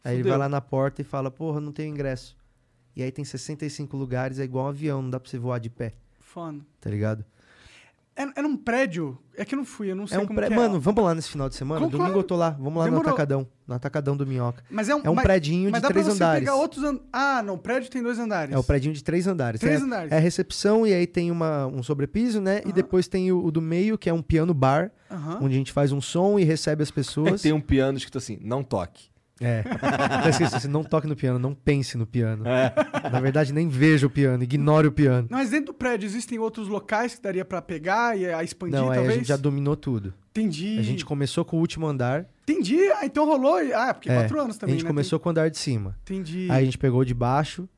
[0.05, 0.30] Aí ele Fudeu.
[0.32, 2.36] vai lá na porta e fala, porra, não tenho ingresso.
[2.94, 5.70] E aí tem 65 lugares, é igual um avião, não dá pra você voar de
[5.70, 6.61] pé, Foda.
[6.80, 7.24] tá ligado?
[8.18, 9.16] É, é num prédio.
[9.36, 10.48] É que eu não fui, eu não sei É um como pré...
[10.48, 10.56] que é.
[10.56, 11.78] Mano, vamos lá nesse final de semana?
[11.78, 12.20] Vamos, Domingo claro.
[12.20, 13.10] eu tô lá, vamos lá no Demorou.
[13.12, 13.46] Atacadão.
[13.66, 14.64] No Atacadão do Minhoca.
[14.68, 16.40] Mas é um, É um mas- predinho mas de dá três pra você andares.
[16.40, 16.98] pegar outros an...
[17.12, 18.52] Ah, não, o prédio tem dois andares.
[18.52, 19.60] É o predinho de três andares.
[19.60, 20.10] Três é, andares.
[20.12, 22.60] É a recepção e aí tem uma, um sobrepiso, né?
[22.66, 24.90] E depois tem o, o do meio, que é um piano bar,
[25.40, 27.40] onde a gente faz um som e recebe as pessoas.
[27.40, 29.08] Tem um piano escrito assim, não toque.
[29.41, 29.62] É.
[29.62, 32.45] Tá escrito assim, não toque no piano, não pense no piano.
[32.45, 35.28] Na verdade, nem veja o piano, ignore o piano.
[35.30, 38.74] Não, mas dentro do prédio existem outros locais que daria pra pegar e a expandir,
[38.76, 39.14] Não, aí talvez?
[39.14, 40.12] a gente já dominou tudo.
[40.30, 40.78] Entendi.
[40.78, 42.26] A gente começou com o último andar.
[42.43, 42.78] Entendi.
[42.93, 43.59] Ah, então rolou.
[43.74, 44.89] Ah, porque É, quatro anos também, a gente né?
[44.91, 45.97] começou com o andar de cima.
[46.03, 46.49] Entendi.
[46.51, 47.68] Aí a gente pegou de baixo.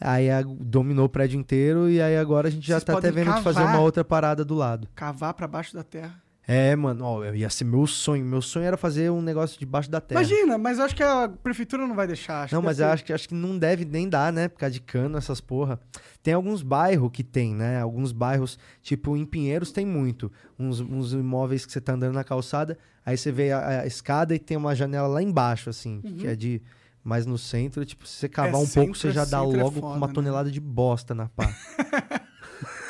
[0.00, 3.10] Aí a- dominou o prédio inteiro e aí agora a gente já Vocês tá até
[3.10, 4.88] vendo de fazer uma outra parada do lado.
[4.94, 6.14] Cavar pra baixo da terra.
[6.52, 8.24] É, mano, ó, ia ser meu sonho.
[8.24, 10.20] Meu sonho era fazer um negócio debaixo da terra.
[10.20, 12.42] Imagina, mas acho que a prefeitura não vai deixar.
[12.42, 14.48] acho Não, mas ser- acho que, acho que não deve nem dar, né?
[14.48, 15.78] Por causa de cano, essas porra.
[16.24, 17.80] Tem alguns bairros que tem, né?
[17.80, 20.32] Alguns bairros, tipo, em Pinheiros tem muito.
[20.58, 22.76] Uns, uns imóveis que você tá andando na calçada,
[23.06, 26.34] aí você vê a, a escada e tem uma janela lá embaixo, assim, que é
[26.34, 26.60] de.
[27.04, 28.60] Mas no centro, tipo, se você cavar Uhum.
[28.62, 30.12] É, um pouco, você já dá centro é logo foda, uma né?
[30.12, 31.44] tonelada de bosta na pá.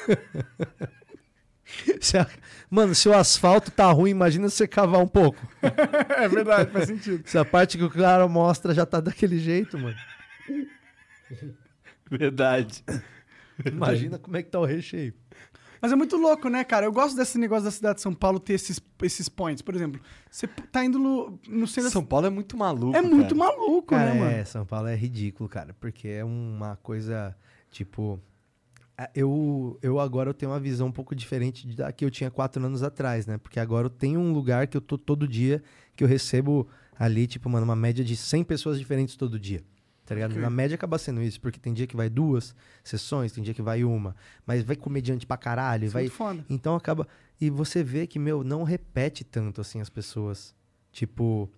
[2.01, 2.27] Se a-
[2.71, 5.45] Mano, se o asfalto tá ruim, imagina se você cavar um pouco.
[6.17, 7.23] é verdade, faz sentido.
[7.27, 9.97] Se a parte que o cara mostra já tá daquele jeito, mano.
[12.11, 12.85] Verdade.
[13.65, 15.13] Imagina como é que tá o recheio.
[15.83, 16.85] Mas é muito louco, né, cara?
[16.87, 19.63] Eu gosto desse negócio da cidade de São Paulo ter esses, esses points.
[19.63, 20.01] Por exemplo,
[20.31, 23.51] você tá indo no, no centro São Paulo é muito maluco, É muito cara.
[23.51, 24.31] maluco, Cara, né, mano?
[24.33, 27.35] é, São Paulo é ridículo, cara, porque é uma coisa,
[27.71, 28.21] tipo...
[29.05, 32.31] a- Eu, eu agora eu tenho uma visão um pouco diferente da que eu tinha
[32.31, 33.39] quatro anos atrás, né?
[33.39, 35.63] Porque agora eu tenho um lugar que eu tô todo dia,
[35.97, 39.63] que eu recebo ali, tipo, mano, uma média de 100 pessoas diferentes todo dia.
[40.05, 40.33] Tá ligado?
[40.33, 40.43] Ok.
[40.43, 43.63] Na média acaba sendo isso, porque tem dia que vai duas sessões, tem dia que
[43.63, 44.17] vai uma.
[44.45, 46.03] Mas vai comediante pra caralho, Isso é vai...
[46.03, 46.45] muito foda.
[46.51, 47.07] Então acaba.
[47.41, 50.53] E você vê que, meu, não repete tanto assim as pessoas.
[50.91, 51.49] Tipo,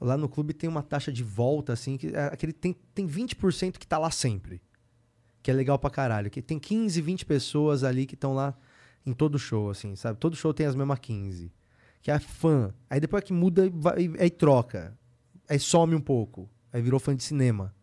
[0.00, 3.78] lá no clube tem uma taxa de volta, assim, que é aquele tem, tem 20%
[3.78, 4.60] que tá lá sempre.
[5.42, 6.30] Que é legal pra caralho.
[6.30, 8.54] Que tem 15, 20 pessoas ali que estão lá
[9.04, 10.18] em todo show, assim, sabe?
[10.18, 11.52] Todo show tem as mesmas 15.
[12.00, 12.72] Que é fã.
[12.88, 14.96] Aí depois que muda, vai, aí troca.
[15.48, 16.48] Aí some um pouco.
[16.72, 17.74] Aí virou fã de cinema.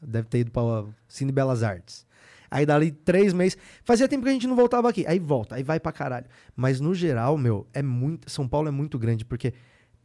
[0.00, 0.62] Deve ter ido pra
[1.08, 2.06] Cine Belas Artes.
[2.50, 3.58] Aí dali três meses.
[3.84, 5.04] Fazia tempo que a gente não voltava aqui.
[5.06, 6.26] Aí volta, aí vai pra caralho.
[6.56, 8.30] Mas no geral, meu, é muito.
[8.30, 9.52] São Paulo é muito grande, porque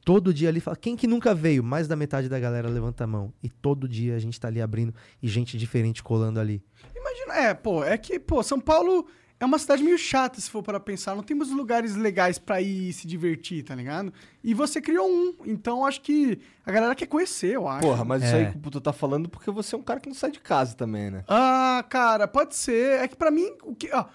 [0.04, 0.76] todo dia ali fala.
[0.78, 1.64] Quem que nunca veio?
[1.64, 3.34] Mais da metade da galera levanta a mão.
[3.42, 6.62] E todo dia a gente tá ali abrindo e gente diferente colando ali.
[6.96, 9.06] Imagina, é, pô, é que, pô, São Paulo
[9.40, 11.16] é uma cidade meio chata, se for para pensar.
[11.16, 14.14] Não tem muitos lugares legais pra ir se divertir, tá ligado?
[14.44, 17.82] E você criou um, então acho que a galera quer conhecer, eu acho.
[17.86, 18.48] Porra, mas isso É.
[18.48, 20.76] aí que tu tá falando porque você é um cara que não sai de casa
[20.76, 21.24] também, né?
[21.28, 23.00] Ah, cara, pode ser.
[23.02, 24.06] É que pra mim, o que, ó,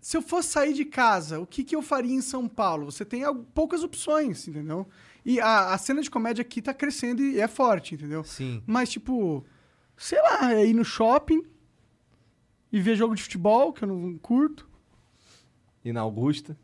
[0.00, 2.90] se eu fosse sair de casa, o que, que eu faria em São Paulo?
[2.90, 3.22] Você tem
[3.54, 4.86] poucas opções, entendeu?
[5.24, 8.22] E a, a cena de comédia aqui tá crescendo e é forte, entendeu?
[8.24, 8.62] Sim.
[8.66, 9.44] Mas, tipo,
[9.96, 11.42] sei lá, é ir no shopping
[12.70, 14.68] e ver jogo de futebol, que eu não curto.
[15.84, 16.56] E na Augusta.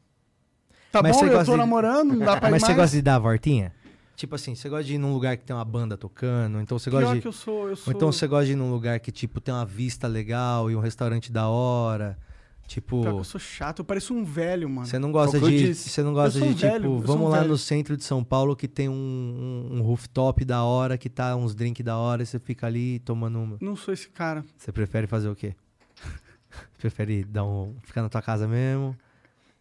[0.93, 2.69] Tá Mas bom, você eu gosta tô de- namorando, não dá pra ir Mas você
[2.69, 2.77] mais.
[2.79, 3.75] gosta de dar a voltinha?
[4.17, 6.91] Tipo assim, você gosta de ir num lugar que tem uma banda tocando, então você
[6.91, 7.21] gosta Pior de.
[7.23, 7.93] que eu sou, eu Ou sou...
[7.95, 10.81] então você gosta de ir num lugar que, tipo, tem uma vista legal e um
[10.81, 12.19] restaurante da hora.
[12.71, 14.87] Tipo, Pior que eu sou chato, eu pareço um velho, mano.
[14.87, 15.75] você não gosta eu de.
[15.75, 17.51] Você não gosta Eu de, um tipo, velho, eu vamos um lá velho.
[17.51, 18.93] no centro de São Paulo que tem um,
[19.73, 23.01] um, um rooftop da hora, que tá uns drinks da hora, e você fica ali
[23.01, 23.57] tomando uma.
[23.61, 24.45] Não sou esse cara.
[24.57, 25.57] Você prefere fazer o quê?
[26.79, 27.75] prefere dar um.
[27.83, 28.97] ficar na tua casa mesmo?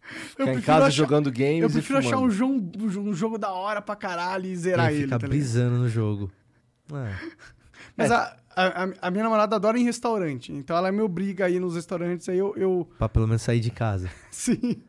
[0.02, 2.70] Eu Ficar em prefiro casa achar- jogando games Eu e prefiro achar um jogo,
[3.00, 5.30] um jogo da hora pra caralho e zerar e ele, ficar tá ligado?
[5.36, 6.30] brisando no jogo.
[6.92, 7.14] É.
[7.96, 8.10] Mas
[8.54, 11.60] a, a, a minha namorada adora ir em restaurante, então ela me obriga a ir
[11.60, 14.10] nos restaurantes, aí eu, eu Pra pelo menos sair de casa.
[14.30, 14.82] sim,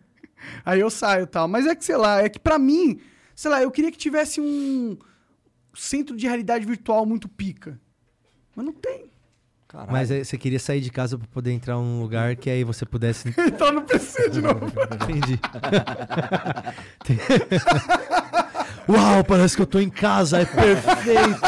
[0.66, 1.48] aí eu saio e tal.
[1.48, 3.00] Mas é que, sei lá, é que pra mim,
[3.36, 4.98] sei lá, eu queria que tivesse um
[5.74, 7.80] centro de realidade virtual muito pica.
[8.56, 9.10] Mas não tem.
[9.68, 9.92] Caralho.
[9.94, 12.86] Mas aí você queria sair de casa pra poder entrar num lugar que aí você
[12.86, 13.34] pudesse.
[13.40, 14.66] Então não precisa de novo.
[15.02, 15.40] Entendi.
[18.92, 21.42] Uau, parece que eu tô em casa, é perfeito.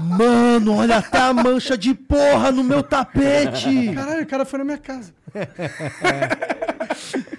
[0.00, 3.92] Mano, olha até a mancha de porra no meu tapete.
[3.94, 5.14] Caralho, o cara foi na minha casa.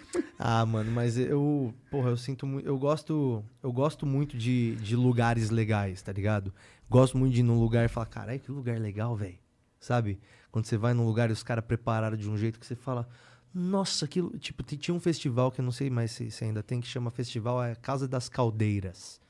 [0.45, 4.93] Ah, mano, mas eu, porra, eu sinto muito, eu gosto, eu gosto muito de, de
[4.93, 6.53] lugares legais, tá ligado?
[6.89, 9.37] Gosto muito de ir num lugar e falar, caralho, que lugar legal, velho.
[9.79, 10.19] Sabe?
[10.51, 13.07] Quando você vai num lugar e os caras prepararam de um jeito que você fala,
[13.53, 16.81] nossa, aquilo, tipo, tinha um festival que eu não sei mais se, se ainda tem
[16.81, 19.21] que chama festival é Casa das Caldeiras.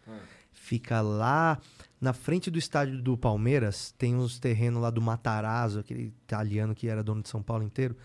[0.52, 1.60] Fica lá
[2.00, 6.88] na frente do estádio do Palmeiras, tem uns terrenos lá do Matarazzo, aquele italiano que
[6.88, 7.98] era dono de São Paulo inteiro.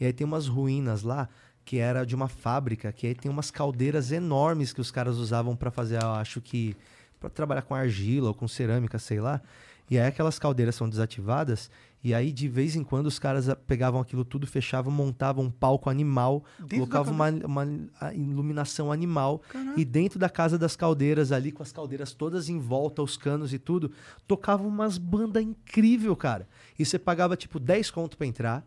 [0.00, 1.28] E aí tem umas ruínas lá
[1.64, 5.56] que era de uma fábrica, que aí tem umas caldeiras enormes que os caras usavam
[5.56, 6.76] pra fazer, eu acho que
[7.18, 9.42] para trabalhar com argila ou com cerâmica, sei lá.
[9.90, 11.70] E aí aquelas caldeiras são desativadas
[12.04, 15.50] e aí de vez em quando os caras ah, pegavam aquilo tudo, fechavam, montavam um
[15.50, 17.64] palco animal, Dentro colocavam uma, uma
[18.14, 19.42] iluminação animal
[19.76, 23.52] e dentro da casa das caldeiras ali, com as caldeiras todas em volta, os canos
[23.52, 23.90] e tudo,
[24.26, 26.48] tocavam umas bandas incrível, cara.
[26.78, 28.64] E você pagava tipo 10 conto pra entrar.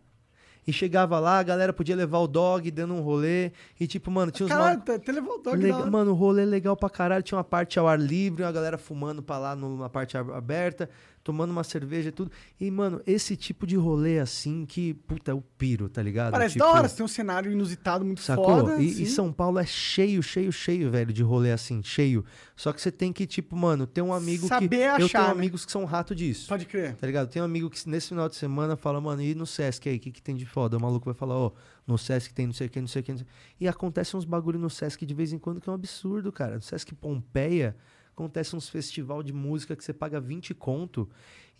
[0.66, 3.50] E chegava lá, a galera podia levar o dog dando um rolê.
[3.80, 5.90] E tipo, mano, tinha uns Caralho, malucos- até levou o dog Lega-.
[5.90, 7.22] Mano, o rolê legal pra caralho.
[7.24, 10.88] Tinha uma parte ao ar livre, uma galera fumando pra lá numa parte ab- aberta,
[11.30, 12.32] tomando uma cerveja e tudo.
[12.58, 16.32] E, mano, esse tipo de rolê assim que, puta, é o piro, tá ligado?
[16.32, 18.44] Parece Tipo, da hora, você tem um cenário inusitado muito Sacou?
[18.44, 18.82] foda.
[18.82, 22.24] e, e São Paulo é cheio, cheio, cheio, velho, de rolê assim, cheio.
[22.56, 24.48] Só que você tem que, tipo, mano, ter um amigo que.
[24.48, 25.30] Saber eu achar, tenho né?
[25.30, 26.48] amigos que são rato disso.
[26.48, 26.96] Pode crer.
[26.96, 27.28] Tá ligado?
[27.28, 30.00] Tem um amigo que nesse final de semana fala, mano, e no Sesc aí, o
[30.00, 30.76] que, que tem de foda?
[30.76, 31.52] O maluco vai falar, ó,
[31.86, 33.12] no Sesc tem não sei o que, não sei o que.
[33.12, 33.26] Não sei...
[33.60, 36.56] E acontece uns bagulho no Sesc de vez em quando que é um absurdo, cara.
[36.56, 37.76] No Sesc Pompeia,
[38.20, 41.08] acontece uns festival de música que você paga 20 conto.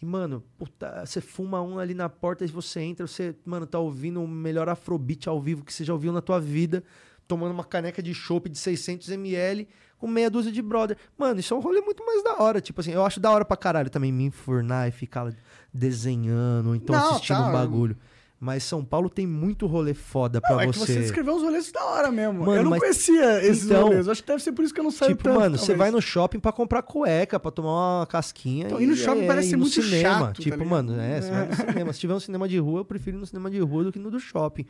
[0.01, 3.79] E, mano, puta, você fuma um ali na porta e você entra, você, mano, tá
[3.79, 6.83] ouvindo o melhor afrobeat ao vivo que você já ouviu na tua vida,
[7.27, 9.67] tomando uma caneca de chopp de 600ml
[9.99, 10.97] com meia dúzia de brother.
[11.19, 12.61] Mano, isso é um rolê muito mais da hora.
[12.61, 15.35] Tipo assim, eu acho da hora pra caralho também me enfurnar e ficar
[15.73, 17.49] desenhando, ou então Não, assistindo tá.
[17.49, 17.97] um bagulho.
[18.43, 20.95] Mas São Paulo tem muito rolê foda pra Não, é que você.
[20.95, 22.41] você descreveu uns rolês da hora mesmo.
[22.41, 24.07] Mano, eu não mas- conhecia esses Então- rolês.
[24.07, 25.39] Eu acho que deve ser por isso que eu não saio Tipo, tanto.
[25.41, 25.79] mano, você talvez.
[25.79, 28.65] vai no shopping pra comprar cueca, pra tomar uma casquinha.
[28.69, 30.19] Então, e ir no shopping é, parece muito cinema.
[30.21, 31.33] chato, tá Tipo, mano, é, você É.
[31.33, 31.93] vai no cinema.
[31.93, 33.99] Se tiver um cinema de rua, eu prefiro ir no cinema de rua do que
[33.99, 34.65] no do shopping.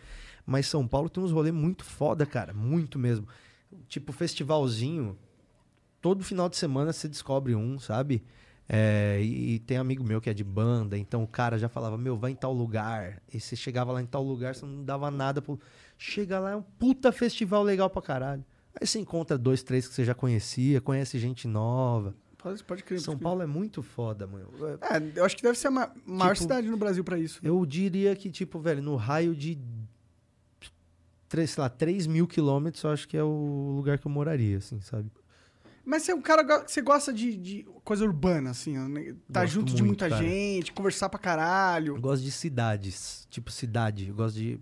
[0.45, 2.53] Mas São Paulo tem uns rolês muito foda, cara.
[2.53, 3.29] Muito mesmo.
[3.87, 5.17] Tipo, festivalzinho.
[6.01, 8.21] Todo final de semana você descobre um, sabe?
[8.73, 11.99] É, e, e tem amigo meu que é de banda, então o cara já falava,
[11.99, 13.21] meu, vai em tal lugar.
[13.35, 15.43] E você chegava lá em tal lugar, você não dava nada.
[15.43, 15.59] Pro...
[15.99, 18.45] Chega lá, é um puta festival legal pra caralho.
[18.81, 22.15] Aí você encontra dois, três que você já conhecia, conhece gente nova.
[22.39, 23.01] Pode, pode crer.
[23.01, 24.47] São Paulo é muito foda, mano.
[24.81, 27.41] É, eu acho que deve ser a ma- maior Tipo- cidade no Brasil pra isso.
[27.43, 29.59] Eu diria que, tipo, velho, no raio de,
[31.29, 34.59] três, sei lá, 3 mil quilômetros, eu acho que é o lugar que eu moraria,
[34.59, 35.11] assim, sabe?
[35.85, 39.15] Mas você é um cara você gosta de, de coisa urbana, assim, né?
[39.32, 40.23] Tá Gosto junto de muito, muita cara.
[40.23, 41.97] gente, conversar pra caralho.
[41.97, 44.09] Eu gosto de cidades, tipo cidade.
[44.09, 44.61] Eu gosto de.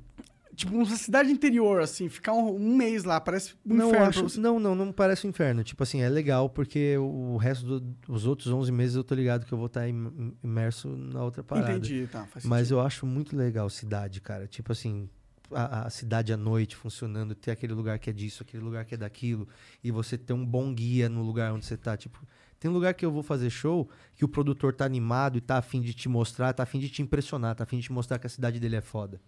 [0.54, 4.40] Tipo, uma cidade interior, assim, ficar um, um mês lá, parece um não, inferno acho,
[4.40, 5.62] não, não, não parece um inferno.
[5.62, 9.52] Tipo assim, é legal porque o resto dos outros 11 meses eu tô ligado que
[9.52, 11.70] eu vou estar im- imerso na outra parada.
[11.74, 14.48] Entendi, tá, faz Mas eu acho muito legal cidade, cara.
[14.48, 15.08] Tipo assim,
[15.52, 18.94] a, a cidade à noite funcionando, ter aquele lugar que é disso, aquele lugar que
[18.94, 19.48] é daquilo,
[19.82, 21.96] e você ter um bom guia no lugar onde você tá.
[21.96, 22.20] Tipo,
[22.58, 25.80] tem lugar que eu vou fazer show que o produtor tá animado e tá afim
[25.80, 28.30] de te mostrar, tá afim de te impressionar, tá afim de te mostrar que a
[28.30, 29.20] cidade dele é foda.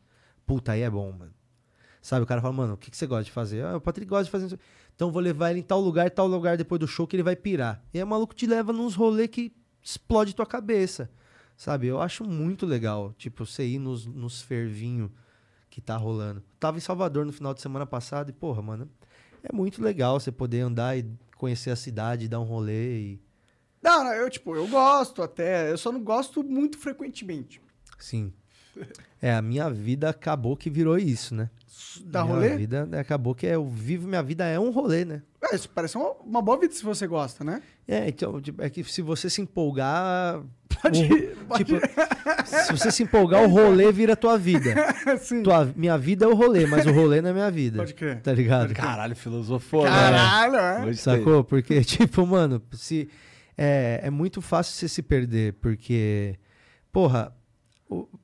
[0.46, 1.32] Puta, aí é bom, mano.
[2.02, 3.64] Sabe, o cara fala, mano, o que, que você gosta de fazer?
[3.64, 4.58] Ah, o Patrick gosta de fazer isso.
[4.96, 7.36] Então vou levar ele em tal lugar, tal lugar depois do show que ele vai
[7.36, 7.84] pirar.
[7.92, 9.52] E aí o maluco te leva nos rolês que
[9.82, 11.10] explode tua cabeça.
[11.56, 11.86] Sabe?
[11.86, 15.10] Eu acho muito legal, tipo, você ir nos, nos fervinhos
[15.70, 16.42] que tá rolando.
[16.58, 18.90] Tava em Salvador no final de semana passado e, porra, mano,
[19.42, 21.06] é muito legal você poder andar e
[21.36, 23.20] conhecer a cidade, dar um rolê e.
[23.80, 27.62] Não, não, eu, tipo, eu gosto até, eu só não gosto muito frequentemente.
[27.98, 28.32] Sim.
[29.22, 31.50] É, a minha vida acabou que virou isso, né?
[32.04, 32.56] Dá minha rolê?
[32.56, 35.22] vida né, acabou que é, eu vivo, minha vida é um rolê, né?
[35.42, 37.62] É, isso parece uma, uma boa vida se você gosta, né?
[37.88, 40.42] É, então, é que se você se empolgar.
[40.82, 41.80] Pode o- ir, pode tipo,
[42.46, 44.74] se você se empolgar, o rolê vira tua vida.
[45.20, 45.42] Sim.
[45.42, 47.78] Tua, minha vida é o rolê, mas o rolê não é minha vida.
[47.78, 48.20] Pode crer.
[48.22, 48.72] Tá ligado?
[48.74, 49.90] Caralho, filosofou, né?
[49.90, 50.76] Caralho, é.
[50.86, 50.94] Gostei.
[51.18, 51.42] Sacou?
[51.44, 53.08] Porque, tipo, mano, se,
[53.58, 56.36] é, é muito fácil você se perder, porque,
[56.92, 57.39] porra, o-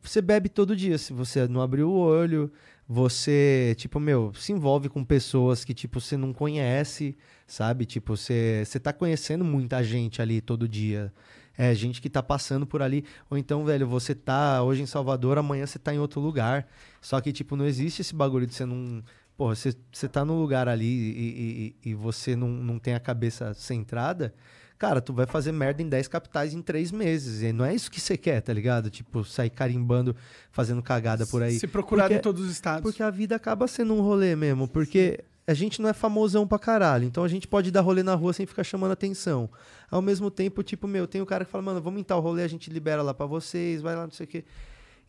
[0.02, 2.52] você bebe todo dia, se você não abrir o olho,
[2.88, 7.16] você, tipo, meu, se envolve com pessoas que, tipo, você não conhece,
[7.47, 7.84] sabe?
[7.84, 11.12] Tipo, você, você tá conhecendo muita gente ali todo dia.
[11.59, 13.05] É, gente que tá passando por ali.
[13.30, 16.68] Ou então, velho, você tá hoje em Salvador, amanhã você tá em outro lugar.
[17.01, 19.02] Só que, tipo, não existe esse bagulho de você não.
[19.36, 23.01] Porra, você, você tá num lugar ali e, e- e você não, não tem a
[23.01, 24.34] cabeça centrada.
[24.78, 27.43] Cara, tu vai fazer merda em 10 capitais em 3 meses.
[27.43, 28.90] E não é isso que você quer, tá ligado?
[28.90, 30.15] Tipo, sair carimbando,
[30.51, 31.59] fazendo cagada por aí.
[31.59, 32.82] Se procurar Porque- em todos os estados.
[32.82, 34.69] Porque a vida acaba sendo um rolê mesmo.
[34.69, 37.05] Porque a gente não é famosão pra caralho.
[37.05, 39.48] Então a gente pode dar rolê na rua sem ficar chamando atenção.
[39.90, 42.43] Ao mesmo tempo, tipo, meu, tem o cara que fala, mano, vamos em tal rolê,
[42.43, 44.44] a gente libera lá pra vocês, vai lá, não sei o quê.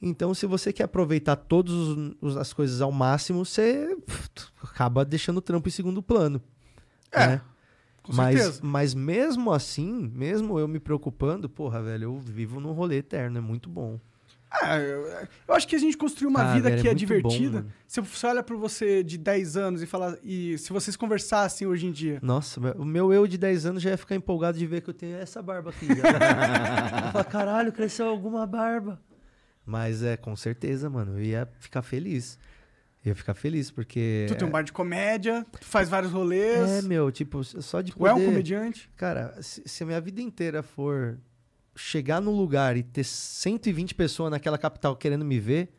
[0.01, 1.73] Então, se você quer aproveitar todas
[2.37, 3.97] as coisas ao máximo, você
[4.63, 6.39] acaba deixando o trampo em segundo plano.
[7.11, 7.41] É, né?
[8.07, 8.59] Com mas, certeza.
[8.63, 13.41] mas mesmo assim, mesmo eu me preocupando, porra, velho, eu vivo num rolê eterno, é
[13.41, 13.99] muito bom.
[14.63, 16.93] É, eu, eu acho que a gente construiu uma Ah, vida velho, que é é
[16.93, 17.63] divertida.
[17.63, 20.17] bom, se você olha pra você de 10 anos e fala.
[20.23, 22.17] E se vocês conversassem hoje em dia.
[22.21, 24.93] Nossa, o meu eu de 10 anos já ia ficar empolgado de ver que eu
[24.93, 25.85] tenho essa barba aqui.
[27.11, 29.01] Falo, caralho, cresceu alguma barba.
[29.65, 32.39] Mas é, com certeza, mano, eu ia ficar feliz.
[33.03, 34.25] Eu ia ficar feliz, porque.
[34.27, 36.69] Tu tem um bar de comédia, tu faz vários rolês.
[36.69, 38.11] É, meu, tipo, só de tu poder...
[38.11, 38.89] é um comediante.
[38.97, 41.17] Cara, se, se a minha vida inteira for
[41.75, 45.69] chegar num lugar e ter 120 pessoas naquela capital querendo me ver,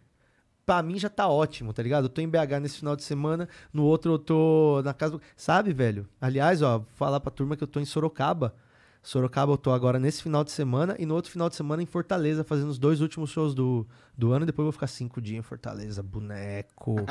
[0.65, 2.05] pra mim já tá ótimo, tá ligado?
[2.05, 5.23] Eu tô em BH nesse final de semana, no outro eu tô na casa do...
[5.36, 6.09] Sabe, velho?
[6.20, 8.55] Aliás, ó, falar pra turma que eu tô em Sorocaba.
[9.03, 11.87] Sorocaba eu tô agora nesse final de semana e no outro final de semana em
[11.87, 14.45] Fortaleza, fazendo os dois últimos shows do, do ano.
[14.45, 16.97] Depois eu vou ficar cinco dias em Fortaleza, boneco.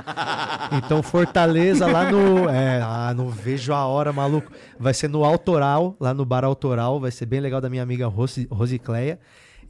[0.73, 2.49] Então, Fortaleza, lá no.
[2.49, 4.51] É, ah, não vejo a hora, maluco.
[4.77, 6.99] Vai ser no Autoral, lá no Bar Autoral.
[6.99, 9.17] Vai ser bem legal da minha amiga Rosi, Rosicleia.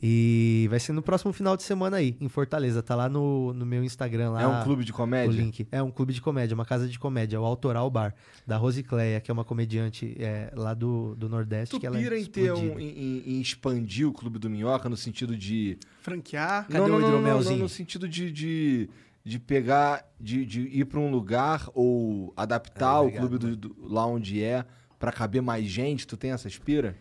[0.01, 2.83] E vai ser no próximo final de semana aí, em Fortaleza.
[2.83, 4.31] Tá lá no, no meu Instagram.
[4.31, 5.41] Lá, É um clube de o comédia?
[5.41, 5.67] link.
[5.71, 8.13] É um clube de comédia, uma casa de comédia, o Autoral Bar,
[8.45, 11.71] da Rosicleia, que é uma comediante é, lá do, do Nordeste.
[11.75, 14.87] Tu que ela é pira em ter um, em, em- expandir o Clube do Minhoca
[14.87, 15.77] no sentido de.
[16.01, 16.67] Franquear.
[16.67, 17.59] Cadê não, o não, não, não, não, hidromelzinho?
[17.63, 18.89] no sentido de, de,
[19.25, 23.55] de pegar, de, de ir pra um lugar ou adaptar Ah, o obrigado, clube do,
[23.57, 24.63] do- lá onde é
[24.99, 26.05] pra caber mais gente.
[26.05, 26.95] Tu tem essa aspira?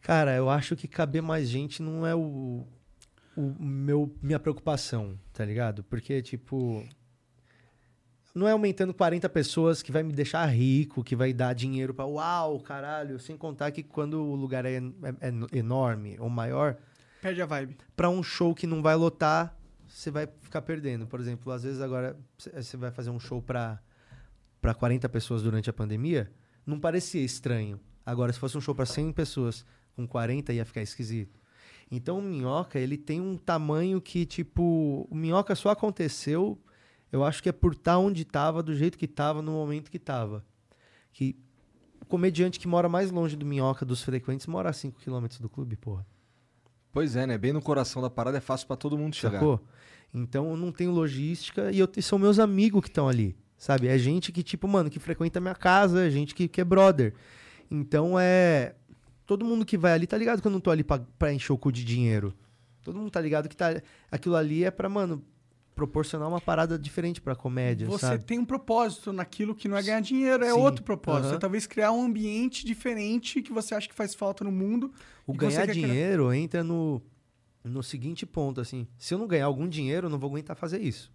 [0.00, 2.66] Cara, eu acho que caber mais gente não é o,
[3.36, 5.82] o meu minha preocupação, tá ligado?
[5.84, 6.86] Porque, tipo.
[8.34, 12.04] Não é aumentando 40 pessoas que vai me deixar rico, que vai dar dinheiro pra
[12.06, 13.18] uau, caralho.
[13.18, 14.82] Sem contar que quando o lugar é, é-
[15.52, 16.76] é enorme ou maior,
[17.20, 17.76] Perde a vibe.
[17.96, 19.56] pra um show que não vai lotar,
[19.88, 21.04] você vai ficar perdendo.
[21.06, 23.80] Por exemplo, às vezes agora você vai fazer um show pra,
[24.60, 26.30] pra 40 pessoas durante a pandemia,
[26.64, 27.80] não parecia estranho.
[28.06, 29.66] Agora, se fosse um show pra 100 pessoas
[29.98, 31.40] com 40, ia ficar esquisito.
[31.90, 36.56] Então, o Minhoca, ele tem um tamanho que, tipo, o Minhoca só aconteceu,
[37.10, 39.98] eu acho que é por estar onde tava, do jeito que tava, no momento que
[39.98, 40.44] tava.
[41.12, 41.36] Que
[42.00, 45.48] o comediante que mora mais longe do Minhoca, dos frequentes, mora a 5 km do
[45.48, 46.06] clube, porra.
[46.92, 47.36] Pois é, né?
[47.36, 49.40] Bem no coração da parada é fácil pra todo mundo chegar.
[49.40, 49.60] Sacou?
[50.12, 53.88] Então eu não tenho logística e eu são meus amigos que estão ali, sabe?
[53.88, 56.64] É gente que, tipo, mano, que frequenta a minha casa, é gente que, que é
[56.64, 57.14] brother.
[57.70, 58.74] Então é.
[59.28, 61.52] Todo mundo que vai ali tá ligado que eu não tô ali pra, pra encher
[61.52, 62.34] o cu de dinheiro.
[62.82, 65.22] Todo mundo tá ligado que tá, aquilo ali é pra, mano,
[65.74, 68.24] proporcionar uma parada diferente pra comédia, Você sabe?
[68.24, 71.34] tem um propósito naquilo que não é ganhar dinheiro, é Sim, outro propósito.
[71.34, 74.90] É talvez criar um ambiente diferente que você acha que faz falta no mundo.
[75.26, 75.88] O ganhar quer criar.
[75.88, 77.02] dinheiro entra no,
[77.62, 78.88] no seguinte ponto, assim.
[78.96, 81.12] Se eu não ganhar algum dinheiro, eu não vou aguentar fazer isso.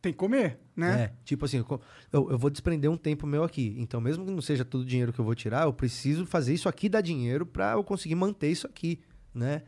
[0.00, 1.00] Tem que comer, né?
[1.00, 1.64] É, tipo assim,
[2.12, 3.74] eu, eu vou desprender um tempo meu aqui.
[3.78, 6.54] Então, mesmo que não seja todo o dinheiro que eu vou tirar, eu preciso fazer
[6.54, 9.00] isso aqui dar dinheiro pra eu conseguir manter isso aqui,
[9.34, 9.62] né?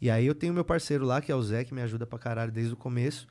[0.00, 2.18] E aí eu tenho meu parceiro lá, que é o Zé, que me ajuda pra
[2.18, 3.26] caralho desde o começo.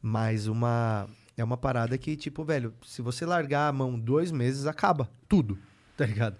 [0.00, 1.08] Mas uma.
[1.36, 5.10] É uma parada que, tipo, velho, se você largar a mão dois meses, acaba.
[5.28, 5.58] Tudo.
[5.96, 6.38] Tá ligado?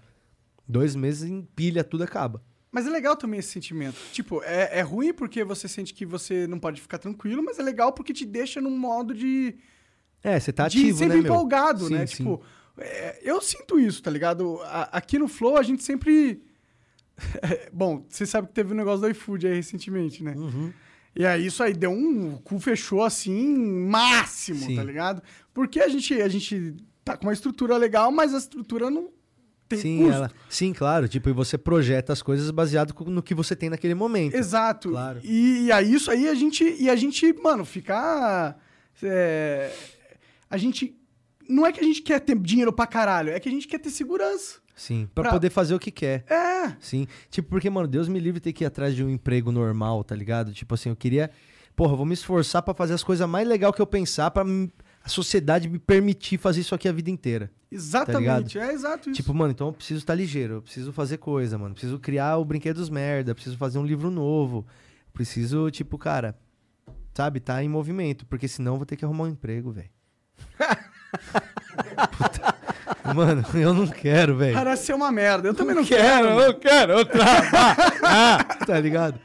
[0.66, 2.42] Dois meses empilha, tudo acaba.
[2.72, 3.96] Mas é legal também esse sentimento.
[4.12, 7.62] Tipo, é, é ruim porque você sente que você não pode ficar tranquilo, mas é
[7.62, 9.56] legal porque te deixa num modo de,
[10.22, 12.06] É, você tá de ativo, sempre né, empolgado, Sim, né?
[12.06, 12.16] sim.
[12.18, 12.40] Tipo,
[12.78, 14.60] é, eu sinto isso, tá ligado?
[14.62, 16.42] A- aqui no Flow a gente sempre.
[17.72, 20.34] Bom, você sabe que teve um negócio do iFood aí recentemente, né?
[20.36, 20.72] Uhum.
[21.14, 22.34] E aí isso aí deu um.
[22.34, 23.56] O cu fechou assim,
[23.88, 24.76] máximo, Sim.
[24.76, 25.22] tá ligado?
[25.52, 29.10] Porque a gente, a gente tá com uma estrutura legal, mas a estrutura não
[29.70, 30.12] tem Sim, custo.
[30.14, 31.08] ela, sim, claro.
[31.08, 34.34] Tipo, e você projeta as coisas baseado no que você tem naquele momento.
[34.34, 34.90] Exato.
[34.90, 35.20] Claro.
[35.22, 36.64] E, e aí isso aí a gente.
[36.78, 38.58] E a gente, mano, ficar.
[39.02, 39.70] é,
[40.48, 40.96] a gente.
[41.48, 43.78] Não é que a gente quer ter dinheiro pra caralho, é que a gente quer
[43.78, 44.58] ter segurança.
[44.76, 46.24] Sim, pra, Pra- poder fazer o que quer.
[46.30, 46.74] É.
[46.80, 47.06] Sim.
[47.28, 50.14] Tipo, porque, mano, Deus me livre ter que ir atrás de um emprego normal, tá
[50.14, 50.52] ligado?
[50.52, 51.30] Tipo assim, eu queria.
[51.76, 54.44] Porra, eu vou me esforçar pra fazer as coisas mais legais que eu pensar pra
[54.44, 54.70] m-
[55.02, 57.50] a sociedade me permitir fazer isso aqui a vida inteira.
[57.70, 58.58] Exatamente.
[58.58, 59.16] é exato isso.
[59.16, 61.74] Tipo, mano, então eu preciso estar ligeiro, eu preciso fazer coisa, mano.
[61.74, 64.66] Preciso criar o Brinquedos Merda, preciso fazer um livro novo.
[65.12, 66.36] Preciso, tipo, cara,
[67.14, 69.90] sabe, tá em movimento, porque senão eu vou ter que arrumar um emprego, velho.
[73.14, 74.54] Mano, eu não quero, velho.
[74.54, 75.48] Parece ser uma merda.
[75.48, 76.40] Eu também não quero, quero.
[76.40, 78.66] eu quero, eu trabalho.
[78.66, 79.18] tá ligado?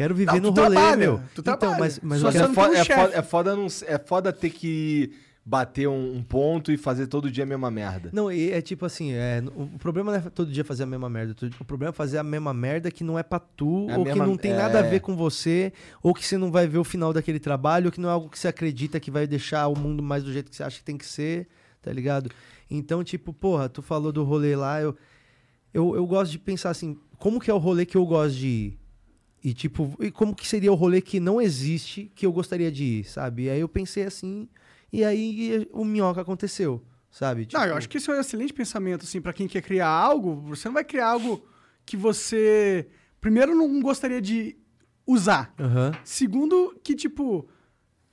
[0.00, 1.20] Quero viver Não, no tu rolê, trabalha, meu.
[1.34, 1.78] tu então, trabalha.
[1.78, 2.44] mas, mas Só eu quero...
[2.46, 5.12] É foda, é, foda, é, foda não, é foda ter que
[5.44, 8.08] bater um, um ponto e fazer todo dia a mesma merda.
[8.10, 11.10] Não, e é tipo assim, é, o problema não é todo dia fazer a mesma
[11.10, 11.36] merda.
[11.60, 14.10] O problema é fazer a mesma merda que não é pra tu, É ou que
[14.12, 14.56] mesma- não tem é.
[14.56, 15.70] nada a ver com você,
[16.02, 18.30] ou que você não vai ver o final daquele trabalho, ou que não é algo
[18.30, 20.84] que você acredita que vai deixar o mundo mais do jeito que você acha que
[20.84, 21.46] tem que ser,
[21.82, 22.30] tá ligado?
[22.70, 24.96] Então, tipo, porra, tu falou do rolê lá, eu,
[25.74, 28.46] eu, eu gosto de pensar assim, como que é o rolê que eu gosto de
[28.46, 28.79] ir?
[29.42, 32.84] E tipo, e como que seria o rolê que não existe que eu gostaria de
[32.84, 33.44] ir, sabe?
[33.44, 34.48] E aí eu pensei assim,
[34.92, 37.48] e aí o minhoca aconteceu, sabe?
[37.52, 39.88] Não, eu Tipo, acho que esse é um excelente pensamento, assim, pra quem quer criar
[39.88, 40.36] algo.
[40.48, 41.42] Você não vai criar algo
[41.86, 42.86] que você,
[43.20, 44.56] primeiro, não gostaria de
[45.06, 45.54] usar.
[45.58, 45.92] Aham.
[46.04, 47.48] Segundo, que, tipo,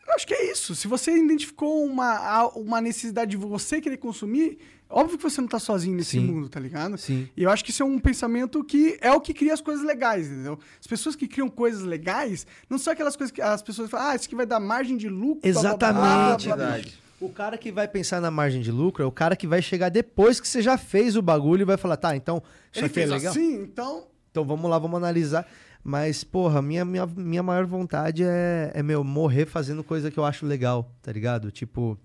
[0.08, 0.74] eu acho que é isso.
[0.76, 4.60] Se você identificou uma, uma necessidade de você querer consumir,
[4.90, 6.20] óbvio que você não tá sozinho nesse Sim.
[6.26, 6.98] mundo, tá ligado?
[6.98, 7.28] Sim.
[7.36, 9.86] E eu acho que isso é um pensamento que é o que cria as coisas
[9.86, 10.60] legais, entendeu?
[10.80, 14.16] As pessoas que criam coisas legais não são aquelas coisas que as pessoas falam, ah,
[14.16, 15.42] isso aqui vai dar margem de lucro.
[15.52, 16.48] blá, blá, blá, blá, Exatamente.
[16.48, 16.74] blá, blá, blá.
[16.76, 17.00] Verdade.
[17.20, 19.90] O cara que vai pensar na margem de lucro é o cara que vai chegar
[19.90, 23.00] depois que você já fez o bagulho e vai falar, tá, então isso Ele aqui
[23.00, 23.32] é fez legal.
[23.32, 25.48] assim, então Então vamos lá, vamos analisar.
[25.84, 30.26] Mas, porra, minha, minha, minha maior vontade é, é, meu, morrer fazendo coisa que eu
[30.26, 31.50] acho legal, tá ligado?
[31.50, 31.98] Tipo,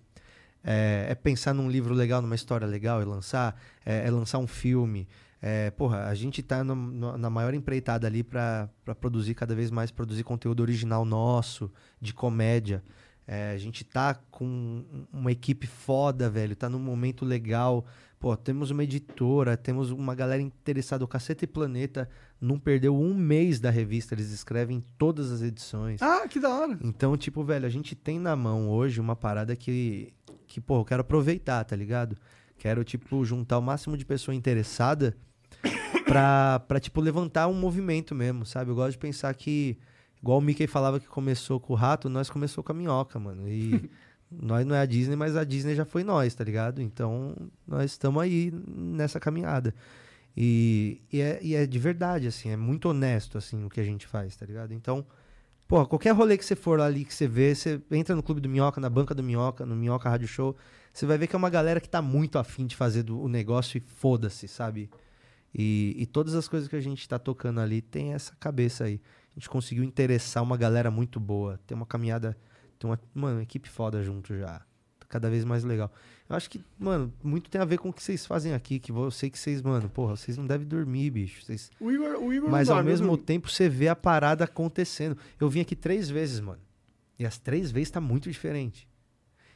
[0.64, 4.47] é, é pensar num livro legal, numa história legal e lançar, é, é lançar um
[4.47, 5.09] filme.
[5.40, 8.68] É, porra, a gente tá no- na maior empreitada ali pra
[9.01, 11.70] produzir cada vez mais, produzir conteúdo original nosso,
[12.01, 12.82] de comédia.
[13.26, 17.84] É, a gente tá com um- uma equipe foda, velho, tá num momento legal.
[18.23, 21.05] Pô, temos uma editora, temos uma galera interessada.
[21.05, 22.09] O Caceta e Planeta
[22.40, 26.01] não perdeu um mês da revista, eles escrevem todas as edições.
[26.01, 26.78] Ah, que da hora.
[26.85, 30.15] Então, tipo, velho, a gente tem na mão hoje uma parada que,
[30.47, 32.16] que pô, eu quero aproveitar, tá ligado?
[32.57, 35.16] Quero, tipo, juntar o máximo de pessoa interessada
[36.07, 38.70] pra, pra, tipo, levantar um movimento mesmo, sabe?
[38.70, 39.77] Eu gosto de pensar que,
[40.23, 43.49] igual o Mickey falava que começou com o rato, nós começou com a minhoca, mano.
[43.49, 43.90] E
[44.41, 46.81] nós não é a Disney, mas a Disney já foi nós, tá ligado?
[46.81, 47.35] Então,
[47.67, 49.75] nós estamos aí nessa caminhada.
[50.37, 53.85] E, e, é, e é de verdade, assim, é muito honesto, assim, o que a
[53.85, 54.73] gente faz, tá ligado?
[54.73, 55.05] Então,
[55.69, 58.49] Pô, qualquer rolê que você for ali que você vê, você entra no Clube do
[58.49, 60.55] Minhoca, na banca do Minhoca, no Minhoca Rádio Show,
[60.93, 63.27] você vai ver que é uma galera que tá muito afim de fazer do- o
[63.27, 64.91] negócio e foda-se, sabe?
[65.55, 69.01] E, e todas as coisas que a gente tá tocando ali tem essa cabeça aí.
[69.35, 71.59] A gente conseguiu interessar uma galera muito boa.
[71.67, 72.37] Tem uma caminhada,
[72.83, 74.59] tem uma, mano, uma equipe foda junto já.
[74.99, 75.93] Tá cada vez mais legal.
[76.29, 78.91] Eu acho que, mano, muito tem a ver com o que vocês fazem aqui, que
[78.91, 81.45] eu sei que vocês, mano, porra, vocês não devem dormir, bicho.
[81.45, 83.23] Vocês O Igor, o Igor mas não ao dorme, mesmo durmo.
[83.23, 85.17] tempo você vê a parada acontecendo.
[85.41, 86.61] Eu vim aqui três vezes, mano.
[87.19, 88.89] E as três vezes tá muito diferente.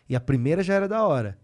[0.08, 1.38] E a primeira já era da hora.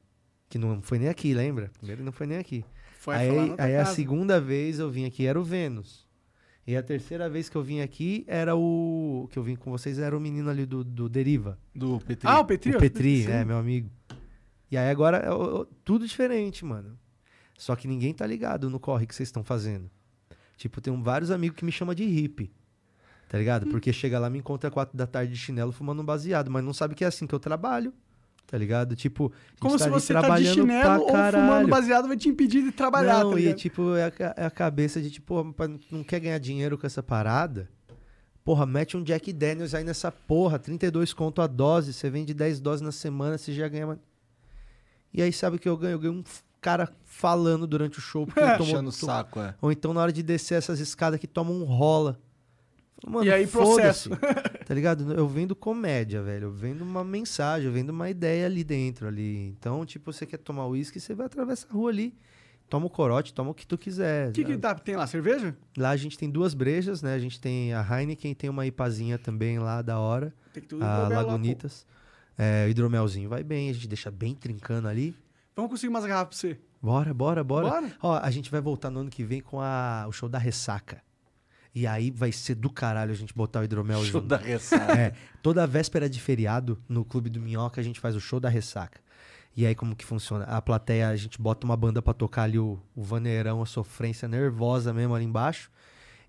[0.49, 1.71] Que não foi nem aqui, lembra?
[1.75, 2.65] A primeira não foi nem aqui.
[2.99, 6.02] Foi aí aí a segunda vez eu vim aqui era o Vênus.
[6.67, 9.29] E a terceira vez que eu vim aqui era o.
[9.33, 11.59] Que eu vim com vocês era o menino ali do, do Deriva.
[11.75, 12.29] Do Petri.
[12.29, 12.77] Ah, o Petri?
[12.77, 13.31] o Petri, Sim.
[13.33, 13.91] é, meu amigo.
[14.71, 15.31] E aí agora é
[15.85, 16.97] tudo diferente, mano.
[17.59, 19.91] Só que ninguém tá ligado no corre que vocês estão fazendo.
[20.57, 22.53] Tipo, tem um- vários amigos que me chamam de hippie.
[23.29, 23.67] Tá ligado?
[23.69, 26.73] Porque chega lá, me encontra quatro da tarde de chinelo fumando um baseado, mas não
[26.73, 27.93] sabe que é assim que eu trabalho.
[28.47, 28.95] Tá ligado?
[28.95, 32.63] Tipo, Como se ali você tá de trabalhando chinelo ou fumando baseado vai te impedir
[32.63, 33.57] de trabalhar, Não, tá e ligado?
[33.57, 35.43] tipo, é a, é a cabeça de tipo,
[35.91, 37.69] não quer ganhar dinheiro com essa parada?
[38.45, 42.61] Porra, mete um Jack Daniels aí nessa porra, 32 conto a dose, você vende 10
[42.61, 43.99] doses na semana, você já ganha.
[45.15, 45.93] E aí sabe o que eu ganho?
[45.93, 46.25] Eu ganho um
[46.61, 48.93] cara falando durante o show, porque ele tomou.
[48.93, 49.55] Saco, é.
[49.63, 52.19] Ou então na hora de descer essas escadas que toma um rola.
[53.11, 54.09] Mano, E aí, foda-se,
[54.67, 55.13] Tá ligado?
[55.13, 56.45] Eu vendo comédia, velho.
[56.45, 59.49] Eu vendo uma mensagem, eu vendo uma ideia ali dentro ali.
[59.49, 62.15] Então, tipo, você quer tomar uísque, você vai atravessar a rua ali
[62.73, 64.31] toma o corote, toma o que tu quiser.
[64.31, 65.07] O que, que tá, tem lá?
[65.07, 65.55] Cerveja?
[65.77, 67.13] Lá a gente tem duas brejas, né?
[67.13, 70.87] A gente tem a Heineken, tem uma ipazinha também lá da hora, Tem tudo a
[70.87, 71.23] hidromel lá.
[71.23, 71.87] Lagunitas.
[72.39, 75.15] É, o hidromelzinho vai bem, a gente deixa bem trincando ali.
[75.55, 76.61] Vamos conseguir umas garrafas pra você.
[76.81, 77.69] Bora, bora, bora.
[77.69, 77.93] Bora?
[78.03, 81.03] Ó, a gente vai voltar no ano que vem com a, o show da ressaca.
[81.75, 84.27] E aí vai ser do caralho a gente botar o hidromel Show junto.
[84.27, 84.93] da ressaca.
[84.93, 88.49] É, toda véspera de feriado, no Clube do Minhoca, a gente faz o show da
[88.49, 89.01] ressaca.
[89.57, 90.45] E aí, como que funciona?
[90.45, 94.27] A plateia, a gente bota uma banda pra tocar ali o, o vaneirão, a sofrência
[94.27, 95.71] nervosa mesmo ali embaixo.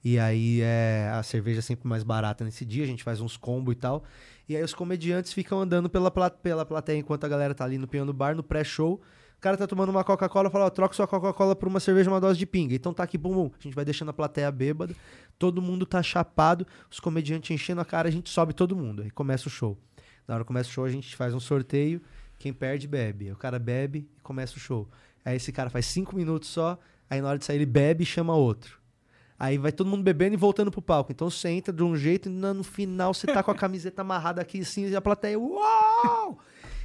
[0.03, 3.37] E aí é, a cerveja é sempre mais barata nesse dia, a gente faz uns
[3.37, 4.03] combos e tal.
[4.49, 7.87] E aí os comediantes ficam andando pela, pela plateia enquanto a galera tá ali no
[7.87, 9.01] piano bar, no pré-show.
[9.43, 12.21] O cara tá tomando uma Coca-Cola, fala, ó, troca sua Coca-Cola por uma cerveja, uma
[12.21, 12.73] dose de pinga.
[12.73, 13.51] Então tá aqui, bum, bum.
[13.59, 14.95] A gente vai deixando a plateia bêbada,
[15.37, 19.01] todo mundo tá chapado, os comediantes enchendo a cara, a gente sobe todo mundo.
[19.01, 19.77] Aí começa o show.
[20.25, 22.01] Na hora que começa o show, a gente faz um sorteio,
[22.39, 23.25] quem perde, bebe.
[23.25, 24.87] Aí O cara bebe e começa o show.
[25.25, 26.79] Aí esse cara faz cinco minutos só,
[27.09, 28.79] aí na hora de sair ele bebe e chama outro.
[29.37, 31.11] Aí vai todo mundo bebendo e voltando pro palco.
[31.11, 34.03] Então você entra de um jeito e no no final você tá com a camiseta
[34.03, 36.39] amarrada aqui assim e a plateia, uau!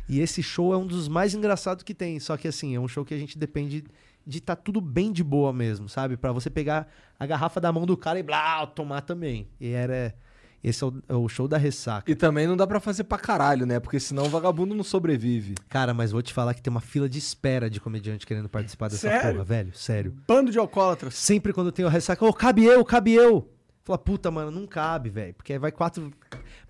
[0.08, 2.18] E esse show é um dos mais engraçados que tem.
[2.18, 3.84] Só que assim, é um show que a gente depende
[4.26, 6.16] de tá tudo bem de boa mesmo, sabe?
[6.16, 6.86] Pra você pegar
[7.18, 9.48] a garrafa da mão do cara e blá, tomar também.
[9.58, 10.14] E era.
[10.62, 12.10] Esse é o, é o show da ressaca.
[12.10, 13.78] E também não dá pra fazer pra caralho, né?
[13.78, 15.54] Porque senão o vagabundo não sobrevive.
[15.68, 18.88] Cara, mas vou te falar que tem uma fila de espera de comediante querendo participar
[18.88, 19.32] dessa Sério?
[19.34, 19.72] porra, velho.
[19.74, 20.16] Sério.
[20.26, 21.14] Bando de alcoólatras.
[21.14, 23.48] Sempre quando tem o ressaca, ô, cabe eu, cabe eu.
[23.84, 25.32] Fala, puta, mano, não cabe, velho.
[25.32, 26.12] Porque aí vai quatro.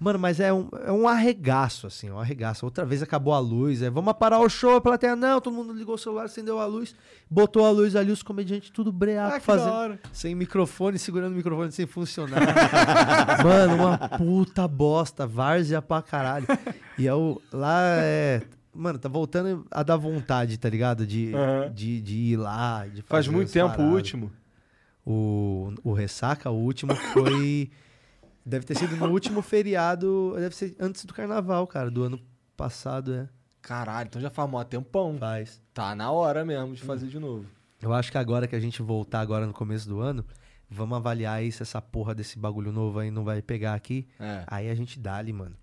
[0.01, 2.65] Mano, mas é um, é um arregaço, assim, um arregaço.
[2.65, 5.73] Outra vez acabou a luz, é, vamos parar o show, a plateia, não, todo mundo
[5.73, 6.95] ligou o celular, acendeu a luz,
[7.29, 9.99] botou a luz ali, os comediantes tudo breaco Ah, que fazendo.
[10.13, 12.39] Sem microfone, segurando o microfone sem funcionar.
[13.43, 16.47] Mano, uma puta bosta, várzea pra caralho.
[16.97, 18.43] E eu, lá é.
[18.73, 21.05] Mano, tá voltando a dar vontade, tá ligado?
[21.05, 21.73] De, Aham.
[21.75, 22.87] de, de ir lá.
[22.87, 24.31] De Faz muito tempo o último.
[25.05, 27.71] O, o Ressaca, o último foi.
[28.49, 30.35] Deve ter sido no último feriado.
[30.37, 32.21] Deve ser antes do carnaval, cara, do ano
[32.57, 33.29] passado, é.
[33.61, 35.17] Caralho, então já faz mó tempão.
[35.19, 35.61] Faz.
[35.75, 37.45] Tá na hora mesmo de fazer de novo.
[37.81, 40.25] Eu acho que agora que a gente voltar agora no começo do ano,
[40.69, 44.07] vamos avaliar aí se essa porra desse bagulho novo aí não vai pegar aqui.
[44.19, 44.43] É.
[44.47, 45.55] Aí a gente dá ali, mano.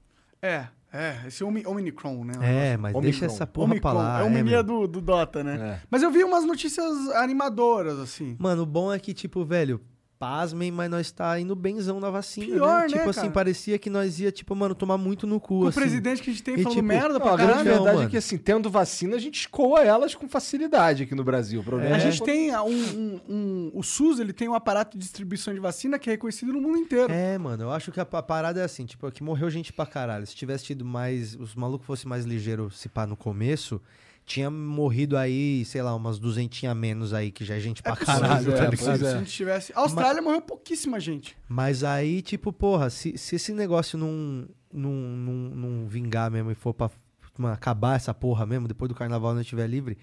[0.41, 1.23] É, é.
[1.27, 2.33] Esse Omi- Omicron, né?
[2.73, 3.25] É, mas deixa Omicron.
[3.35, 3.93] essa porra pra Omicron.
[3.93, 4.19] lá.
[4.19, 4.63] É o é, mania meu.
[4.63, 5.79] do, do Dota, né?
[5.81, 5.81] É.
[5.89, 8.35] Mas eu vi umas notícias animadoras, assim.
[8.39, 9.81] Mano, o bom é que, tipo, velho,
[10.19, 12.47] pasmem, mas nós tá indo benzão na vacina.
[12.47, 13.31] Pior, né, Tipo assim, cara?
[13.31, 15.79] parecia que nós ia, tipo, mano, tomar muito no cu, Com o assim.
[15.79, 17.69] presidente que a gente tem E, falando tipo, merda pra a grande caralho.
[17.69, 18.07] verdade mano.
[18.07, 21.61] é que, assim, tendo vacina, a gente escoa elas com facilidade aqui no Brasil.
[21.61, 24.97] O problema A é gente tem um, um- um- O SUS, ele tem um aparato
[24.97, 27.11] de distribuição de vacina que é reconhecido no mundo inteiro.
[27.11, 29.85] É, mano, eu acho que a, pa- parada é assim, tipo, que morreu gente pra
[29.85, 30.25] caralho.
[30.25, 31.35] Se tivesse tido mais.
[31.35, 33.81] Os malucos fossem mais ligeiros, se pá, no começo,
[34.25, 37.95] tinha morrido aí, sei lá, umas duzentinhas a menos aí, que já é gente pra
[37.95, 38.97] possível, caralho, é tá ligado?
[38.97, 39.73] Se a gente tivesse.
[39.75, 41.37] A Austrália morreu pouquíssima gente.
[41.47, 46.55] Mas aí, tipo, porra, se, se esse negócio não, não, não, não vingar mesmo e
[46.55, 46.89] for pra
[47.37, 49.97] mano, acabar essa porra mesmo, depois do carnaval não estiver livre,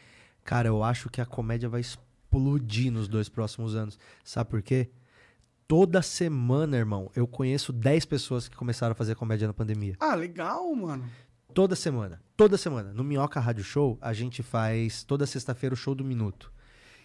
[0.44, 3.98] cara, eu acho que a comédia vai explodir nos dois próximos anos.
[4.22, 4.88] Sabe por quê?
[5.66, 9.96] Toda semana, irmão, eu conheço 10 pessoas que começaram a fazer comédia na pandemia.
[9.98, 11.04] Ah, legal, mano.
[11.54, 12.22] Toda semana.
[12.34, 12.92] Toda semana.
[12.94, 16.50] No Minhoca Rádio Show, a gente faz toda sexta-feira o show do minuto.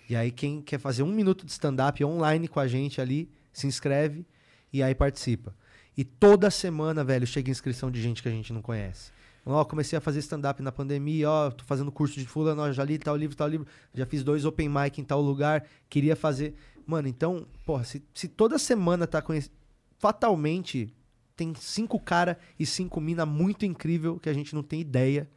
[0.09, 3.67] E aí, quem quer fazer um minuto de stand-up online com a gente ali, se
[3.67, 4.25] inscreve
[4.71, 5.53] e aí participa.
[5.97, 9.11] E toda semana, velho, chega inscrição de gente que a gente não conhece.
[9.45, 12.83] Ó, comecei a fazer stand-up na pandemia, ó, tô fazendo curso de fulano, ó, já
[12.83, 16.55] li tal livro, tal livro, já fiz dois open mic em tal lugar, queria fazer.
[16.85, 19.55] Mano, então, porra, se, se toda semana tá conhecendo.
[19.97, 20.93] Fatalmente,
[21.37, 25.29] tem cinco cara e cinco mina muito incrível que a gente não tem ideia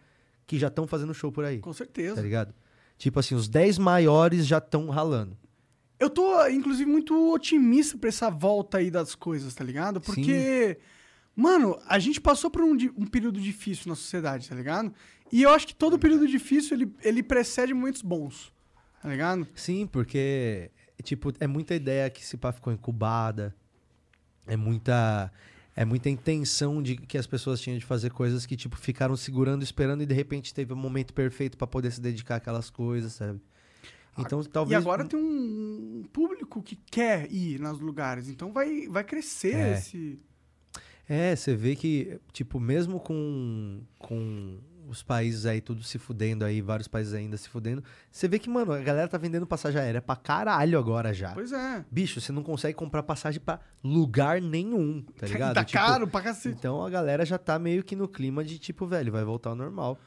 [0.47, 1.61] que já estão fazendo show por aí.
[1.61, 2.21] Com Tá certeza.
[2.21, 2.53] ligado?
[2.99, 5.37] Tipo assim, os 10 maiores já estão ralando.
[5.99, 10.01] Eu tô, inclusive, muito otimista pra essa volta aí das coisas, tá ligado?
[10.01, 10.79] Porque,
[11.37, 14.93] mano, a gente passou por um, um período difícil na sociedade, tá ligado?
[15.31, 18.53] E eu acho que todo período difícil, ele, ele precede momentos bons,
[19.03, 19.47] tá ligado?
[19.55, 20.71] Sim, porque,
[21.03, 23.55] tipo, é muita ideia que se pá ficou incubada.
[24.47, 25.31] É muita.
[25.77, 29.63] É muita intenção de que as pessoas tinham de fazer coisas que, tipo, ficaram segurando,
[29.63, 33.41] esperando e de repente teve um momento perfeito pra poder se dedicar àquelas coisas, sabe?
[34.19, 34.73] Então, talvez.
[34.73, 39.73] E agora tem um público que quer ir nos lugares, então vai, vai crescer É.
[39.75, 40.19] esse...
[41.09, 44.59] É, você vê que, tipo, mesmo com, com
[44.89, 48.49] os países aí tudo se fudendo aí, vários países ainda se fudendo, você vê que,
[48.49, 51.33] mano, a galera tá vendendo passagem aérea pra caralho agora já.
[51.33, 51.85] Pois é.
[51.91, 55.55] Bicho, você não consegue comprar passagem pra lugar nenhum, tá ligado?
[55.55, 56.57] Tá Tipo, caro pra cacete.
[56.59, 59.57] Então a galera já tá meio que no clima de tipo, velho, vai voltar ao
[59.57, 59.99] normal.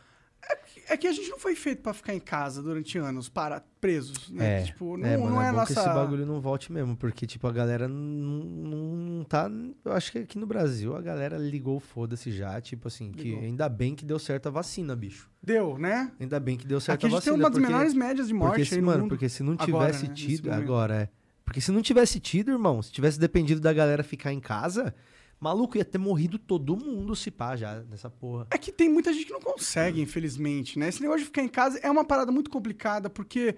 [0.89, 4.29] É que a gente não foi feito pra ficar em casa durante anos, para, presos,
[4.29, 4.61] né?
[4.61, 5.73] É, Tipo, não é, é, mano, não é é a bom nossa...
[5.73, 9.49] que esse bagulho não volte mesmo, porque, tipo, a galera não, não, tá...
[9.83, 13.23] Eu acho que aqui no Brasil a galera ligou o foda-se já, tipo assim, que
[13.23, 13.43] Ligou.
[13.43, 15.29] ainda bem que deu certo a vacina, bicho.
[15.41, 16.11] Deu, né?
[16.19, 17.43] Ainda bem que deu certo Aqui a a gente tem vacina.
[17.45, 19.09] uma das porque- menores médias de morte Porque se, mano, mundo.
[19.09, 20.51] porque se não Agora, tivesse né, nesse tido.
[20.51, 21.09] Agora, é.
[21.45, 24.95] Porque se não tivesse tido, irmão, se tivesse dependido da galera ficar em casa,
[25.43, 28.47] maluco, ia ter morrido todo mundo se pá já nessa porra.
[28.49, 30.87] É que tem muita gente que não consegue, infelizmente, né?
[30.89, 33.55] Esse negócio de ficar em casa é uma parada muito complicada, porque,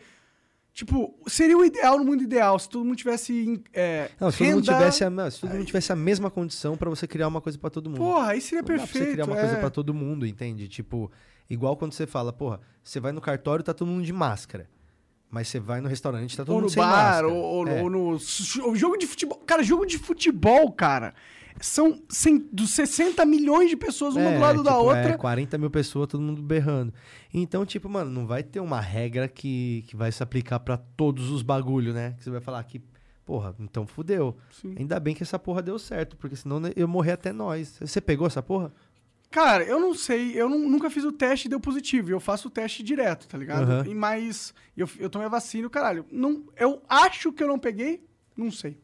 [0.74, 4.48] tipo, seria o ideal no mundo ideal, se todo mundo tivesse é, Não, se todo,
[4.48, 7.40] mundo renda- tivesse a, se todo mundo tivesse a mesma condição pra você criar uma
[7.42, 8.00] coisa pra todo mundo.
[8.00, 9.06] Porra, aí seria Não dá pra perfeito.
[9.06, 9.40] você criar uma é.
[9.42, 10.68] coisa pra todo mundo, entende?
[10.68, 11.12] Tipo,
[11.50, 14.70] igual quando você fala, porra, você vai no cartório tá todo mundo de máscara.
[15.28, 17.28] Mas você vai no restaurante tá todo Ou mundo no sem bar, máscara.
[17.28, 17.82] ou, ou- É.
[17.82, 18.18] ou no
[18.76, 19.38] jogo de futebol.
[19.46, 21.14] Cara, jogo de futebol, cara,
[21.62, 25.10] são cem- dos 60 milhões de pessoas, uma É, do lado da tipo, outra.
[25.10, 26.94] É, 40 mil pessoas, todo mundo berrando.
[27.34, 31.30] Então, tipo, mano, não vai ter uma regra que, que vai se aplicar pra todos
[31.30, 32.14] os bagulho, né?
[32.18, 32.82] Que você vai falar que,
[33.26, 34.38] porra, então fudeu.
[34.52, 34.76] Sim.
[34.78, 37.78] Ainda bem que essa porra deu certo, porque senão né, eu morrer até nós.
[37.80, 38.72] Você pegou essa porra?
[39.32, 42.10] Cara, eu não sei, eu não- nunca fiz o teste e deu positivo.
[42.10, 43.64] e Eu faço o teste direto, tá ligado?
[43.70, 43.86] Aham.
[43.88, 46.06] E mas eu, eu tomei a vacina, e o caralho.
[46.12, 48.06] Não, eu acho que eu não peguei,
[48.38, 48.78] não sei.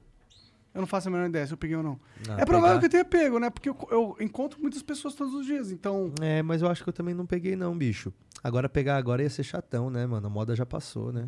[0.73, 1.99] Eu não faço a menor ideia se eu peguei ou não.
[2.29, 3.49] Ah, é provável pegar- que eu tenha pego, né?
[3.49, 6.13] Porque eu, eu encontro muitas pessoas todos os dias, então.
[6.21, 8.13] É, mas eu acho que eu também não peguei não, bicho.
[8.43, 10.27] Agora pegar agora ia ser chatão, né, mano?
[10.27, 11.27] A moda já passou, né?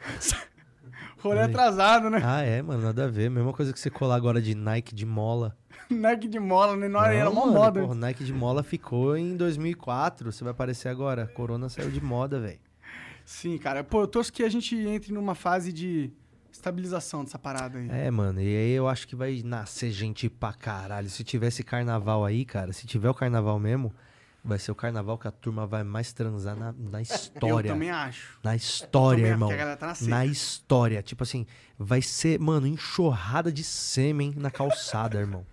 [1.18, 1.46] Rolê Ai.
[1.46, 2.20] atrasado, né?
[2.22, 3.30] Ah, é, mano, nada a ver.
[3.30, 5.56] Mesma coisa que você colar agora de Nike de mola.
[5.88, 6.88] Nike de mola, né?
[6.88, 7.80] Na hora era Não, uma moda.
[7.80, 10.30] Porra, Nike de mola ficou em 2004.
[10.32, 11.26] Você vai aparecer agora.
[11.26, 12.58] Corona saiu de moda, velho.
[13.24, 13.82] Sim, cara.
[13.82, 16.10] Pô, eu torço que a gente entre numa fase de
[16.54, 17.88] estabilização dessa parada aí.
[17.90, 21.10] É, mano, e aí eu acho que vai nascer gente pra caralho.
[21.10, 23.92] Se tivesse carnaval aí, cara, se tiver o carnaval mesmo,
[24.42, 27.72] vai ser o carnaval que a turma vai mais transar na, na eu história.
[27.72, 28.38] também acho.
[28.42, 29.50] Na história, também, irmão.
[29.50, 31.02] a galera tá na na história.
[31.02, 31.44] Tipo assim,
[31.76, 35.44] vai ser, mano, enxurrada de sêmen na calçada, irmão.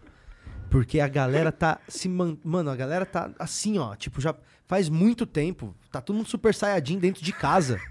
[0.69, 2.37] Porque a galera tá se man...
[2.43, 3.95] Mano, a galera tá assim, ó.
[3.95, 4.33] Tipo, já
[4.67, 5.75] faz muito tempo.
[5.91, 7.81] Tá todo mundo super saiyajin dentro de casa.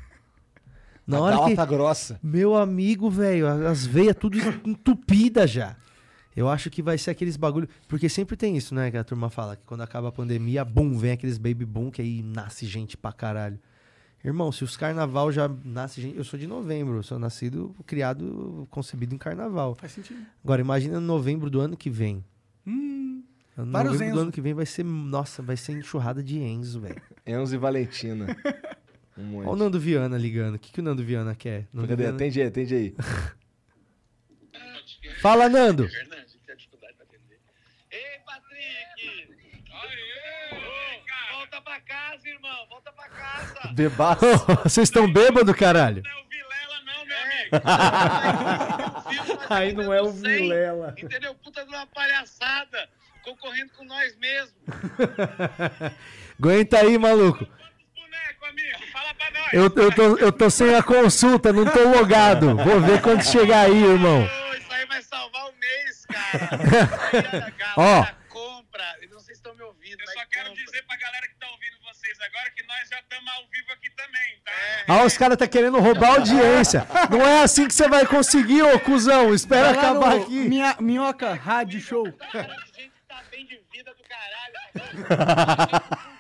[1.11, 1.57] Na a hora que.
[1.57, 2.19] tá grossa.
[2.23, 5.77] Meu amigo, velho, as veias tudo entupidas já.
[6.37, 7.69] Eu acho que vai ser aqueles bagulho.
[7.89, 8.91] Porque sempre tem isso, né?
[8.91, 12.01] Que a turma fala que quando acaba a pandemia, bum, vem aqueles baby boom, que
[12.01, 13.59] aí nasce gente pra caralho.
[14.23, 16.17] Irmão, se os carnaval já nasce gente.
[16.17, 19.75] Eu sou de novembro, eu sou nascido, criado, concebido em carnaval.
[19.75, 20.21] Faz sentido.
[20.45, 22.23] Agora, imagina novembro do ano que vem.
[22.67, 23.23] Hum,
[23.57, 24.85] novembro do ano que vem vai ser.
[24.85, 27.01] Nossa, vai ser enxurrada de Enzo, velho.
[27.27, 28.27] Enzo e Valentina.
[29.21, 29.37] Um.
[29.39, 30.55] Olha o Nando Viana ligando.
[30.55, 31.67] O que, que o Nando Viana quer?
[31.73, 32.03] Nando Cadê?
[32.03, 32.95] Viana- Atende aí, atende aí.
[35.21, 35.89] Fala, Nando!
[35.89, 37.39] Fernandes, tem dificuldade pra atender.
[37.91, 39.35] Ei, Patrick!
[39.73, 40.61] Aê!
[41.33, 42.67] Volta pra casa, irmão!
[42.69, 43.73] Volta pra casa!
[43.73, 44.25] Bebaço.
[44.65, 46.03] Vocês estão bêbados, caralho?
[46.03, 47.51] Não é o Vilela, não, meu amigo!
[49.55, 50.95] Aí não é o Vilela.
[50.97, 51.35] Entendeu?
[51.35, 52.89] Puta de uma palhaçada!
[53.23, 54.55] Concorrendo com nós mesmos!
[56.39, 57.45] Aguenta aí, maluco.
[57.45, 58.79] Quantos bonecos, amigo?
[59.53, 62.57] Eu, eu, tô, eu tô sem a consulta, não tô logado.
[62.57, 64.23] Vou ver quando chegar aí, irmão.
[64.25, 67.53] Isso aí vai salvar o mês, cara!
[67.77, 68.07] Ó.
[68.29, 68.85] compra!
[69.03, 70.65] Eu não sei se estão me ouvindo, Eu só quero compra.
[70.65, 73.91] dizer pra galera que tá ouvindo vocês agora que nós já estamos ao vivo aqui
[73.91, 74.53] também, tá?
[74.89, 76.87] Ah, os caras tá querendo roubar a audiência.
[77.11, 79.35] Não é assim que você vai conseguir, ô cuzão.
[79.35, 80.49] Espera Vai acabar no aqui.
[80.49, 82.05] Minha, minhoca Rádio Show.
[82.05, 84.61] De gente que tá bem de vida do caralho.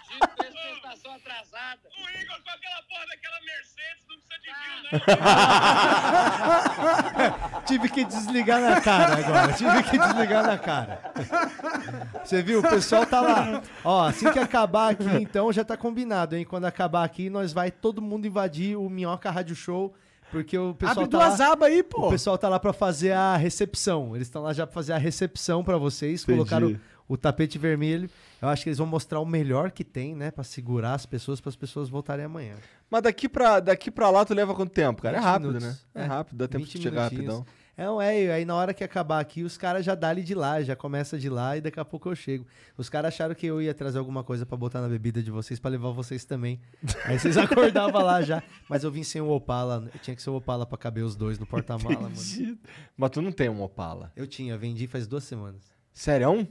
[0.09, 0.53] Fudido,
[0.83, 1.81] prestação atrasada.
[1.97, 4.79] O Igor com aquela porra daquela Mercedes não precisa de viu, não.
[7.67, 9.53] Tive que desligar na cara agora.
[9.53, 11.01] Tive que desligar na cara.
[12.25, 12.61] Você viu?
[12.61, 13.63] O pessoal tá lá.
[13.85, 16.45] Ó, assim que acabar aqui, então, já tá combinado, hein?
[16.45, 19.95] Quando acabar aqui, nós vai todo mundo invadir o Minhoca Rádio Show.
[20.31, 21.53] Porque o pessoal Abre tá duas lá...
[21.53, 22.09] abas aí, O pô.
[22.09, 24.15] pessoal tá lá pra fazer a recepção.
[24.15, 26.23] Eles estão lá já pra fazer a recepção pra vocês.
[26.23, 26.39] Entendi.
[26.39, 26.77] Colocaram
[27.11, 28.09] o tapete vermelho.
[28.41, 30.31] Eu acho que eles vão mostrar o melhor que tem, né?
[30.31, 32.55] Pra segurar as pessoas, para as pessoas voltarem amanhã.
[32.89, 35.17] Mas daqui pra, daqui pra lá tu leva quanto tempo, cara?
[35.17, 35.69] É 20 rápido, minutos.
[35.69, 35.77] né?
[35.93, 37.45] É, É, rápido, dá tempo de 20 chegar rapidão.
[37.77, 40.77] É, é, aí na hora que acabar aqui, os caras já dali de lá, já
[40.77, 42.47] começa de lá e daqui a pouco eu chego.
[42.77, 45.59] Os caras acharam que eu ia trazer alguma coisa pra botar na bebida de vocês,
[45.59, 46.61] pra levar vocês também.
[47.07, 48.41] Aí vocês acordavam lá já.
[48.69, 51.17] Mas eu vim sem o Opala, eu tinha que ser o Opala pra caber os
[51.17, 52.59] dois no porta-mala, mano.
[52.97, 54.13] Mas tu não tem um Opala.
[54.15, 55.63] Eu tinha, vendi faz duas semanas.
[55.93, 56.31] Sério?
[56.31, 56.47] Uhum.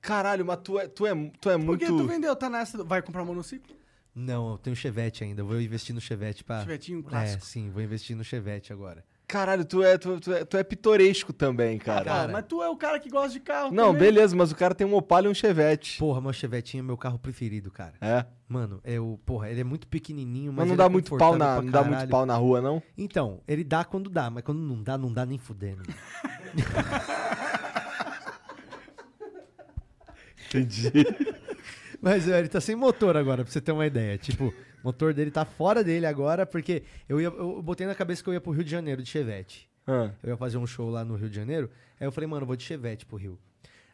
[0.00, 1.80] Caralho, mas tu é, tu é, tu é Por muito.
[1.80, 2.34] que tu vendeu?
[2.34, 2.82] Tá nessa.
[2.84, 3.74] Vai comprar um monociclo?
[4.14, 6.60] Não, eu tenho Chevette ainda, vou investir no Chevette pra...
[6.62, 7.44] Chevetinho É, clássico.
[7.46, 9.04] sim, vou investir no Chevette agora.
[9.28, 12.04] Caralho, tu é, tu, tu é, tu é pitoresco também, cara.
[12.04, 14.00] Cara, mas tu é o cara que gosta de carro Não, também.
[14.12, 15.98] beleza, mas o cara tem um Opala e um Chevette.
[16.00, 17.94] Porra, meu Chevetinho é meu carro preferido, cara.
[18.00, 18.26] É.
[18.48, 21.16] Mano, é o, porra, ele é muito pequenininho, mas, Mas não ele dá é muito
[21.16, 22.82] pau na, não dá muito pau na rua, não?
[22.98, 25.82] Então, ele dá quando dá, mas quando não dá, não dá nem fudendo.
[30.54, 30.90] Entendi.
[32.00, 34.16] Mas ele tá sem motor agora, pra você ter uma ideia.
[34.16, 34.54] Tipo, o
[34.84, 38.32] motor dele tá fora dele agora, porque eu, ia, eu botei na cabeça que eu
[38.32, 39.68] ia pro Rio de Janeiro de Chevette.
[39.86, 41.70] Ah, Eu ia fazer um show lá no Rio de Janeiro.
[41.98, 43.38] Aí eu falei, mano, eu vou de Chevette pro Rio.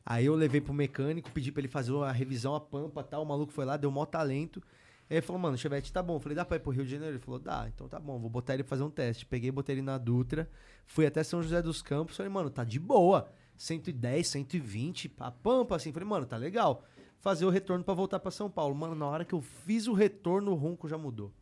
[0.04, 3.22] Aí eu levei pro mecânico, pedi pra ele fazer a revisão, a pampa e tal.
[3.22, 4.62] O maluco foi lá, deu maior talento.
[5.10, 6.16] Aí ele falou, mano, o Chevette tá bom.
[6.16, 7.14] Eu falei, dá pra ir pro Rio de Janeiro?
[7.16, 9.26] Ele falou, dá, então tá bom, vou botar ele pra fazer um teste.
[9.26, 10.48] Peguei, botei ele na Dutra,
[10.86, 12.16] fui até São José dos Campos.
[12.16, 13.28] Falei, mano, tá de boa.
[13.56, 15.92] 110, 120, a pampa, assim.
[15.92, 16.84] Falei, mano, tá legal.
[17.20, 18.74] Fazer o retorno pra voltar pra São Paulo.
[18.74, 21.32] Mano, na hora que eu fiz o retorno, o ronco já mudou.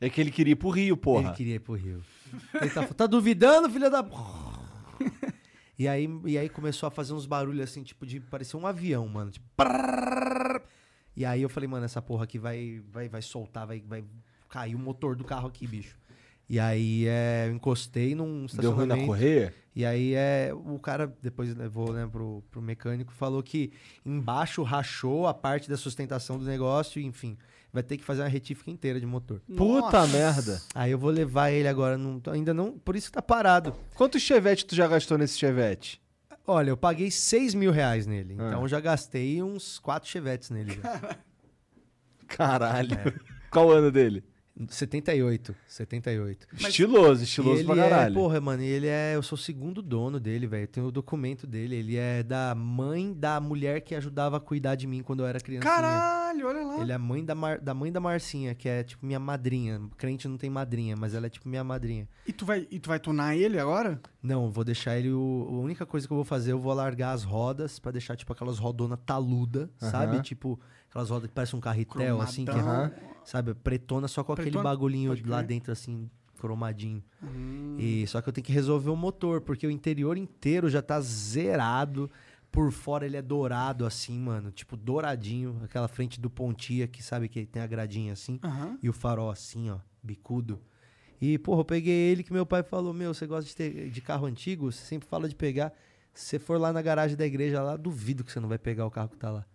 [0.00, 1.28] é que ele queria ir pro Rio, porra.
[1.28, 2.02] Ele queria ir pro Rio.
[2.60, 4.02] Ele tá, tá duvidando, filha da.
[5.78, 9.08] E aí, e aí começou a fazer uns barulhos assim, tipo, de parecer um avião,
[9.08, 9.30] mano.
[9.30, 9.46] Tipo.
[11.16, 14.04] E aí eu falei, mano, essa porra aqui vai, vai, vai soltar, vai, vai
[14.48, 15.96] cair o motor do carro aqui, bicho.
[16.48, 19.06] E aí é, eu encostei num Deu ruim na estacionamento.
[19.06, 19.54] correia?
[19.74, 23.72] E aí é, o cara depois levou né, pro, pro mecânico falou que
[24.04, 27.38] embaixo rachou a parte da sustentação do negócio, e, enfim,
[27.72, 29.40] vai ter que fazer uma retífica inteira de motor.
[29.56, 30.06] Puta Nossa.
[30.08, 30.62] merda.
[30.74, 33.74] Aí eu vou levar ele agora, não, ainda não, por isso que tá parado.
[33.94, 36.02] Quantos Chevette tu já gastou nesse Chevette?
[36.46, 38.48] Olha, eu paguei 6 mil reais nele, Ah.
[38.48, 40.78] então eu já gastei uns 4 chevetes nele.
[40.82, 41.16] Já.
[42.28, 42.96] Caralho.
[43.50, 44.24] Qual o ano dele?
[44.68, 46.46] 78, 78.
[46.58, 48.14] Estiloso, E estiloso ele pra é, caralho.
[48.14, 50.66] porra, mano, ele é, eu sou o segundo dono dele, velho.
[50.68, 54.86] Tem o documento dele, ele é da mãe da mulher que ajudava a cuidar de
[54.86, 55.64] mim quando eu era criança.
[55.66, 56.80] Caralho, olha lá.
[56.82, 59.80] Ele é a mãe da, Mar- da mãe da Marcinha, que é tipo minha madrinha.
[59.96, 62.08] Crente não tem madrinha, mas ela é tipo minha madrinha.
[62.26, 64.00] E tu vai, e tu vai tunar ele agora?
[64.22, 65.10] Não, vou deixar ele.
[65.12, 68.16] O, a única coisa que eu vou fazer, eu vou alargar as rodas pra deixar
[68.16, 70.20] tipo aquelas rodonas taluda, sabe?
[70.22, 70.60] Tipo,
[70.92, 72.92] aquelas rodas que parecem um carretel, assim, que é, Cromadão.
[73.24, 73.54] sabe?
[73.54, 74.68] Pretona, só com aquele Pretona?
[74.68, 77.02] bagulhinho Pode lá dentro, assim, cromadinho.
[77.22, 77.76] Hum.
[77.78, 81.00] E só que eu tenho que resolver o motor, porque o interior inteiro já tá
[81.00, 82.10] zerado.
[82.50, 84.50] Por fora ele é dourado, assim, mano.
[84.50, 85.58] Tipo, douradinho.
[85.64, 88.38] Aquela frente do Pontia, que sabe que tem a gradinha assim.
[88.44, 88.78] Aham.
[88.82, 90.60] E o farol assim, ó, bicudo.
[91.18, 94.00] E, porra, eu peguei ele que meu pai falou: Meu, você gosta de, ter, de
[94.02, 94.70] carro antigo?
[94.70, 95.72] Você sempre fala de pegar.
[96.12, 98.84] Se você for lá na garagem da igreja lá, duvido que você não vai pegar
[98.84, 99.46] o carro que tá lá.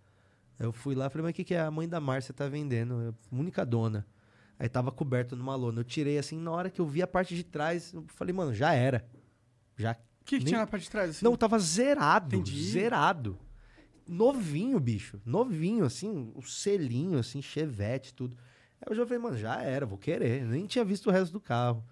[0.59, 1.61] Eu fui lá falei: Mas o que, que é?
[1.61, 3.15] A mãe da Márcia tá vendendo.
[3.31, 4.05] Única dona.
[4.59, 5.79] Aí tava coberto numa lona.
[5.81, 8.53] Eu tirei assim, na hora que eu vi a parte de trás, eu falei: Mano,
[8.53, 9.07] já era.
[9.75, 9.91] Já.
[9.93, 11.09] O que, que nem- tinha na parte de trás?
[11.11, 11.23] assim?
[11.25, 12.35] Não, tava zerado.
[12.35, 12.63] Entendi.
[12.71, 13.37] Zerado.
[14.07, 15.21] Novinho, bicho.
[15.25, 18.37] Novinho, assim, o selinho, assim, chevette, tudo.
[18.81, 20.43] Aí eu já falei, mano, já era, vou querer.
[20.45, 21.83] Nem tinha visto o resto do carro.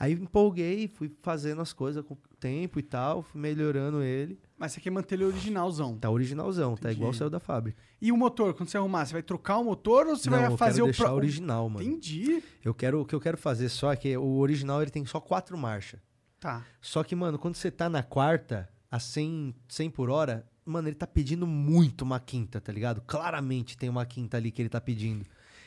[0.00, 4.38] Aí empolguei, fui fazendo as coisas com o tempo e tal, fui melhorando ele.
[4.56, 5.98] Mas você quer manter ele originalzão.
[5.98, 7.00] Tá originalzão, tá Entendi.
[7.00, 7.76] igual saiu da fábrica.
[8.00, 10.46] E o motor, quando você arrumar, você vai trocar o motor ou você Não, vai
[10.52, 11.84] eu fazer o deixar pro- original, mano.
[11.84, 12.40] Entendi.
[12.64, 15.20] Eu quero, o que eu quero fazer só é que o original ele tem só
[15.20, 15.98] quatro marchas.
[16.38, 16.64] Tá.
[16.80, 20.94] Só que, mano, quando você tá na quarta, a 100, 100 por hora, mano, ele
[20.94, 23.00] tá pedindo muito uma quinta, tá ligado?
[23.00, 25.24] Claramente tem uma quinta ali que ele tá pedindo.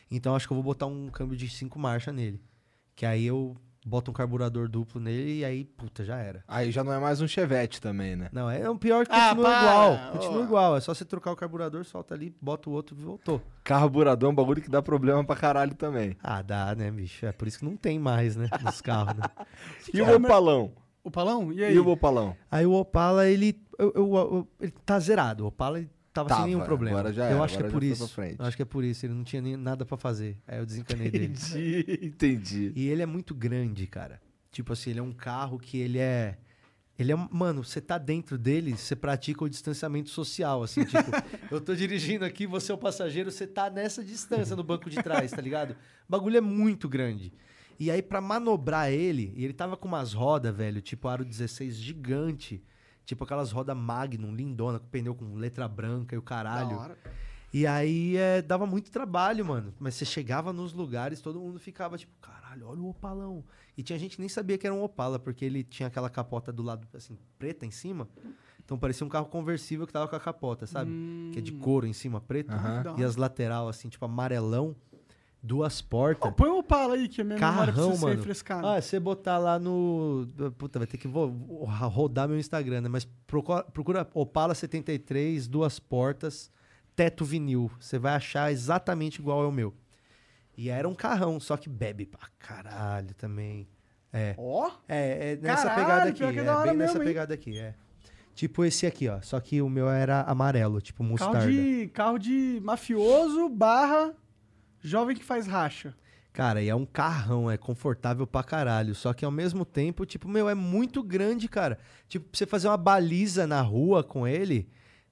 [0.09, 2.41] Então acho que eu vou botar um câmbio de cinco marchas nele.
[2.95, 6.43] Que aí eu boto um carburador duplo nele e aí, puta, já era.
[6.47, 8.29] Aí já não é mais um Chevette também, né?
[8.31, 9.61] Não, é o pior que Ah, continua para!
[9.61, 10.11] igual.
[10.11, 10.77] Continua igual.
[10.77, 13.41] É só você trocar o carburador, solta ali, bota o outro e voltou.
[13.63, 16.15] Carburador é um bagulho que dá problema pra caralho também.
[16.23, 17.25] Ah, dá, né, bicho?
[17.25, 18.47] É por isso que não tem mais, né?
[18.63, 19.23] Nos carros, né?
[19.93, 20.71] E o Opalão?
[21.03, 21.51] O palão?
[21.51, 21.73] E aí?
[21.73, 22.35] E o Opalão?
[22.51, 25.43] Aí o Opala, ele, eu, eu- eu- ele tá zerado.
[25.43, 26.99] O Opala ele tava, Tava, sem nenhum problema.
[26.99, 28.21] agora já eu era, acho que é por isso.
[28.37, 29.05] Eu acho que é por isso.
[29.05, 30.37] Ele não tinha nem nada pra fazer.
[30.47, 31.25] Aí eu desencanei dele.
[31.25, 32.73] Entendi, entendi.
[32.75, 34.21] E ele é muito grande, cara.
[34.51, 36.37] Tipo assim, ele é um carro que ele é.
[36.99, 37.15] Ele é.
[37.31, 40.97] Mano, você tá dentro dele, você pratica o distanciamento social, assim, tipo,
[41.49, 45.01] eu tô dirigindo aqui, você é o passageiro, você tá nessa distância no banco de
[45.01, 45.71] trás, tá ligado?
[45.71, 45.75] O
[46.09, 47.33] bagulho é muito grande.
[47.79, 51.75] E aí, pra manobrar ele, e ele tava com umas rodas, velho, tipo aro 16
[51.75, 52.61] gigante,
[53.05, 56.95] tipo aquelas rodas Magnum, lindona, com pneu com letra branca e o caralho.
[57.53, 59.73] E aí é, dava muito trabalho, mano.
[59.79, 63.43] Mas você chegava nos lugares, todo mundo ficava tipo, caralho, olha o opalão.
[63.77, 66.51] E tinha gente que nem sabia que era um Opala, porque ele tinha aquela capota
[66.51, 68.07] do lado, assim, preta em cima.
[68.63, 70.91] Então parecia um carro conversível que tava com a capota, sabe?
[71.33, 72.51] Que é de couro em cima, preto.
[72.97, 74.75] E as lateral, assim, tipo amarelão,
[75.41, 76.29] duas portas.
[76.31, 78.23] Ó, põe o Opala aí, que minha memória Carrão, mano.
[78.63, 80.27] Ah, você botar lá no.
[80.57, 82.89] Puta, vai ter que rodar meu Instagram, né?
[82.89, 86.51] Mas procura, procura Opala 73, duas portas,
[86.95, 87.71] teto vinil.
[87.79, 89.73] Você vai achar exatamente igual ao meu.
[90.57, 93.67] E era um carrão, só que bebe pra caralho também.
[94.13, 94.35] É.
[94.37, 96.23] Ó, É, é nessa Caralho, pegada aqui.
[96.23, 97.07] é É, da hora bem nessa mesmo, hein?
[97.07, 97.73] pegada aqui, é.
[98.35, 99.21] Tipo esse aqui, ó.
[99.21, 101.51] Só que o meu era amarelo, tipo carro mostarda.
[101.51, 104.13] de, carro de mafioso barra
[104.81, 105.95] jovem que faz racha.
[106.33, 108.95] Cara, e é um carrão, é confortável pra caralho.
[108.95, 111.77] Só que ao mesmo tempo, tipo, meu, é muito grande, cara.
[112.07, 114.69] Tipo, pra você fazer uma baliza na rua com ele,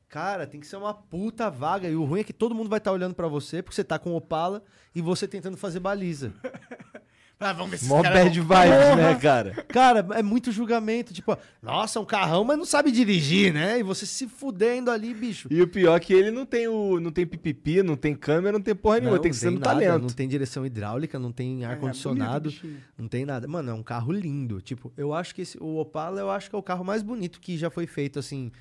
[0.08, 1.90] cara, tem que ser uma puta vaga.
[1.90, 4.00] E o ruim é que todo mundo vai estar olhando pra você, porque você tá
[4.00, 4.64] com Opala
[4.96, 6.34] e você tentando fazer baliza.
[7.42, 9.66] Ah, vamos ver se Mó esse cara- bad vibes, né, cara?
[9.70, 11.14] Cara, é muito julgamento.
[11.14, 13.80] Tipo, nossa, um carrão, mas não sabe dirigir, né?
[13.80, 15.48] E você se fudendo ali, bicho.
[15.50, 17.00] E o pior é que ele não tem o.
[17.00, 19.60] não tem pipipi, não tem câmera, não tem porra nenhuma, Não, tem que ser no
[19.60, 20.02] talento.
[20.02, 22.78] Não tem direção hidráulica, não tem É, ar-condicionado, o bichinho.
[22.98, 23.48] não tem nada.
[23.48, 24.62] Mano, é um carro lindo.
[24.62, 27.40] Tipo, eu acho que esse, o Opala, eu acho que é o carro mais bonito
[27.40, 28.52] que já foi feito, assim,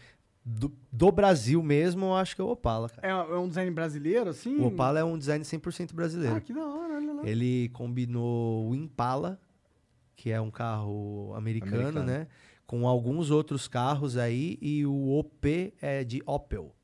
[0.49, 3.07] do, do Brasil mesmo, eu acho que é o Opala, cara.
[3.07, 4.57] É, é um design brasileiro, assim?
[4.57, 6.37] O Opala é um design 100% brasileiro.
[6.37, 7.29] Ah, que da hora, olha lá.
[7.29, 9.39] Ele combinou o Impala,
[10.16, 12.07] que é um carro americano, Americano.
[12.07, 12.27] né?
[12.66, 16.75] Com alguns outros carros aí, e o OP é de Opel,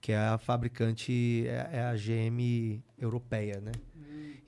[0.00, 3.72] que é a fabricante, é, é a GM europeia, né?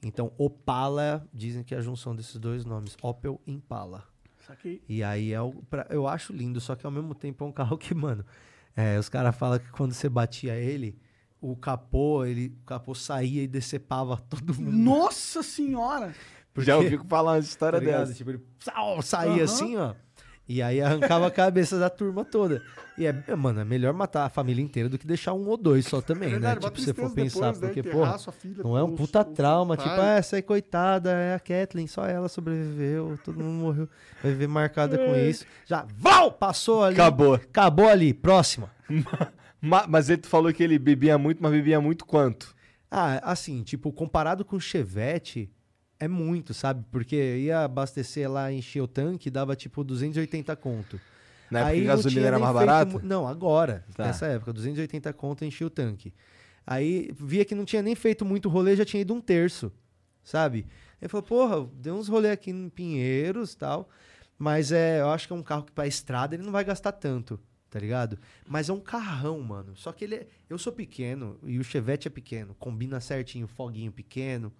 [0.02, 4.11] Então, Opala, dizem que é a junção desses dois nomes, Opel e Impala.
[4.47, 4.82] Saquei.
[4.89, 7.52] E aí é o, pra- eu acho lindo, só que ao mesmo tempo é um
[7.52, 8.24] carro que, mano,
[8.77, 10.98] é, os caras falam que quando você batia ele,
[11.40, 14.73] o capô, ele, o capô saía e decepava todo mundo.
[14.77, 16.14] Nossa senhora!
[16.59, 18.12] Já ouvi falar uma história tá dessa.
[18.12, 18.43] Tipo, ele
[19.02, 19.43] saía Aham.
[19.44, 19.94] assim, ó.
[20.48, 22.62] E aí arrancava a cabeça da turma toda.
[22.98, 25.56] E é, é, mano, é melhor matar a família inteira do que deixar um ou
[25.56, 26.60] dois só também, Verdade, né?
[26.60, 29.24] bota Tipo, se você for pensar, depois, né, porque, sua filha, não é um puta
[29.24, 29.77] trauma.
[29.77, 33.89] Tipo, ah, essa aí, coitada, é a Kathleen, só ela sobreviveu, todo mundo morreu.
[34.23, 35.47] Vai viver marcada com isso.
[35.64, 36.32] Já, val!
[36.32, 36.94] Passou ali.
[36.97, 37.35] Acabou.
[37.35, 38.69] Acabou ali, próxima.
[39.60, 42.55] Ma- Mas ele falou que ele bebia muito, mas bebia muito quanto?
[42.90, 45.48] Ah, assim, tipo, comparado com o Chevette,
[46.03, 46.85] é muito, sabe?
[46.91, 51.01] Porque ia abastecer lá, encher o tanque, dava tipo 280 conto.
[51.49, 53.01] Na época Aí que a gasolina era mais barata?
[53.05, 53.85] Não, agora.
[53.95, 54.07] Tá.
[54.07, 56.12] Nessa época, 280 conto enchia o tanque.
[56.66, 59.70] Aí via que não tinha nem feito muito rolê, já tinha ido um terço,
[60.24, 60.66] sabe?
[61.01, 63.89] Ele falou, porra, deu uns rolê aqui em Pinheiros e tal.
[64.37, 66.91] Mas é, eu acho que é um carro que pra estrada ele não vai gastar
[66.91, 67.39] tanto,
[67.70, 68.19] tá ligado?
[68.45, 69.77] Mas é um carrão, mano.
[69.77, 70.27] Só que ele é.
[70.51, 72.57] Eu sou pequeno e o Chevette é pequeno.
[72.59, 74.53] Combina certinho, foguinho pequeno.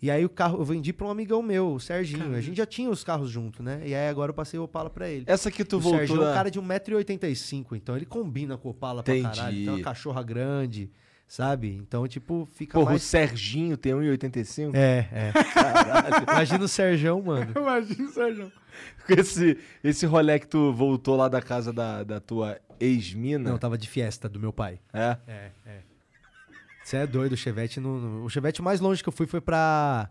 [0.00, 2.34] E aí o carro eu vendi pra um amigão meu, o Serginho.
[2.34, 3.80] A gente já tinha os carros junto, né?
[3.84, 5.24] E aí agora eu passei o Opala pra ele.
[5.26, 6.00] Essa que tu o voltou.
[6.00, 9.36] Serginho é um cara de 1,85m, então ele combina com o Opala pra Entendi.
[9.36, 9.56] caralho.
[9.56, 10.90] Tem uma cachorra grande,
[11.26, 11.74] sabe?
[11.74, 13.02] Então, tipo, fica Porra, o mais...
[13.02, 14.74] Serginho tem 1,85?
[14.74, 15.32] É, é.
[16.30, 17.52] Imagina o Serjão, mano.
[17.56, 18.52] Imagina, Sérgio.
[19.08, 23.50] Esse, esse rolê que tu voltou lá da casa da, da tua ex-mina.
[23.50, 24.78] Não, tava de fiesta do meu pai.
[24.92, 25.16] É.
[25.26, 25.85] É, é.
[26.86, 29.40] Você é doido, o Chevette não, não- O Chevette mais longe que eu fui foi
[29.40, 30.08] pra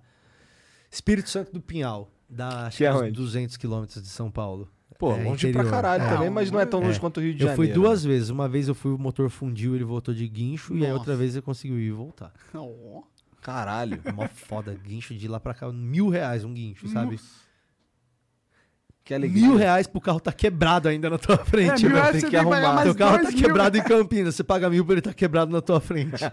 [0.91, 2.11] Espírito Santo do Pinhal.
[2.30, 3.11] Da acho Que é uns onde?
[3.11, 4.68] 200 quilômetros de São Paulo.
[4.99, 5.61] Pô, É, longe interior.
[5.64, 6.10] pra caralho É.
[6.10, 6.99] também, mas não é tão longe É.
[6.99, 7.73] quanto o Rio de Eu Janeiro.
[7.73, 8.30] fui duas vezes.
[8.30, 10.73] Uma vez eu fui, o motor fundiu, ele voltou de guincho.
[10.73, 10.93] E aí Nossa.
[10.95, 12.34] outra vez ele conseguiu ir e voltar.
[13.41, 14.02] Caralho.
[14.03, 15.72] É mó foda, guincho de lá pra cá.
[15.72, 17.19] Mil reais um guincho, sabe?
[19.06, 19.48] Que alegria.
[19.48, 22.36] Mil reais pro carro tá quebrado ainda na tua frente, É, mil reais tem que
[22.36, 22.82] arrumar.
[22.84, 23.38] Teu carro tá mil.
[23.40, 24.34] quebrado em Campinas.
[24.36, 26.23] Você paga mil pra ele tá quebrado na tua frente.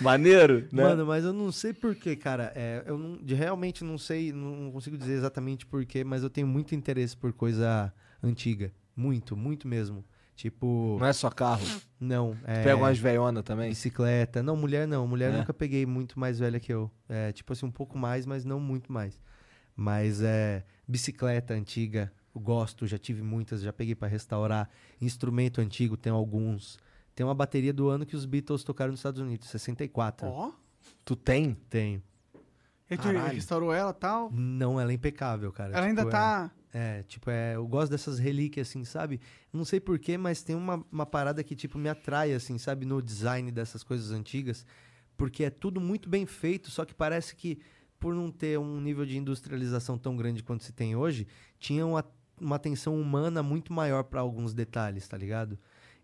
[0.00, 0.82] Maneiro, né?
[0.84, 2.52] Mano, mas eu não sei porquê, cara.
[2.54, 6.46] É, eu não, de- realmente não sei, não consigo dizer exatamente porquê, mas eu tenho
[6.46, 7.92] muito interesse por coisa
[8.22, 8.72] antiga.
[8.96, 10.04] Muito, muito mesmo.
[10.34, 11.62] Tipo, Não é só carro.
[12.00, 12.36] não.
[12.44, 13.68] É, Pega umas veiona também.
[13.68, 14.42] bicicleta.
[14.42, 15.06] Não, mulher não.
[15.06, 15.36] Mulher É?
[15.36, 16.90] nunca peguei muito mais velha que eu.
[17.08, 19.20] É, tipo assim, um pouco mais, mas não muito mais.
[19.74, 24.68] Mas é bicicleta antiga, eu gosto, já tive muitas, já peguei pra restaurar.
[25.00, 26.78] Instrumento antigo, tem alguns.
[27.14, 30.26] Tem uma bateria do ano que os Beatles tocaram nos Estados Unidos, 64.
[30.26, 30.52] Ó.
[31.04, 31.54] Tu tem?
[31.68, 32.02] Tenho.
[32.90, 33.34] E tu Caralho.
[33.34, 34.30] restaurou ela e tal.
[34.30, 35.74] Não, ela é impecável, cara.
[35.76, 36.50] Ela ainda Tipo, tá.
[36.74, 39.20] É, é, tipo, é, eu gosto dessas relíquias, assim, sabe?
[39.52, 42.84] Não sei porquê, mas tem uma, uma parada que, tipo, me atrai, assim, sabe?
[42.86, 44.64] No design dessas coisas antigas.
[45.16, 47.58] Porque é tudo muito bem feito, só que parece que,
[48.02, 51.24] por não ter um nível de industrialização tão grande quanto se tem hoje,
[51.58, 52.04] tinha uma,
[52.40, 55.56] uma atenção humana muito maior para alguns detalhes, tá ligado?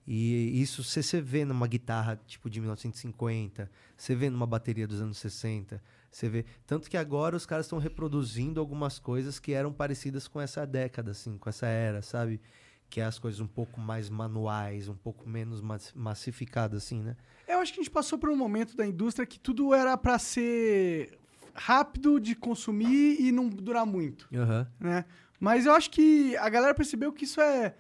[0.07, 5.19] E isso você vê numa guitarra tipo de 1950, você vê numa bateria dos anos
[5.19, 6.47] 60, você vê.
[6.66, 11.11] Tanto que agora os caras estão reproduzindo algumas coisas que eram parecidas com essa década,
[11.11, 12.41] assim, com essa era, sabe?
[12.89, 17.16] Que é as coisas um pouco mais manuais, um pouco menos mas- massificadas, assim, né?
[17.47, 20.19] Eu acho que a gente passou por um momento da indústria que tudo era pra
[20.19, 21.19] ser
[21.55, 24.66] rápido de consumir e não durar muito, Aham.
[24.81, 25.05] né?
[25.41, 27.75] Mas eu acho que a galera percebeu que isso é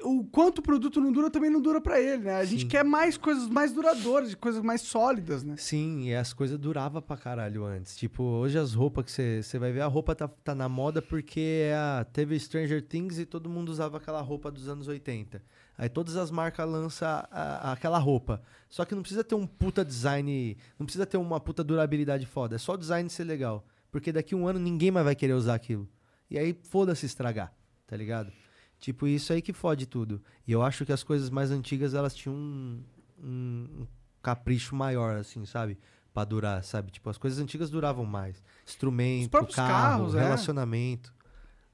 [0.00, 2.36] o quanto o produto não dura também não dura pra ele, né?
[2.36, 2.68] A gente Sim.
[2.68, 5.56] quer mais coisas mais duradouras, coisas mais sólidas, né?
[5.56, 7.96] Sim, e as coisas duravam pra caralho antes.
[7.96, 11.02] Tipo, hoje as roupas que você você vai ver, a roupa tá, tá na moda
[11.02, 11.40] porque
[11.70, 15.42] é a- teve Stranger Things e todo mundo usava aquela roupa dos anos 80.
[15.78, 18.42] Aí todas as marcas lançam a- a- aquela roupa.
[18.68, 22.56] Só que não precisa ter um puta design, não precisa ter uma puta durabilidade foda.
[22.56, 23.64] É só o design ser legal.
[23.90, 25.88] Porque daqui um ano ninguém mais vai querer usar aquilo.
[26.28, 27.52] E aí foda-se estragar,
[27.86, 28.30] tá ligado?
[28.78, 30.20] Tipo, isso aí que fode tudo.
[30.46, 32.82] E eu acho que as coisas mais antigas, elas tinham um,
[33.22, 33.86] um-
[34.20, 35.78] capricho maior, assim, sabe?
[36.12, 36.90] Pra durar, sabe?
[36.90, 38.42] Tipo, as coisas antigas duravam mais.
[38.66, 39.68] Instrumento, carro,
[40.12, 40.28] carros, é.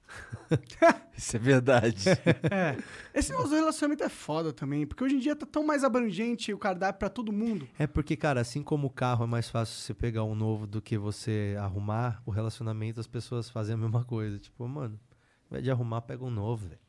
[1.16, 2.08] Isso é verdade.
[2.08, 2.76] É.
[3.12, 6.52] Esse negócio do relacionamento é foda também, porque hoje em dia tá tão mais abrangente
[6.52, 7.68] o cardápio pra todo mundo.
[7.78, 10.82] É porque, cara, assim como o carro é mais fácil você pegar um novo do
[10.82, 14.38] que você arrumar, o relacionamento as pessoas fazem a mesma coisa.
[14.38, 14.98] Tipo, mano,
[15.44, 16.80] ao invés de arrumar, pega um novo, velho.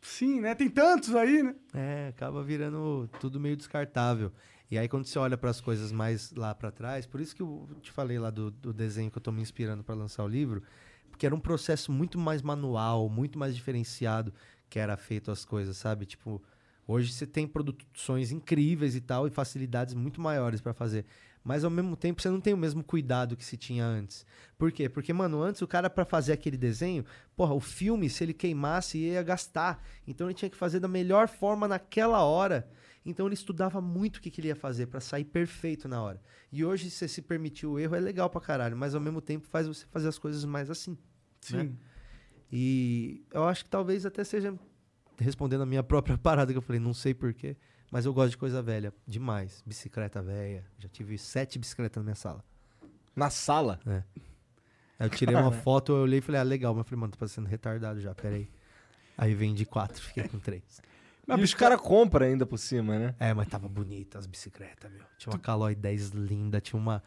[0.00, 0.54] Sim, né?
[0.54, 1.54] Tem tantos aí, né?
[1.74, 4.32] É, acaba virando tudo meio descartável.
[4.70, 7.42] E aí quando você olha para as coisas mais lá para trás, por isso que
[7.42, 10.28] eu te falei lá do, do desenho que eu tô me inspirando para lançar o
[10.28, 10.62] livro,
[11.20, 14.32] porque era um processo muito mais manual, muito mais diferenciado
[14.70, 16.06] que era feito as coisas, sabe?
[16.06, 16.42] Tipo,
[16.88, 21.04] hoje você tem produções incríveis e tal e facilidades muito maiores para fazer.
[21.44, 24.24] Mas ao mesmo tempo você não tem o mesmo cuidado que se tinha antes.
[24.56, 24.88] Por quê?
[24.88, 27.04] Porque, mano, antes o cara para fazer aquele desenho,
[27.36, 29.84] porra, o filme, se ele queimasse, ia gastar.
[30.06, 32.66] Então ele tinha que fazer da melhor forma naquela hora.
[33.04, 36.18] Então ele estudava muito o que, que ele ia fazer para sair perfeito na hora.
[36.50, 39.46] E hoje, você se permitir o erro, é legal pra caralho, mas ao mesmo tempo
[39.48, 40.96] faz você fazer as coisas mais assim.
[41.40, 41.76] Sim.
[42.52, 44.54] E eu acho que talvez até seja
[45.18, 47.56] respondendo a minha própria parada que eu falei, não sei porquê,
[47.90, 49.62] mas eu gosto de coisa velha demais.
[49.66, 50.64] Bicicleta velha.
[50.78, 52.44] Já tive sete bicicletas na minha sala.
[53.14, 53.80] Na sala?
[54.98, 56.72] Aí eu tirei uma foto, eu olhei e falei, ah, legal.
[56.72, 58.48] Mas eu falei, mano, tô parecendo retardado já, peraí.
[59.18, 60.80] Aí vendi quatro, fiquei com três.
[61.28, 63.14] e os caras compram ainda por cima, né?
[63.18, 65.02] É, mas tava bonita as bicicletas, meu.
[65.18, 67.02] Tinha uma Caloi 10 linda, tinha uma,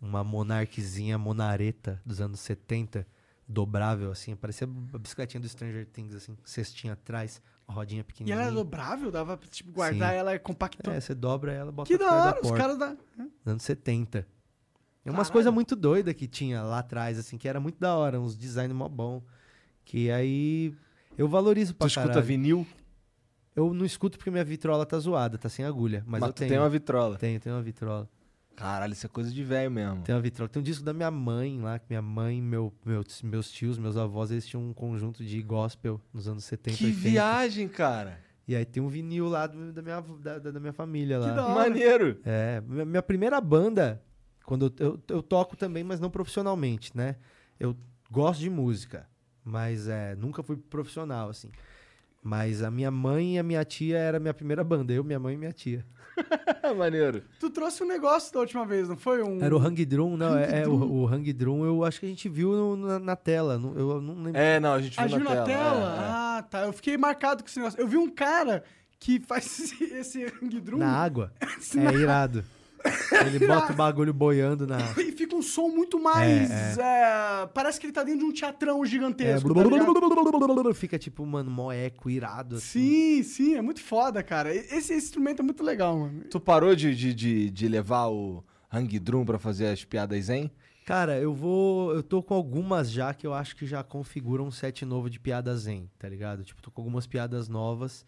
[0.00, 3.06] uma Monarquezinha Monareta dos anos 70,
[3.48, 4.36] dobrável, assim.
[4.36, 6.36] Parecia a bicicletinha do Stranger Things, assim.
[6.44, 8.40] Cestinha atrás, uma rodinha E pequenininha.
[8.42, 9.10] ela é dobrável?
[9.10, 10.16] Dava pra tipo, guardar Sim.
[10.18, 10.88] ela é compacto.
[10.90, 12.56] É, você dobra ela, bota que da hora, os porta.
[12.58, 12.96] caras da.
[13.46, 14.26] Anos 70.
[15.04, 18.20] É umas coisas muito doidas que tinha lá atrás, assim, que era muito da hora,
[18.20, 19.22] uns design mó bom.
[19.82, 20.74] Que aí
[21.16, 22.26] eu valorizo Tu pra escuta caralho.
[22.26, 22.66] vinil,
[23.56, 26.04] Eu não escuto porque minha vitrola tá zoada, tá sem agulha.
[26.06, 26.50] Mas, mas, eu tu tenho.
[26.50, 27.16] tem uma vitrola.
[27.16, 28.06] Tenho, tenho uma vitrola.
[28.58, 30.02] Caralho, isso é coisa de velho mesmo.
[30.02, 30.48] Tem uma vitrola.
[30.48, 33.96] Tem um disco da minha mãe lá, que minha mãe, meu, meu, meus tios, meus
[33.96, 37.00] avós, eles tinham um conjunto de gospel nos anos 70 Que 80.
[37.08, 38.18] viagem, cara.
[38.48, 41.32] E aí tem um vinil lá do- da, minha, da, da- minha família lá.
[41.34, 41.54] da hora.
[41.54, 42.18] Maneiro.
[42.24, 44.02] É, minha, minha primeira banda,
[44.44, 47.14] quando eu, eu, eu toco também, mas não profissionalmente, né?
[47.60, 47.76] Eu
[48.10, 49.06] gosto de música,
[49.44, 51.50] mas é, nunca fui profissional, assim.
[52.22, 55.20] Mas a minha mãe e a minha tia era a minha primeira banda, eu, minha
[55.20, 55.86] mãe e minha tia.
[56.76, 57.22] Maneiro.
[57.40, 59.22] Tu trouxe um negócio da última vez, não foi?
[59.22, 59.42] Um...
[59.42, 60.72] Era o Hang Drum, não, Hang é, é, o,
[61.02, 64.14] o Hang Drum, eu acho que a gente viu no- na, na tela, eu não
[64.22, 64.40] lembro.
[64.40, 65.94] É, não, a gente viu, Ah, viu na tela?
[65.96, 66.08] é, é.
[66.10, 66.60] Ah, tá.
[66.64, 67.80] Eu fiquei marcado com esse negócio.
[67.80, 68.64] Eu vi um cara
[69.00, 71.32] que faz esse, esse hang drum Na água.
[71.76, 72.44] É irado.
[73.26, 74.78] Ele bota o bagulho boiando na.
[74.98, 76.50] e fica um som muito mais.
[76.78, 79.52] é, parece que ele tá dentro de um teatrão É, gigantesco.
[79.54, 82.56] tá fica tipo, mano, mó eco irado.
[82.56, 82.78] Assim.
[82.80, 84.54] Sim, sim, é muito foda, cara.
[84.54, 86.24] Esse, esse instrumento é muito legal, mano.
[86.30, 90.50] Tu parou de, de, de, de levar o Hang Drum pra fazer as piadas zen?
[90.84, 91.94] Cara, eu vou.
[91.94, 95.20] Eu tô com algumas já que eu acho que já configuram um set novo de
[95.20, 96.44] piadas zen, tá ligado?
[96.44, 98.06] Tipo, tô com algumas piadas novas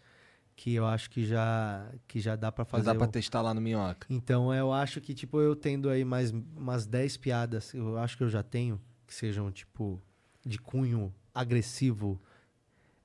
[0.63, 2.85] que eu acho que já que já dá pra Mas fazer.
[2.85, 4.05] dá pra um- testar lá no Minhoca.
[4.07, 8.23] Então eu acho que, tipo, eu tendo aí mais umas 10 piadas, eu acho que
[8.23, 9.99] eu já tenho, que sejam, tipo,
[10.45, 12.21] de cunho agressivo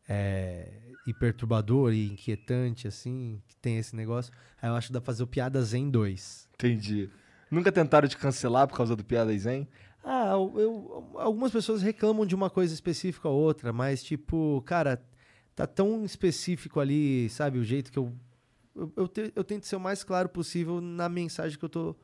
[0.07, 0.69] é,
[1.07, 4.33] e perturbador e inquietante, assim, que tem esse negócio.
[4.61, 6.49] Aí eu acho que dá pra fazer o Piadas em 2.
[6.55, 7.09] Entendi.
[7.51, 9.67] Nunca tentaram te cancelar por causa do piadas zen?
[10.05, 15.01] Ah, eu, eu- algumas pessoas reclamam de uma coisa específica ou outra, mas, tipo, cara,
[15.57, 18.13] tá tão específico ali, sabe, o jeito que eu.
[18.77, 21.97] Eu, eu, te- eu tento ser o mais claro possível na mensagem que eu tô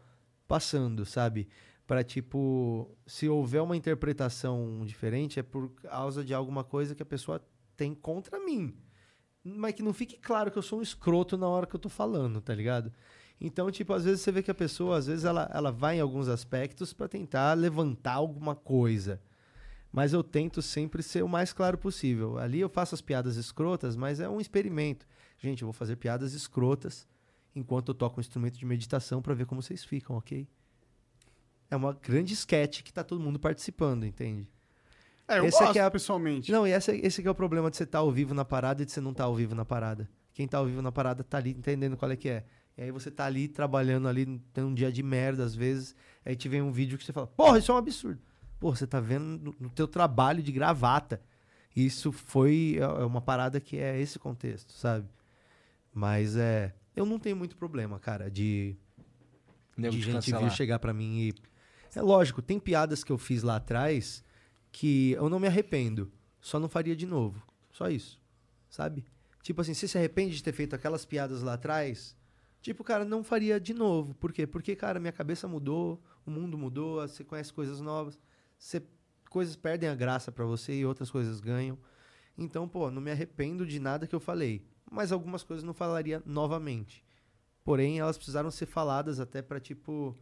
[0.48, 1.46] passando, sabe?
[1.86, 7.06] Pra, tipo, se houver uma interpretação diferente, é por causa de alguma coisa que a
[7.06, 7.44] pessoa
[7.76, 8.74] tem contra mim.
[9.44, 11.90] Mas que não fique claro que eu sou um escroto na hora que eu tô
[11.90, 12.90] falando, tá ligado?
[13.40, 16.00] Então, tipo, às vezes você vê que a pessoa, às vezes ela, ela vai em
[16.00, 19.20] alguns aspectos pra tentar levantar alguma coisa.
[19.92, 22.38] Mas eu tento sempre ser o mais claro possível.
[22.38, 25.06] Ali eu faço as piadas escrotas, mas é um experimento.
[25.38, 27.06] Gente, eu vou fazer piadas escrotas
[27.54, 30.48] enquanto eu toco um instrumento de meditação pra ver como vocês ficam, ok?
[31.70, 34.48] É uma grande sketch que tá todo mundo participando, entende?
[35.28, 36.50] É, eu Esse gosto, aqui é a- pessoalmente.
[36.50, 38.82] Não, e esse, esse que é o problema de você estar ao vivo na parada
[38.82, 40.08] e de você não estar ao vivo na parada.
[40.32, 42.44] Quem tá ao vivo na parada tá ali entendendo qual é que é.
[42.76, 45.94] E aí você tá ali trabalhando ali, tem um dia de merda às vezes,
[46.24, 48.20] aí te vem um vídeo que você fala, porra, isso é um absurdo.
[48.62, 51.20] Porra, você tá vendo no, teu trabalho de gravata.
[51.74, 55.08] Isso foi é é uma parada que é esse contexto, sabe?
[55.92, 56.72] Mas é.
[56.94, 58.76] Eu não tenho muito problema, cara, de
[59.76, 61.34] Nego de te gente vir chegar pra mim e.
[61.92, 64.22] É lógico, tem piadas que eu fiz lá atrás
[64.70, 66.12] que eu não me arrependo.
[66.40, 67.44] Só não faria de novo.
[67.72, 68.20] Só isso.
[68.70, 69.04] Sabe?
[69.42, 72.16] Tipo assim, você se arrepende de ter feito aquelas piadas lá atrás?
[72.60, 74.14] Tipo, cara, não faria de novo.
[74.14, 74.46] Por quê?
[74.46, 78.16] Porque, cara, minha cabeça mudou, o mundo mudou, você conhece coisas novas,
[79.30, 81.78] coisas perdem a graça pra você e outras coisas ganham.
[82.36, 84.64] Então, pô, não me arrependo de nada que eu falei.
[84.90, 87.04] Mas algumas coisas não falaria novamente.
[87.64, 90.14] Porém, elas precisaram ser faladas até pra, tipo,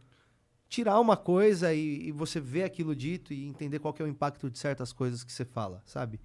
[0.69, 4.49] tirar uma coisa e, e você ver aquilo dito e entender qual é o impacto
[4.49, 6.19] de certas coisas que você fala, sabe?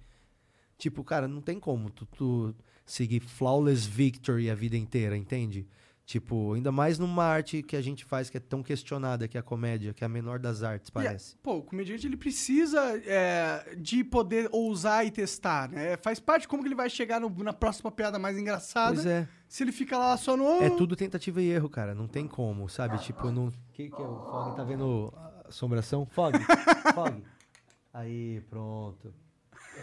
[0.77, 5.67] Tipo, cara, não tem como tu, tu seguir flawless victory a vida inteira, entende?
[6.07, 9.41] Tipo, ainda mais numa arte que a gente faz que é tão questionada, que é
[9.41, 11.35] a comédia, que é a menor das artes, E, parece.
[11.43, 15.97] pô, o comediante ele precisa é, de poder ousar e testar, né?
[15.97, 18.93] Faz parte como que ele vai chegar no- na próxima piada mais engraçada.
[18.95, 19.27] Pois é.
[19.49, 20.63] Se ele fica lá só no.
[20.63, 21.93] É tudo tentativa e erro, cara.
[21.93, 22.97] Não tem como, sabe?
[22.99, 23.51] Tipo, não.
[23.73, 24.55] Que que é o Fog?
[24.55, 26.05] Tá vendo a assombração?
[26.05, 26.37] Fog.
[26.95, 27.21] Fog.
[27.93, 29.13] Aí, pronto.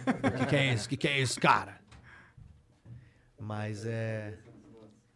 [0.07, 0.87] O que, que é isso?
[0.87, 1.79] O que, que é isso, cara?
[3.39, 4.39] Mas é.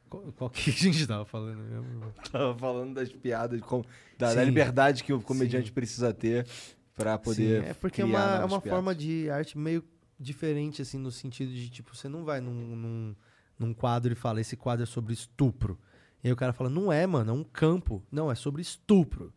[0.09, 2.13] Qual, que a gente tava falando mesmo?
[2.31, 3.85] Tava falando das piadas, como-
[4.17, 5.75] da, da liberdade que o comediante Sim.
[5.75, 6.47] precisa ter
[6.95, 7.63] pra poder.
[7.63, 8.71] Sim, é porque é uma, é uma piadas.
[8.71, 9.85] forma de arte meio
[10.19, 13.17] diferente, assim, no sentido de, tipo, você não vai num, num,
[13.59, 15.79] num quadro e fala, esse quadro é sobre estupro.
[16.25, 18.03] E aí o cara fala, não é, mano, é um campo.
[18.11, 19.33] Não, é sobre estupro.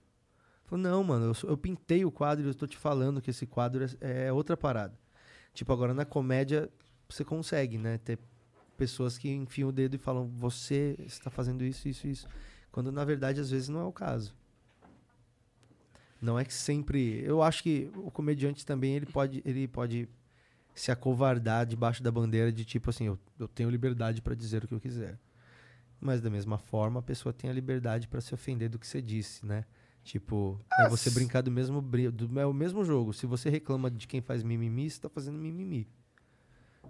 [0.66, 3.46] Fala, não, mano, eu, eu pintei o quadro e eu tô te falando que esse
[3.46, 4.98] quadro é, é outra parada.
[5.54, 6.70] Tipo, agora na comédia
[7.08, 8.18] você consegue, né, ter
[8.82, 12.28] pessoas que enfiam o dedo e falam, você está fazendo isso, isso, isso.
[12.72, 14.34] Quando na verdade às vezes não é o caso.
[16.20, 17.24] Não é que sempre.
[17.24, 20.10] Eu acho que o comediante também ele pode, ele pode
[20.74, 24.68] se acovardar debaixo da bandeira de tipo assim, eu, eu tenho liberdade para dizer o
[24.68, 25.20] que eu quiser.
[26.00, 29.00] Mas da mesma forma, a pessoa tem a liberdade para se ofender do que você
[29.00, 29.64] disse, né?
[30.04, 33.14] Tipo, é você brincar do mesmo do, é o mesmo jogo.
[33.14, 35.88] Se você reclama de quem faz mimimi, você tá fazendo mimimi.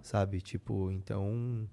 [0.02, 0.40] Sabe?
[0.40, 1.68] Tipo, então,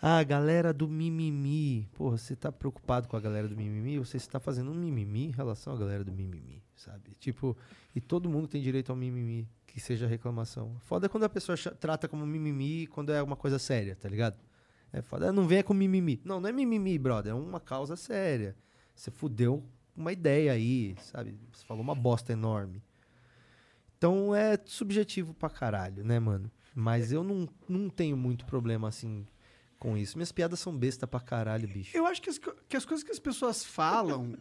[0.00, 1.88] ah, galera do mimimi.
[1.94, 3.98] Porra, você tá preocupado com a galera do mimimi?
[3.98, 7.14] Você está fazendo um mimimi em relação à galera do mimimi, sabe?
[7.18, 7.56] Tipo,
[7.94, 10.76] e todo mundo tem direito ao mimimi, que seja reclamação.
[10.80, 14.36] Foda é quando a pessoa trata como mimimi quando é uma coisa séria, tá ligado?
[14.92, 16.20] É foda, não venha com mimimi.
[16.24, 18.54] Não, não é mimimi, brother, é uma causa séria.
[18.94, 19.64] Você fudeu
[19.96, 21.38] uma ideia aí, sabe?
[21.52, 22.82] Você falou uma bosta enorme.
[23.96, 26.50] Então é subjetivo pra caralho, né, mano?
[26.74, 29.26] Mas eu não, não tenho muito problema assim
[29.84, 30.16] com isso.
[30.16, 31.94] Minhas piadas são besta pra caralho, bicho.
[31.94, 34.34] Eu acho que as, que as coisas que as pessoas falam.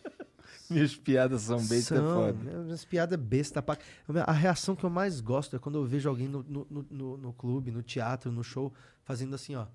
[0.68, 2.32] Minhas piadas são bem São, foda.
[2.62, 3.78] Minhas piadas besta pra...
[4.26, 7.16] A reação que eu mais gosto é quando eu vejo alguém no, no, no, no-
[7.16, 9.66] no clube, no teatro, no show, fazendo assim, ó.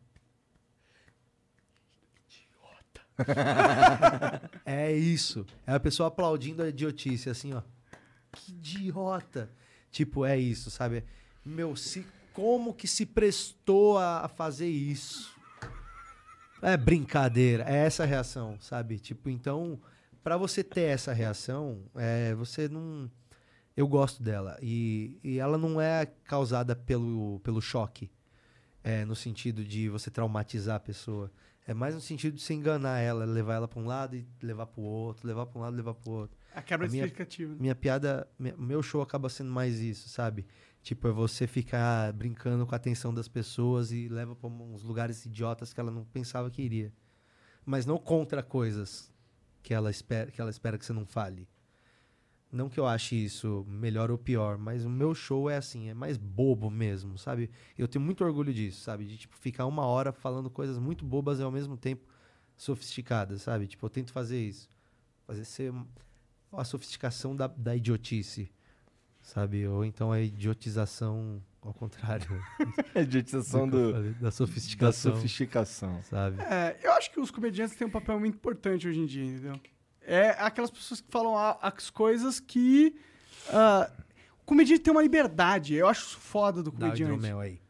[3.17, 4.51] Idiota.
[4.63, 5.43] é isso.
[5.65, 7.63] É a pessoa aplaudindo a idiotice, assim, ó.
[8.31, 9.49] Que idiota.
[9.89, 11.03] Tipo, é isso, sabe?
[11.43, 12.05] Meu, se,
[12.39, 15.35] como que se prestou a, fazer isso?
[16.61, 18.97] É brincadeira, é essa a reação, sabe?
[18.97, 19.77] Tipo, então,
[20.23, 23.11] pra você ter essa reação, é, você não.
[23.75, 24.57] Eu gosto dela.
[24.61, 28.09] E, e ela não é causada pelo, pelo choque.
[28.81, 31.29] É, no sentido de você traumatizar a pessoa.
[31.67, 34.65] É mais no sentido de você enganar ela, levar ela pra um lado e levar
[34.65, 36.38] pro outro, levar pra um lado e levar pro outro.
[36.59, 37.55] A quebra A minha- explicativa.
[37.59, 38.27] Minha piada,
[38.57, 40.45] meu show acaba sendo mais isso, sabe?
[40.81, 45.25] Tipo, é você ficar brincando com a atenção das pessoas e leva pra uns lugares
[45.25, 46.91] idiotas que ela não pensava que iria.
[47.65, 49.11] Mas não contra coisas
[49.61, 51.47] que ela espera que, ela espera que você não fale.
[52.51, 55.93] Não que eu ache isso melhor ou pior, mas o meu show é assim, é
[55.93, 57.49] mais bobo mesmo, sabe?
[57.77, 59.05] Eu tenho muito orgulho disso, sabe?
[59.05, 62.07] De tipo, ficar uma hora falando coisas muito bobas e ao mesmo tempo
[62.57, 63.67] sofisticadas, sabe?
[63.67, 64.67] Tipo, eu tento fazer isso.
[65.27, 65.71] Fazer ser
[66.53, 68.51] a sofisticação da, da idiotice,
[69.21, 69.67] sabe?
[69.67, 72.27] Ou então a idiotização ao contrário.
[72.95, 76.01] A idiotização do, falei, da da sofisticação, sofisticação.
[76.03, 76.41] sabe?
[76.41, 79.59] É, eu acho que os comediantes têm um papel muito importante hoje em dia, entendeu?
[80.01, 82.95] É aquelas pessoas que falam as coisas que.
[83.49, 83.91] ah,
[84.41, 85.75] o comediante tem uma liberdade.
[85.75, 87.33] Eu acho isso foda do Dá o comediante.
[87.39, 87.61] aí.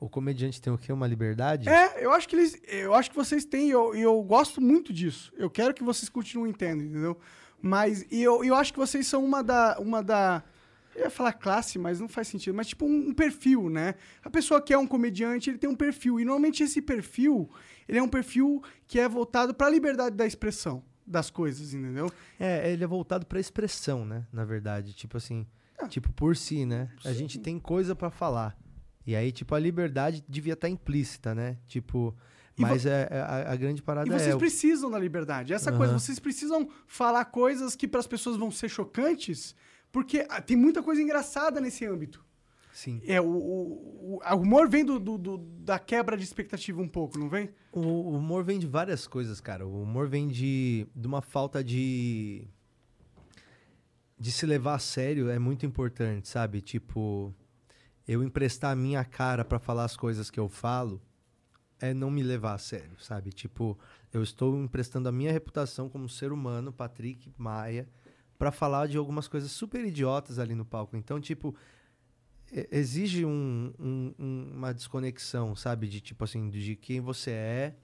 [0.00, 0.90] O comediante tem o quê?
[0.92, 1.68] Uma liberdade?
[1.68, 2.60] É, eu acho que eles.
[2.66, 5.30] Eu acho que vocês têm, e eu, eu gosto muito disso.
[5.36, 7.20] Eu quero que vocês continuem tendo, entendeu?
[7.62, 9.78] Mas e eu, eu acho que vocês são uma da.
[9.78, 10.42] Uma da
[10.94, 12.54] Eu ia falar classe, mas não faz sentido.
[12.54, 13.94] Mas tipo um, um perfil, né?
[14.24, 16.18] A pessoa que é um comediante, ele tem um perfil.
[16.18, 17.48] E normalmente esse perfil,
[17.88, 22.10] ele é um perfil que é voltado para a liberdade da expressão das coisas, entendeu?
[22.38, 24.26] É, ele é voltado pra expressão, né?
[24.32, 25.44] Na verdade, tipo assim,
[25.88, 26.88] tipo por si, né?
[27.04, 28.56] A gente tem coisa pra falar.
[29.06, 31.56] E aí, tipo, a liberdade devia estar implícita, né?
[31.66, 32.14] Tipo,
[32.62, 35.52] mas é, é- a, a grande parada E vocês é precisam da liberdade.
[35.52, 39.54] Essa coisa, vocês precisam falar coisas que para as pessoas vão ser chocantes,
[39.92, 42.24] porque ah, tem muita coisa engraçada nesse âmbito.
[42.72, 43.00] sim.
[43.06, 47.18] É, o, o, o- humor vem do, do- do- da quebra de expectativa um pouco,
[47.18, 47.50] não vem?
[47.72, 49.66] O, o humor vem de várias coisas, cara.
[49.66, 52.46] O humor vem de, de uma falta de.
[54.18, 56.60] de se levar a sério é muito importante, sabe?
[56.60, 57.34] Tipo,
[58.06, 61.00] eu emprestar a minha cara pra falar as coisas que eu falo
[61.80, 63.32] é não me levar a sério, sabe?
[63.32, 63.78] Tipo,
[64.12, 67.88] eu estou emprestando a minha reputação como ser humano, Patrick Maia,
[68.38, 70.96] pra falar de algumas coisas super idiotas ali no palco.
[70.96, 71.54] Então, tipo,
[72.70, 75.86] exige um- um- um- uma desconexão, sabe?
[75.88, 77.74] De tipo assim, de quem você é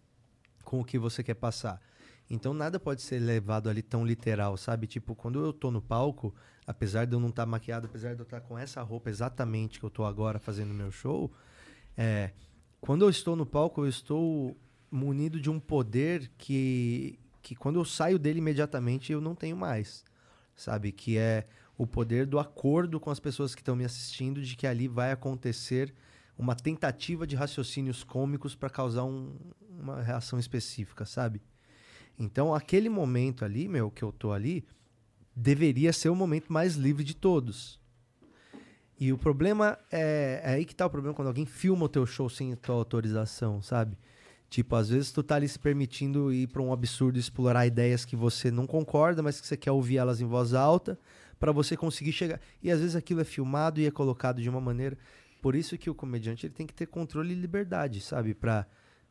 [0.64, 1.80] com o que você quer passar.
[2.28, 4.88] Então nada pode ser levado ali tão literal, sabe?
[4.88, 6.34] Tipo, quando eu tô no palco,
[6.66, 9.84] apesar de eu não estar maquiado, apesar de eu estar com essa roupa exatamente que
[9.84, 11.32] eu tô agora fazendo meu show,
[11.96, 12.32] é,
[12.80, 14.56] quando eu estou no palco, eu estou
[14.90, 20.04] munido de um poder que, que quando eu saio dele imediatamente eu não tenho mais,
[20.54, 20.92] sabe?
[20.92, 21.46] Que é
[21.76, 25.12] o poder do acordo com as pessoas que estão me assistindo de que ali vai
[25.12, 25.92] acontecer
[26.38, 29.34] uma tentativa de raciocínios cômicos para causar um-
[29.78, 31.42] uma reação específica, sabe?
[32.18, 34.64] Então, aquele momento ali, meu, que eu tô ali,
[35.34, 37.78] deveria ser o momento mais livre de todos.
[38.98, 42.06] E o problema é, é aí que tá o problema quando alguém filma o teu
[42.06, 43.98] show sem tua autorização, sabe?
[44.48, 48.16] Tipo, às vezes tu tá ali se permitindo ir pra um absurdo, explorar ideias que
[48.16, 50.98] você não concorda, mas que você quer ouvir elas em voz alta,
[51.38, 52.40] pra você conseguir chegar.
[52.62, 54.96] E às vezes aquilo é filmado e é colocado de uma maneira.
[55.42, 58.34] Por isso que o comediante ele tem que ter controle e liberdade, sabe?
[58.34, 58.66] Pra...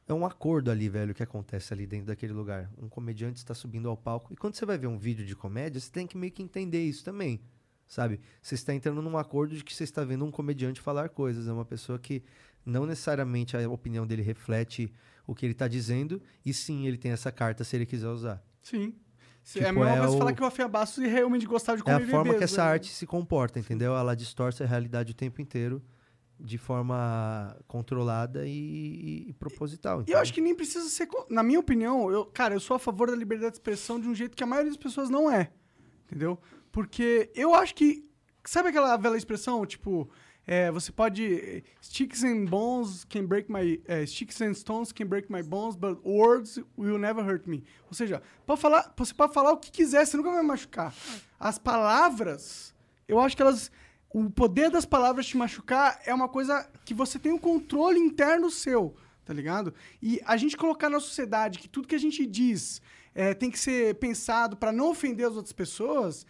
[0.07, 2.71] É um acordo ali, velho, que acontece ali dentro daquele lugar.
[2.77, 4.31] Um comediante está subindo ao palco.
[4.31, 6.83] E quando você vai ver um vídeo de comédia, você tem que meio que entender
[6.83, 7.41] isso também.
[7.87, 8.19] Sabe?
[8.41, 11.47] Você está entrando num acordo de que você está vendo um comediante falar coisas.
[11.47, 12.23] É uma pessoa que
[12.65, 14.91] não necessariamente a opinião dele reflete
[15.27, 16.21] o que ele está dizendo.
[16.45, 18.43] E sim, ele tem essa carta se ele quiser usar.
[18.61, 18.93] Sim.
[19.43, 21.83] Tipo, é a mesma é coisa o- falar que o Rafinha Bastos realmente gostava de
[21.83, 22.71] É comer a forma que essa né?
[22.71, 23.95] arte se comporta, entendeu?
[23.95, 25.83] Ela distorce a realidade o tempo inteiro
[26.39, 30.03] de forma controlada e, e- e proposital.
[30.07, 31.07] E eu acho que nem precisa ser.
[31.29, 34.15] Na minha opinião, eu, cara, eu sou a favor da liberdade de expressão de um
[34.15, 35.51] jeito que a maioria das pessoas não é.
[36.07, 36.39] Entendeu?
[36.75, 38.05] Porque eu acho que.
[38.43, 40.09] Sabe aquela velha expressão, tipo.
[40.45, 41.63] é, você pode.
[41.81, 43.81] Sticks and bones can break my.
[43.87, 47.63] é, sticks and stones can break my bones, but words will never hurt me.
[47.87, 50.93] Ou seja, pode falar, você pode falar o que quiser, você nunca vai me machucar.
[51.39, 52.75] As palavras,
[53.07, 53.71] eu acho que elas.
[54.09, 58.51] O poder das palavras te machucar é uma coisa que você tem um controle interno
[58.51, 59.73] seu, tá ligado?
[60.01, 62.81] E a gente colocar na sociedade que tudo que a gente diz
[63.15, 66.27] é, tem que ser pensado pra não ofender as outras pessoas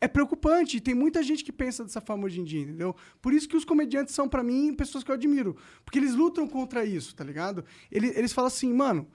[0.00, 0.80] é preocupante.
[0.80, 2.94] Tem muita gente que pensa dessa forma hoje em dia, entendeu?
[3.20, 5.56] Por isso que os comediantes são, pra mim, pessoas que eu admiro.
[5.84, 7.64] Porque eles lutam contra isso, tá ligado?
[7.90, 9.08] Eles, eles falam assim, mano,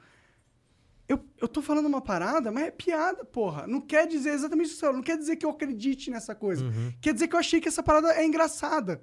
[1.07, 3.67] eu, eu tô falando uma parada, mas é piada, porra.
[3.67, 6.65] Não quer dizer exatamente isso, não quer dizer que eu acredite nessa coisa.
[7.01, 9.01] Quer dizer que eu achei que essa parada é engraçada.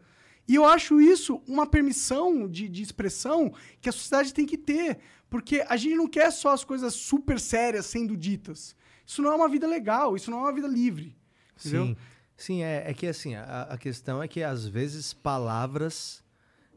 [0.48, 4.98] E eu acho isso uma permissão de, de expressão que a sociedade tem que ter.
[5.28, 8.74] Porque a gente não quer só as coisas super sérias sendo ditas.
[9.06, 11.16] Isso não é uma vida legal, isso não é uma vida livre.
[11.60, 11.86] Entendeu?
[11.86, 11.96] Sim,
[12.36, 16.24] sim é, é que assim, a, a questão é que às vezes palavras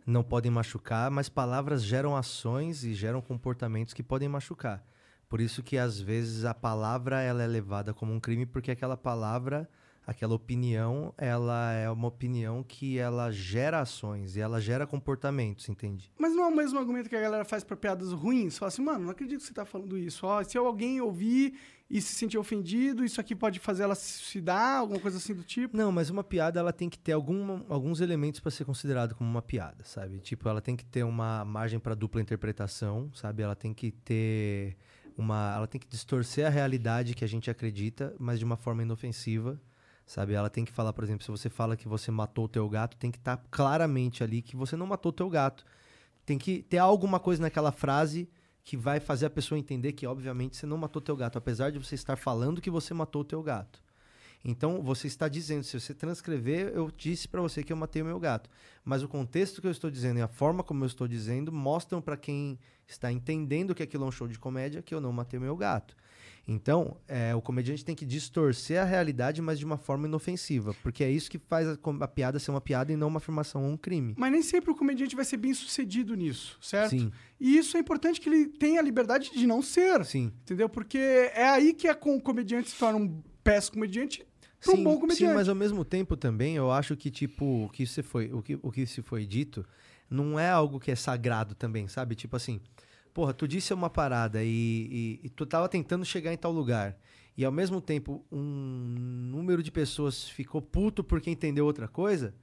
[0.06, 4.84] não podem machucar, mas palavras geram ações e geram comportamentos que podem machucar.
[5.30, 8.96] Por isso que às vezes a palavra ela é levada como um crime porque aquela
[8.96, 9.68] palavra,
[10.06, 16.12] aquela opinião, ela é uma opinião que ela gera ações e ela gera comportamentos, entende?
[16.20, 18.58] Mas não é o mesmo argumento que a galera faz pra piadas ruins?
[18.58, 20.26] Fala assim, mano, não acredito que você tá falando isso.
[20.28, 21.58] Ó, se alguém ouvir
[21.94, 25.44] e se sentir ofendido, isso aqui pode fazer ela se suicidar, alguma coisa assim do
[25.44, 25.78] tipo.
[25.78, 29.30] Não, mas uma piada ela tem que ter algum, alguns elementos para ser considerado como
[29.30, 30.18] uma piada, sabe?
[30.18, 33.44] Tipo, ela tem que ter uma margem para dupla interpretação, sabe?
[33.44, 34.76] Ela tem que ter
[35.16, 38.82] uma, ela tem que distorcer a realidade que a gente acredita, mas de uma forma
[38.82, 39.62] inofensiva,
[40.04, 40.34] sabe?
[40.34, 42.98] Ela tem que falar, por exemplo, se você fala que você matou o teu gato,
[42.98, 45.64] tem que estar claramente ali que você não matou o teu gato.
[46.26, 48.28] Tem que ter alguma coisa naquela frase
[48.64, 51.80] que vai fazer a pessoa entender que, obviamente, você não matou teu gato, apesar de
[51.80, 53.82] você estar falando que você matou o teu gato.
[54.46, 58.06] Então, você está dizendo, se você transcrever, eu disse para você que eu matei o
[58.06, 58.50] meu gato.
[58.84, 62.02] Mas o contexto que eu estou dizendo e a forma como eu estou dizendo mostram
[62.02, 65.40] para quem está entendendo que aquilo é um show de comédia que eu não matei
[65.40, 65.96] o meu gato.
[66.46, 70.76] Então, é, o comediante tem que distorcer a realidade, mas de uma forma inofensiva.
[70.84, 73.64] Porque é isso que faz a, a piada ser uma piada e não uma afirmação
[73.64, 74.14] ou um crime.
[74.18, 76.90] Mas nem sempre o comediante vai ser bem sucedido nisso, certo?
[76.90, 77.12] Sim.
[77.40, 80.04] E isso é importante que ele tenha a liberdade de não ser.
[80.04, 80.34] Sim.
[80.42, 80.68] Entendeu?
[80.68, 84.26] Porque é aí que a, com- o comediante se torna um péssimo comediante
[84.62, 85.34] para um Sim, bom sim, comediante.
[85.36, 88.60] mas ao mesmo tempo também eu acho que, tipo, o que, se foi, o, que,
[88.62, 89.66] o que se foi dito
[90.10, 92.16] não é algo que é sagrado também, sabe?
[92.16, 92.60] Tipo assim,
[93.14, 96.98] porra, tu disse uma parada e, e- e tu tava tentando chegar em tal lugar.
[97.36, 98.40] E ao mesmo tempo um
[99.32, 102.34] número de pessoas ficou puto porque entendeu outra coisa.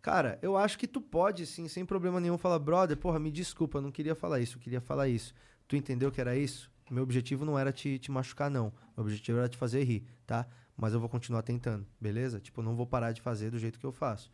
[0.00, 3.78] Cara, eu acho que tu pode, sim, sem problema nenhum, falar, brother, porra, me desculpa,
[3.78, 5.32] eu não queria falar isso, eu queria falar isso.
[5.68, 6.70] Tu entendeu que era isso?
[6.90, 8.72] Meu objetivo não era te, te machucar, não.
[8.96, 10.44] Meu objetivo era te fazer rir, tá?
[10.76, 12.40] Mas eu vou continuar tentando, beleza?
[12.40, 14.28] Tipo, não vou parar de fazer do jeito que eu faço.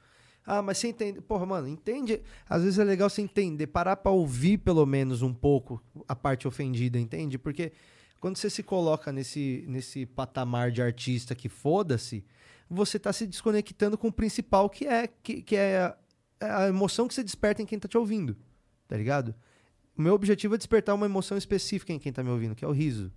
[0.50, 1.20] Ah, mas você entende.
[1.20, 2.22] Porra, mano, entende.
[2.48, 6.48] Às vezes é legal você entender, parar pra ouvir pelo menos um pouco a parte
[6.48, 7.36] ofendida, entende?
[7.36, 7.70] Porque
[8.18, 12.24] quando você se coloca nesse, nesse patamar de artista que foda-se,
[12.66, 15.94] você tá se desconectando com o principal que é, que, que é
[16.40, 18.34] a, a emoção que você desperta em quem tá te ouvindo,
[18.88, 19.34] tá ligado?
[19.94, 22.68] O meu objetivo é despertar uma emoção específica em quem tá me ouvindo, que é
[22.68, 23.12] o riso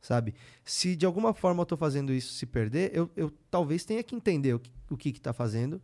[0.00, 0.34] sabe?
[0.64, 4.14] Se de alguma forma eu tô fazendo isso se perder, eu, eu talvez tenha que
[4.14, 5.78] entender o que, o que que tá fazendo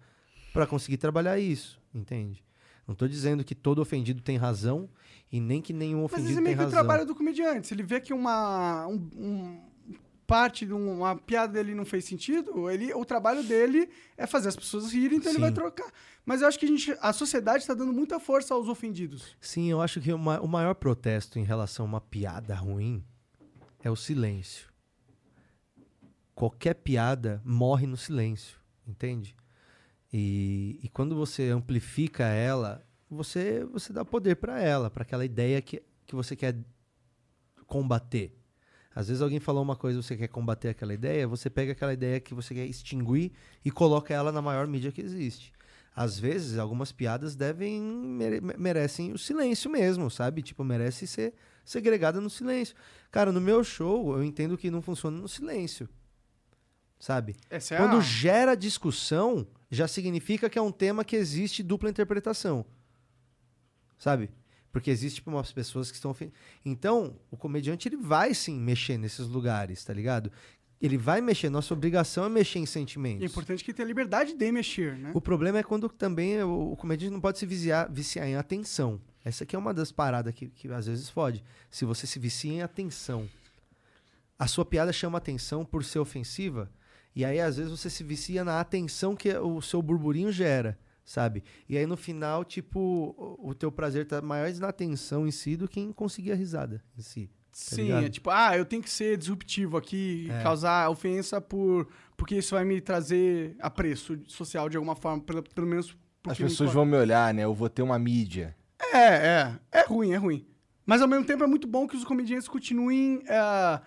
[0.56, 2.44] para conseguir trabalhar isso, entende?
[2.86, 4.88] Não tô dizendo que todo ofendido tem razão
[5.30, 6.78] e nem que nenhum Mas ofendido esse é tem meio que o razão.
[6.78, 7.66] trabalho do comediante.
[7.66, 9.60] Se ele vê que uma um- um-
[10.26, 14.48] parte de um- uma piada dele não fez sentido, ele, o trabalho dele é fazer
[14.48, 15.40] as pessoas rirem, então ele Sim.
[15.42, 15.92] vai trocar.
[16.24, 19.36] Mas eu acho que a, gente, a sociedade está dando muita força aos ofendidos.
[19.40, 23.04] Sim, eu acho que o ma- o maior protesto em relação a uma piada ruim
[23.84, 24.68] é o silêncio.
[26.34, 29.34] Qualquer piada morre no silêncio, entende?
[30.18, 35.60] E, e quando você amplifica ela, você, você dá poder para ela, para aquela ideia
[35.60, 36.56] que, que você quer
[37.66, 38.34] combater.
[38.94, 42.18] Às vezes alguém falou uma coisa você quer combater aquela ideia, você pega aquela ideia
[42.18, 43.30] que você quer extinguir
[43.62, 45.52] e coloca ela na maior mídia que existe.
[45.94, 50.40] Às vezes, algumas piadas devem mere- merecem o silêncio mesmo, sabe?
[50.40, 52.74] Tipo, merece ser segregada no silêncio.
[53.10, 55.86] Cara, no meu show, eu entendo que não funciona no silêncio.
[56.98, 57.36] Sabe?
[57.50, 58.00] Essa é Quando a...
[58.00, 62.64] gera discussão, já significa que é um tema que existe dupla interpretação.
[63.98, 64.30] Sabe?
[64.72, 66.14] Porque existe tipo, umas pessoas que estão.
[66.64, 70.30] Então, o comediante ele vai sim mexer nesses lugares, tá ligado?
[70.80, 71.48] Ele vai mexer.
[71.48, 73.22] Nossa obrigação é mexer em sentimentos.
[73.22, 75.12] É importante que tenha liberdade de mexer, né?
[75.14, 79.00] O problema é quando também o, o comediante não pode se viciar, viciar em atenção.
[79.24, 81.42] Essa aqui é uma das paradas que, que às vezes fode.
[81.70, 83.28] Se você se vicia em atenção,
[84.38, 86.70] a sua piada chama atenção por ser ofensiva,
[87.16, 91.42] e aí às vezes você se vicia na atenção que o seu burburinho gera, sabe?
[91.68, 95.56] E aí no final, tipo, o, o teu prazer tá mais na atenção em si
[95.56, 97.30] do que em conseguir a risada em si.
[97.52, 98.04] Sim, ligado?
[98.04, 100.42] é tipo, ah, eu tenho que ser disruptivo aqui, É.
[100.42, 105.66] causar ofensa por porque isso vai me trazer apreço social de alguma forma, pelo, pelo
[105.66, 106.74] menos As me pessoas importa.
[106.74, 107.44] vão me olhar, né?
[107.44, 108.54] Eu vou ter uma mídia.
[108.92, 109.58] É, é.
[109.72, 110.46] É ruim, é ruim.
[110.84, 113.80] Mas ao mesmo tempo é muito bom que os comediantes continuem é,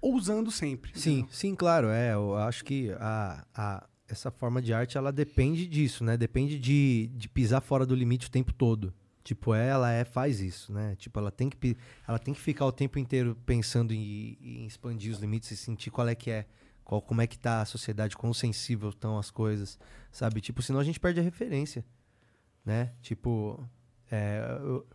[0.00, 0.92] ousando sempre.
[0.94, 1.28] Sim, entendeu?
[1.32, 1.88] sim, claro.
[1.88, 6.16] É, eu acho que a, a, essa forma de arte ela depende disso, né?
[6.16, 8.92] Depende de, de pisar fora do limite o tempo todo.
[9.22, 10.96] Tipo, ela é faz isso, né?
[10.96, 11.76] Tipo, ela tem que
[12.08, 15.90] ela tem que ficar o tempo inteiro pensando em, em expandir os limites e sentir
[15.90, 16.46] qual é que é,
[16.82, 19.78] qual como é que tá a sociedade, quão sensível estão as coisas,
[20.10, 20.40] sabe?
[20.40, 21.84] Tipo, senão a gente perde a referência,
[22.64, 22.92] né?
[23.02, 23.62] Tipo,
[24.10, 24.86] é, eu,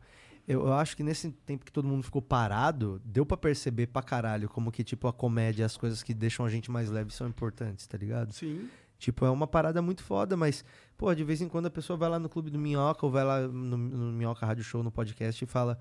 [0.47, 4.03] eu, eu acho que nesse tempo que todo mundo ficou parado, deu pra perceber pra
[4.03, 7.27] caralho como que, tipo, a comédia, as coisas que deixam a gente mais leve são
[7.27, 8.31] importantes, tá ligado?
[8.33, 8.69] Sim.
[8.97, 10.63] Tipo, é uma parada muito foda, mas,
[10.97, 13.23] pô, de vez em quando a pessoa vai lá no Clube do Minhoca ou vai
[13.23, 15.79] lá no, no Minhoca Rádio Show, no podcast e fala.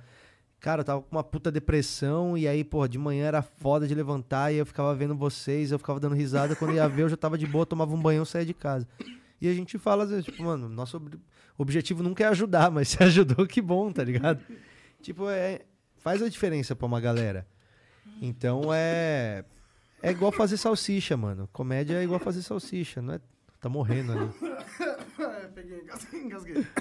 [0.60, 3.94] Cara, eu tava com uma puta depressão e aí, pô, de manhã era foda de
[3.94, 6.56] levantar e eu ficava vendo vocês, eu ficava dando risada.
[6.56, 8.88] Quando ia ver, eu já tava de boa, tomava um banho e saía de casa.
[9.42, 10.98] E a gente fala, às vezes, tipo, mano, nosso
[11.56, 14.40] ob- objetivo nunca é ajudar, mas se ajudou, que bom, tá ligado?
[15.02, 15.60] tipo, é.
[15.98, 17.46] Faz a diferença pra uma galera.
[18.20, 19.44] Então é.
[20.02, 21.48] É igual fazer salsicha, mano.
[21.52, 23.20] Comédia é igual fazer salsicha, não é?
[23.58, 24.30] Tá morrendo ali.
[25.54, 25.82] Peguei,
[26.22, 26.66] engasguei.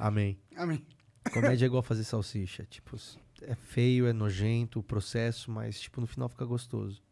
[0.00, 0.38] Amém.
[0.56, 0.84] Amém.
[1.32, 2.66] Comédia é igual fazer salsicha.
[2.70, 2.96] Tipo,
[3.42, 7.02] é feio, é nojento o processo, mas, tipo, no final fica gostoso.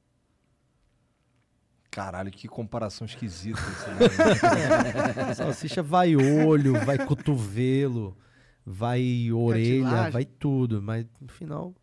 [1.99, 3.67] Caralho, que comparação esquisita né?
[5.35, 8.17] Salsicha vai olho, vai cotovelo,
[8.65, 11.75] vai orelha, vai tudo, mas no final.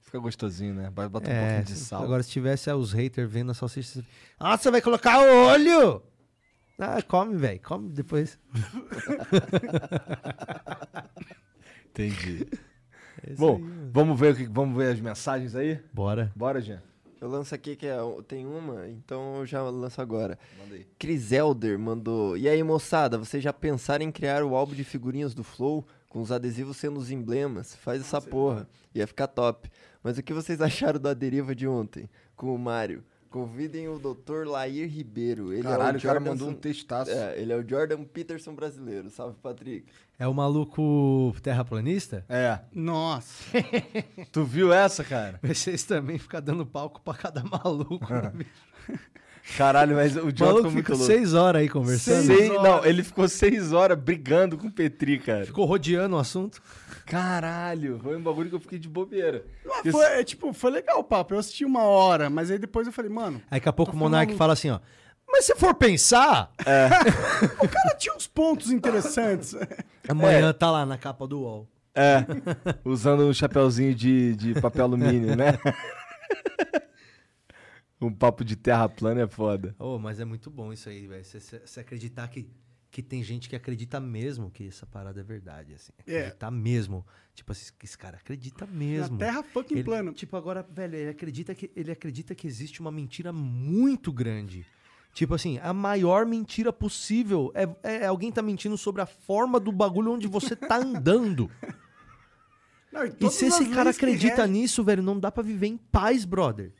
[0.00, 0.92] Fica gostosinho, né?
[0.94, 2.04] Vai botar um É, pouquinho de sal.
[2.04, 4.04] agora se tivesse os haters vendo a salsicha.
[4.38, 6.04] Ah, você vai colocar olho!
[6.78, 8.38] Ah, come, velho, come depois.
[11.90, 12.46] Entendi.
[13.26, 15.80] É Bom, aí, vamos ver, o que- vamos ver as mensagens aí?
[15.92, 16.30] Bora.
[16.36, 16.80] Bora, Jean.
[17.20, 20.38] Eu lanço aqui que é, tem uma, então eu já lanço agora.
[20.58, 20.86] Manda aí.
[20.98, 22.36] Chris Elder mandou.
[22.36, 25.84] E aí, moçada, vocês já pensaram em criar o álbum de figurinhas do Flow?
[26.08, 27.74] Com os adesivos sendo os emblemas?
[27.76, 28.68] Faz essa porra.
[28.94, 29.68] Ia ficar top.
[30.02, 32.08] Mas o que vocês acharam da deriva de ontem?
[32.36, 33.04] Com o Mário?
[33.30, 34.46] Convidem o Dr.
[34.46, 35.52] Lair Ribeiro.
[35.52, 37.10] Ele Caralho, é o cara Jordan mandou um textaço.
[37.10, 39.10] É, ele é o Jordan Peterson brasileiro.
[39.10, 39.86] Salve, Patrick.
[40.18, 42.24] É o maluco terraplanista?
[42.28, 42.58] É.
[42.72, 43.44] Nossa.
[44.32, 45.38] Tu viu essa, cara?
[45.44, 48.12] Vocês também ficam dando palco pra cada maluco.
[48.12, 48.68] né, bicho?
[49.56, 51.04] Caralho, mas o O John maluco ficou muito louco.
[51.06, 52.26] seis horas aí conversando.
[52.26, 55.46] Seis- Não, ele ficou seis horas brigando com o Petri, cara.
[55.46, 56.60] Ficou rodeando o assunto.
[57.06, 59.44] Caralho, foi um bagulho que eu fiquei de bobeira.
[59.64, 61.34] Mas foi, é, tipo, foi legal o papo.
[61.34, 63.96] Eu assisti uma hora, mas aí depois eu falei, mano, Aí daqui a pouco o
[63.96, 64.78] Monark fala assim, ó.
[65.30, 66.52] Mas se for pensar,
[67.60, 69.54] o cara tinha uns pontos interessantes.
[70.08, 71.68] amanhã tá lá na capa do UOL.
[71.94, 72.24] É,
[72.84, 75.58] usando um chapeuzinho de, de papel alumínio, né?
[78.00, 79.74] um papo de terra plana é foda.
[79.78, 81.24] Oh, mas é muito bom isso aí, velho.
[81.24, 82.48] Você acreditar que,
[82.90, 85.92] que tem gente que acredita mesmo que essa parada é verdade, assim.
[86.06, 86.18] É.
[86.20, 87.04] Acreditar mesmo.
[87.34, 89.16] Tipo assim, esse cara acredita mesmo.
[89.18, 90.12] Na Terra fucking Ele- plana.
[90.12, 94.64] Tipo, agora, velho, ele acredita, que, ele acredita que existe uma mentira muito grande.
[95.14, 97.68] Tipo assim, a maior mentira possível é,
[98.02, 101.50] é alguém tá mentindo sobre a forma do bagulho onde você tá andando.
[102.92, 106.24] Não, E todas se esse cara acredita nisso, velho, não dá pra viver em paz,
[106.24, 106.72] brother.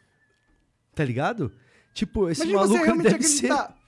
[0.99, 1.53] Tá ligado?
[1.95, 3.47] Tipo, esse Imagina você maluco ele realmente deve ser.
[3.53, 3.79] acreditar.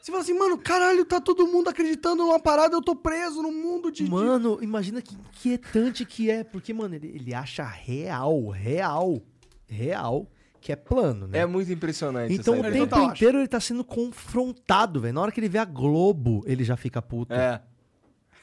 [0.00, 3.50] Você fala assim, mano, caralho, tá todo mundo acreditando numa parada, eu tô preso num
[3.52, 4.04] mundo de.
[4.04, 6.44] de- Mano, imagina que inquietante que é.
[6.44, 9.20] Porque, mano, ele, ele acha real, real,
[9.66, 10.28] real,
[10.60, 11.38] que é plano, né?
[11.38, 15.14] É muito impressionante então o tempo inteiro ele tá sendo confrontado, velho.
[15.14, 17.32] Na hora que ele vê a Globo, ele já fica puto.
[17.34, 17.60] É,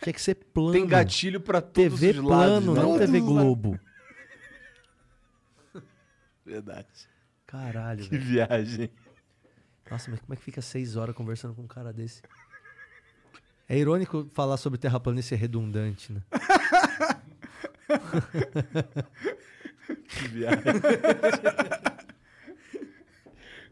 [0.04, 0.74] Tinha que ser plano.
[0.74, 2.26] tem gatilho pra todos TV os lados,
[2.66, 2.82] plano, né?
[2.82, 3.34] não Todos TV lados.
[3.34, 3.80] Globo.
[6.46, 6.88] Verdade.
[7.52, 8.24] Caralho, Que velho.
[8.24, 8.90] viagem.
[9.90, 12.22] Nossa, mas como é que fica seis horas conversando com um cara desse?
[13.68, 16.22] É irônico falar sobre terraplanista ser redundante, né?
[20.08, 20.62] Que viagem.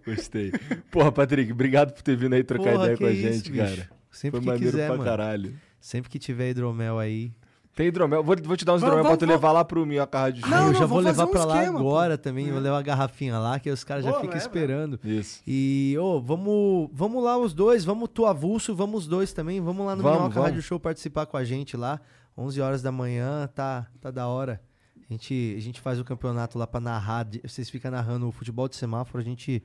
[0.05, 0.51] Gostei.
[0.91, 3.89] Porra, Patrick, obrigado por ter vindo aí trocar Porra, ideia com a gente, cara.
[4.11, 5.09] Sempre Foi que maneiro quiser, pra mano.
[5.09, 5.59] caralho.
[5.79, 7.31] Sempre que tiver hidromel aí.
[7.79, 8.21] Tem hidromel.
[8.21, 9.35] Vou, vou te dar uns Vamos, hidromel pra vamos, tu vamos.
[9.35, 10.49] levar lá pro Minhoca Rádio Show.
[10.49, 12.51] Não, eu não, já vou levar um pra lá esquema, agora também.
[12.51, 14.45] Vou levar a garrafinha lá, que os caras já Pô, ficam leva.
[14.45, 14.99] esperando.
[15.01, 15.41] Isso.
[15.47, 19.85] E, ô, vamos, vamos lá os dois, vamos tu avulso, vamos os dois também, vamos
[19.85, 20.49] lá no Vamos, Minhoca vamos.
[20.49, 22.01] Rádio Show participar com a gente lá,
[22.37, 24.61] 11 horas da manhã, tá, tá da hora.
[25.09, 28.31] A gente, a gente faz o campeonato lá pra narrar, de- vocês ficam narrando o
[28.33, 29.63] futebol de semáforo, a gente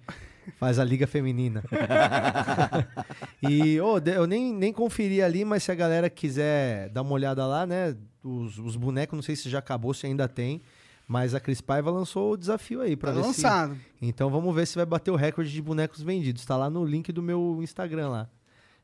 [0.58, 1.62] faz a liga feminina.
[3.42, 7.46] e, de- eu nem, nem conferi ali, mas se a galera quiser dar uma olhada
[7.46, 10.62] lá, né, os, os bonecos, não sei se já acabou, se ainda tem,
[11.06, 13.28] mas a Cris Paiva lançou o desafio aí pra Tá ver se...
[13.28, 13.76] lançado.
[14.00, 16.44] Então vamos ver se vai bater o recorde de bonecos vendidos.
[16.46, 18.28] Tá lá no link do meu Instagram lá.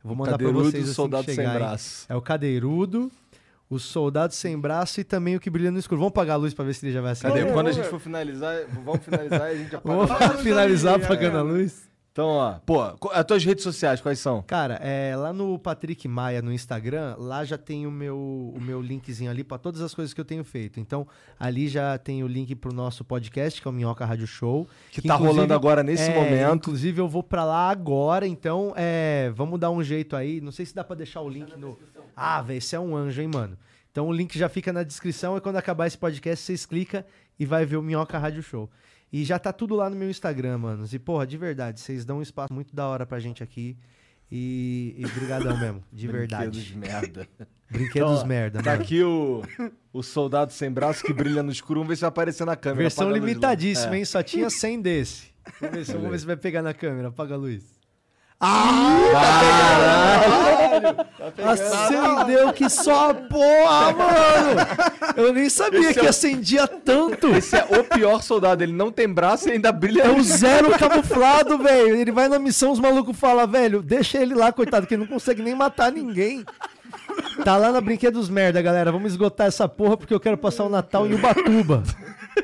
[0.03, 2.07] Eu vou mandar pra Cadeirudo, vocês assim soldado que sem braço.
[2.09, 3.11] É o Cadeirudo,
[3.71, 6.01] o Soldado Sem Braço e também o que brilha no escuro.
[6.01, 7.43] Vamos apagar a luz pra ver se ele já vai acender.
[7.45, 7.53] Cadê?
[7.53, 9.95] Quando a gente for finalizar, vamos finalizar e a gente apaga.
[9.95, 11.90] Vamos Apaga a luz finalizar apagando a luz.
[12.12, 12.82] Então, ó, pô,
[13.12, 14.43] as tuas redes sociais, quais são?
[14.43, 18.82] Cara, é, lá no Patrick Maia no Instagram, lá já tem o meu, o meu
[18.82, 20.81] linkzinho ali pra todas as coisas que eu tenho feito.
[20.81, 21.07] Então,
[21.39, 24.66] ali já tem o link pro nosso podcast, que é o Minhoca Rádio Show.
[24.91, 26.57] Que tá inclusive, rolando agora nesse é, momento.
[26.57, 30.41] Inclusive, eu vou pra lá agora, então é, vamos dar um jeito aí.
[30.41, 31.78] Não sei se dá pra deixar o link no.
[32.16, 33.57] Ah, velho, esse é um anjo, hein, mano.
[33.93, 37.05] Então o link já fica na descrição e quando acabar esse podcast, vocês clicam
[37.39, 38.69] e vai ver o Minhoca Rádio Show.
[39.12, 40.95] E já tá tudo lá no meu Instagram, manos.
[40.95, 43.77] E, porra, de verdade, vocês dão um espaço muito da hora pra gente aqui.
[44.31, 46.77] E, e brigadão mesmo, de Brinquedos verdade.
[46.78, 47.28] merda.
[47.69, 48.82] Brinquedos Então, merda, Tá mano.
[48.82, 49.43] aqui o,
[49.93, 51.81] o soldado sem braço que brilha no escuro.
[51.81, 52.82] Vamos ver se vai aparecer na câmera.
[52.82, 53.15] Versão lá.
[53.15, 53.99] limitadíssima, É.
[53.99, 54.05] hein?
[54.05, 55.31] Só tinha 100 desse.
[55.61, 57.09] Vamos ver, se, vamos ver se vai pegar na câmera.
[57.09, 57.65] Apaga a luz.
[61.45, 64.61] Acendeu que só porra, mano!
[65.17, 67.29] Eu nem sabia Esse que é acendia tanto!
[67.29, 68.62] Esse é o pior soldado.
[68.62, 70.05] Ele não tem braço e ainda brilha.
[70.05, 71.95] É o zero camuflado, velho.
[71.97, 75.09] Ele vai na missão, os malucos falam, velho, deixa ele lá, coitado, que ele não
[75.09, 76.45] consegue nem matar ninguém.
[77.45, 78.91] Tá lá na Brinquedos Merda, galera.
[78.91, 81.83] Vamos esgotar essa porra porque eu quero passar o Natal em Ubatuba.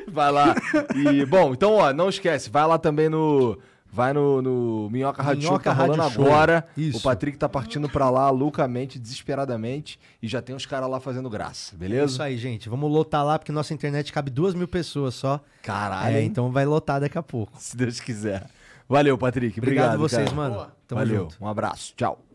[0.07, 0.55] Vai lá.
[0.95, 2.49] E, bom, então, ó, não esquece.
[2.51, 3.57] Vai lá também no...
[3.91, 6.67] Vai no, no Minhoca Rádio Show, tá rolando Rádio agora.
[6.77, 6.99] Isso.
[6.99, 9.97] O Patrick tá partindo pra lá loucamente, desesperadamente.
[10.21, 12.05] E já tem os caras lá fazendo graça, É beleza?
[12.13, 12.69] isso aí, gente.
[12.69, 15.39] Vamos lotar lá porque nossa internet cabe duas mil pessoas só.
[15.63, 17.53] Caralho, É, então vai lotar daqui a pouco.
[17.57, 18.45] Se Deus quiser.
[18.89, 19.59] Valeu, Patrick.
[19.59, 20.35] Obrigado, Obrigado, vocês, cara.
[20.35, 20.67] mano.
[20.87, 21.23] Tamo Valeu.
[21.23, 21.37] junto.
[21.41, 21.93] Um abraço.
[21.95, 22.26] Tchau.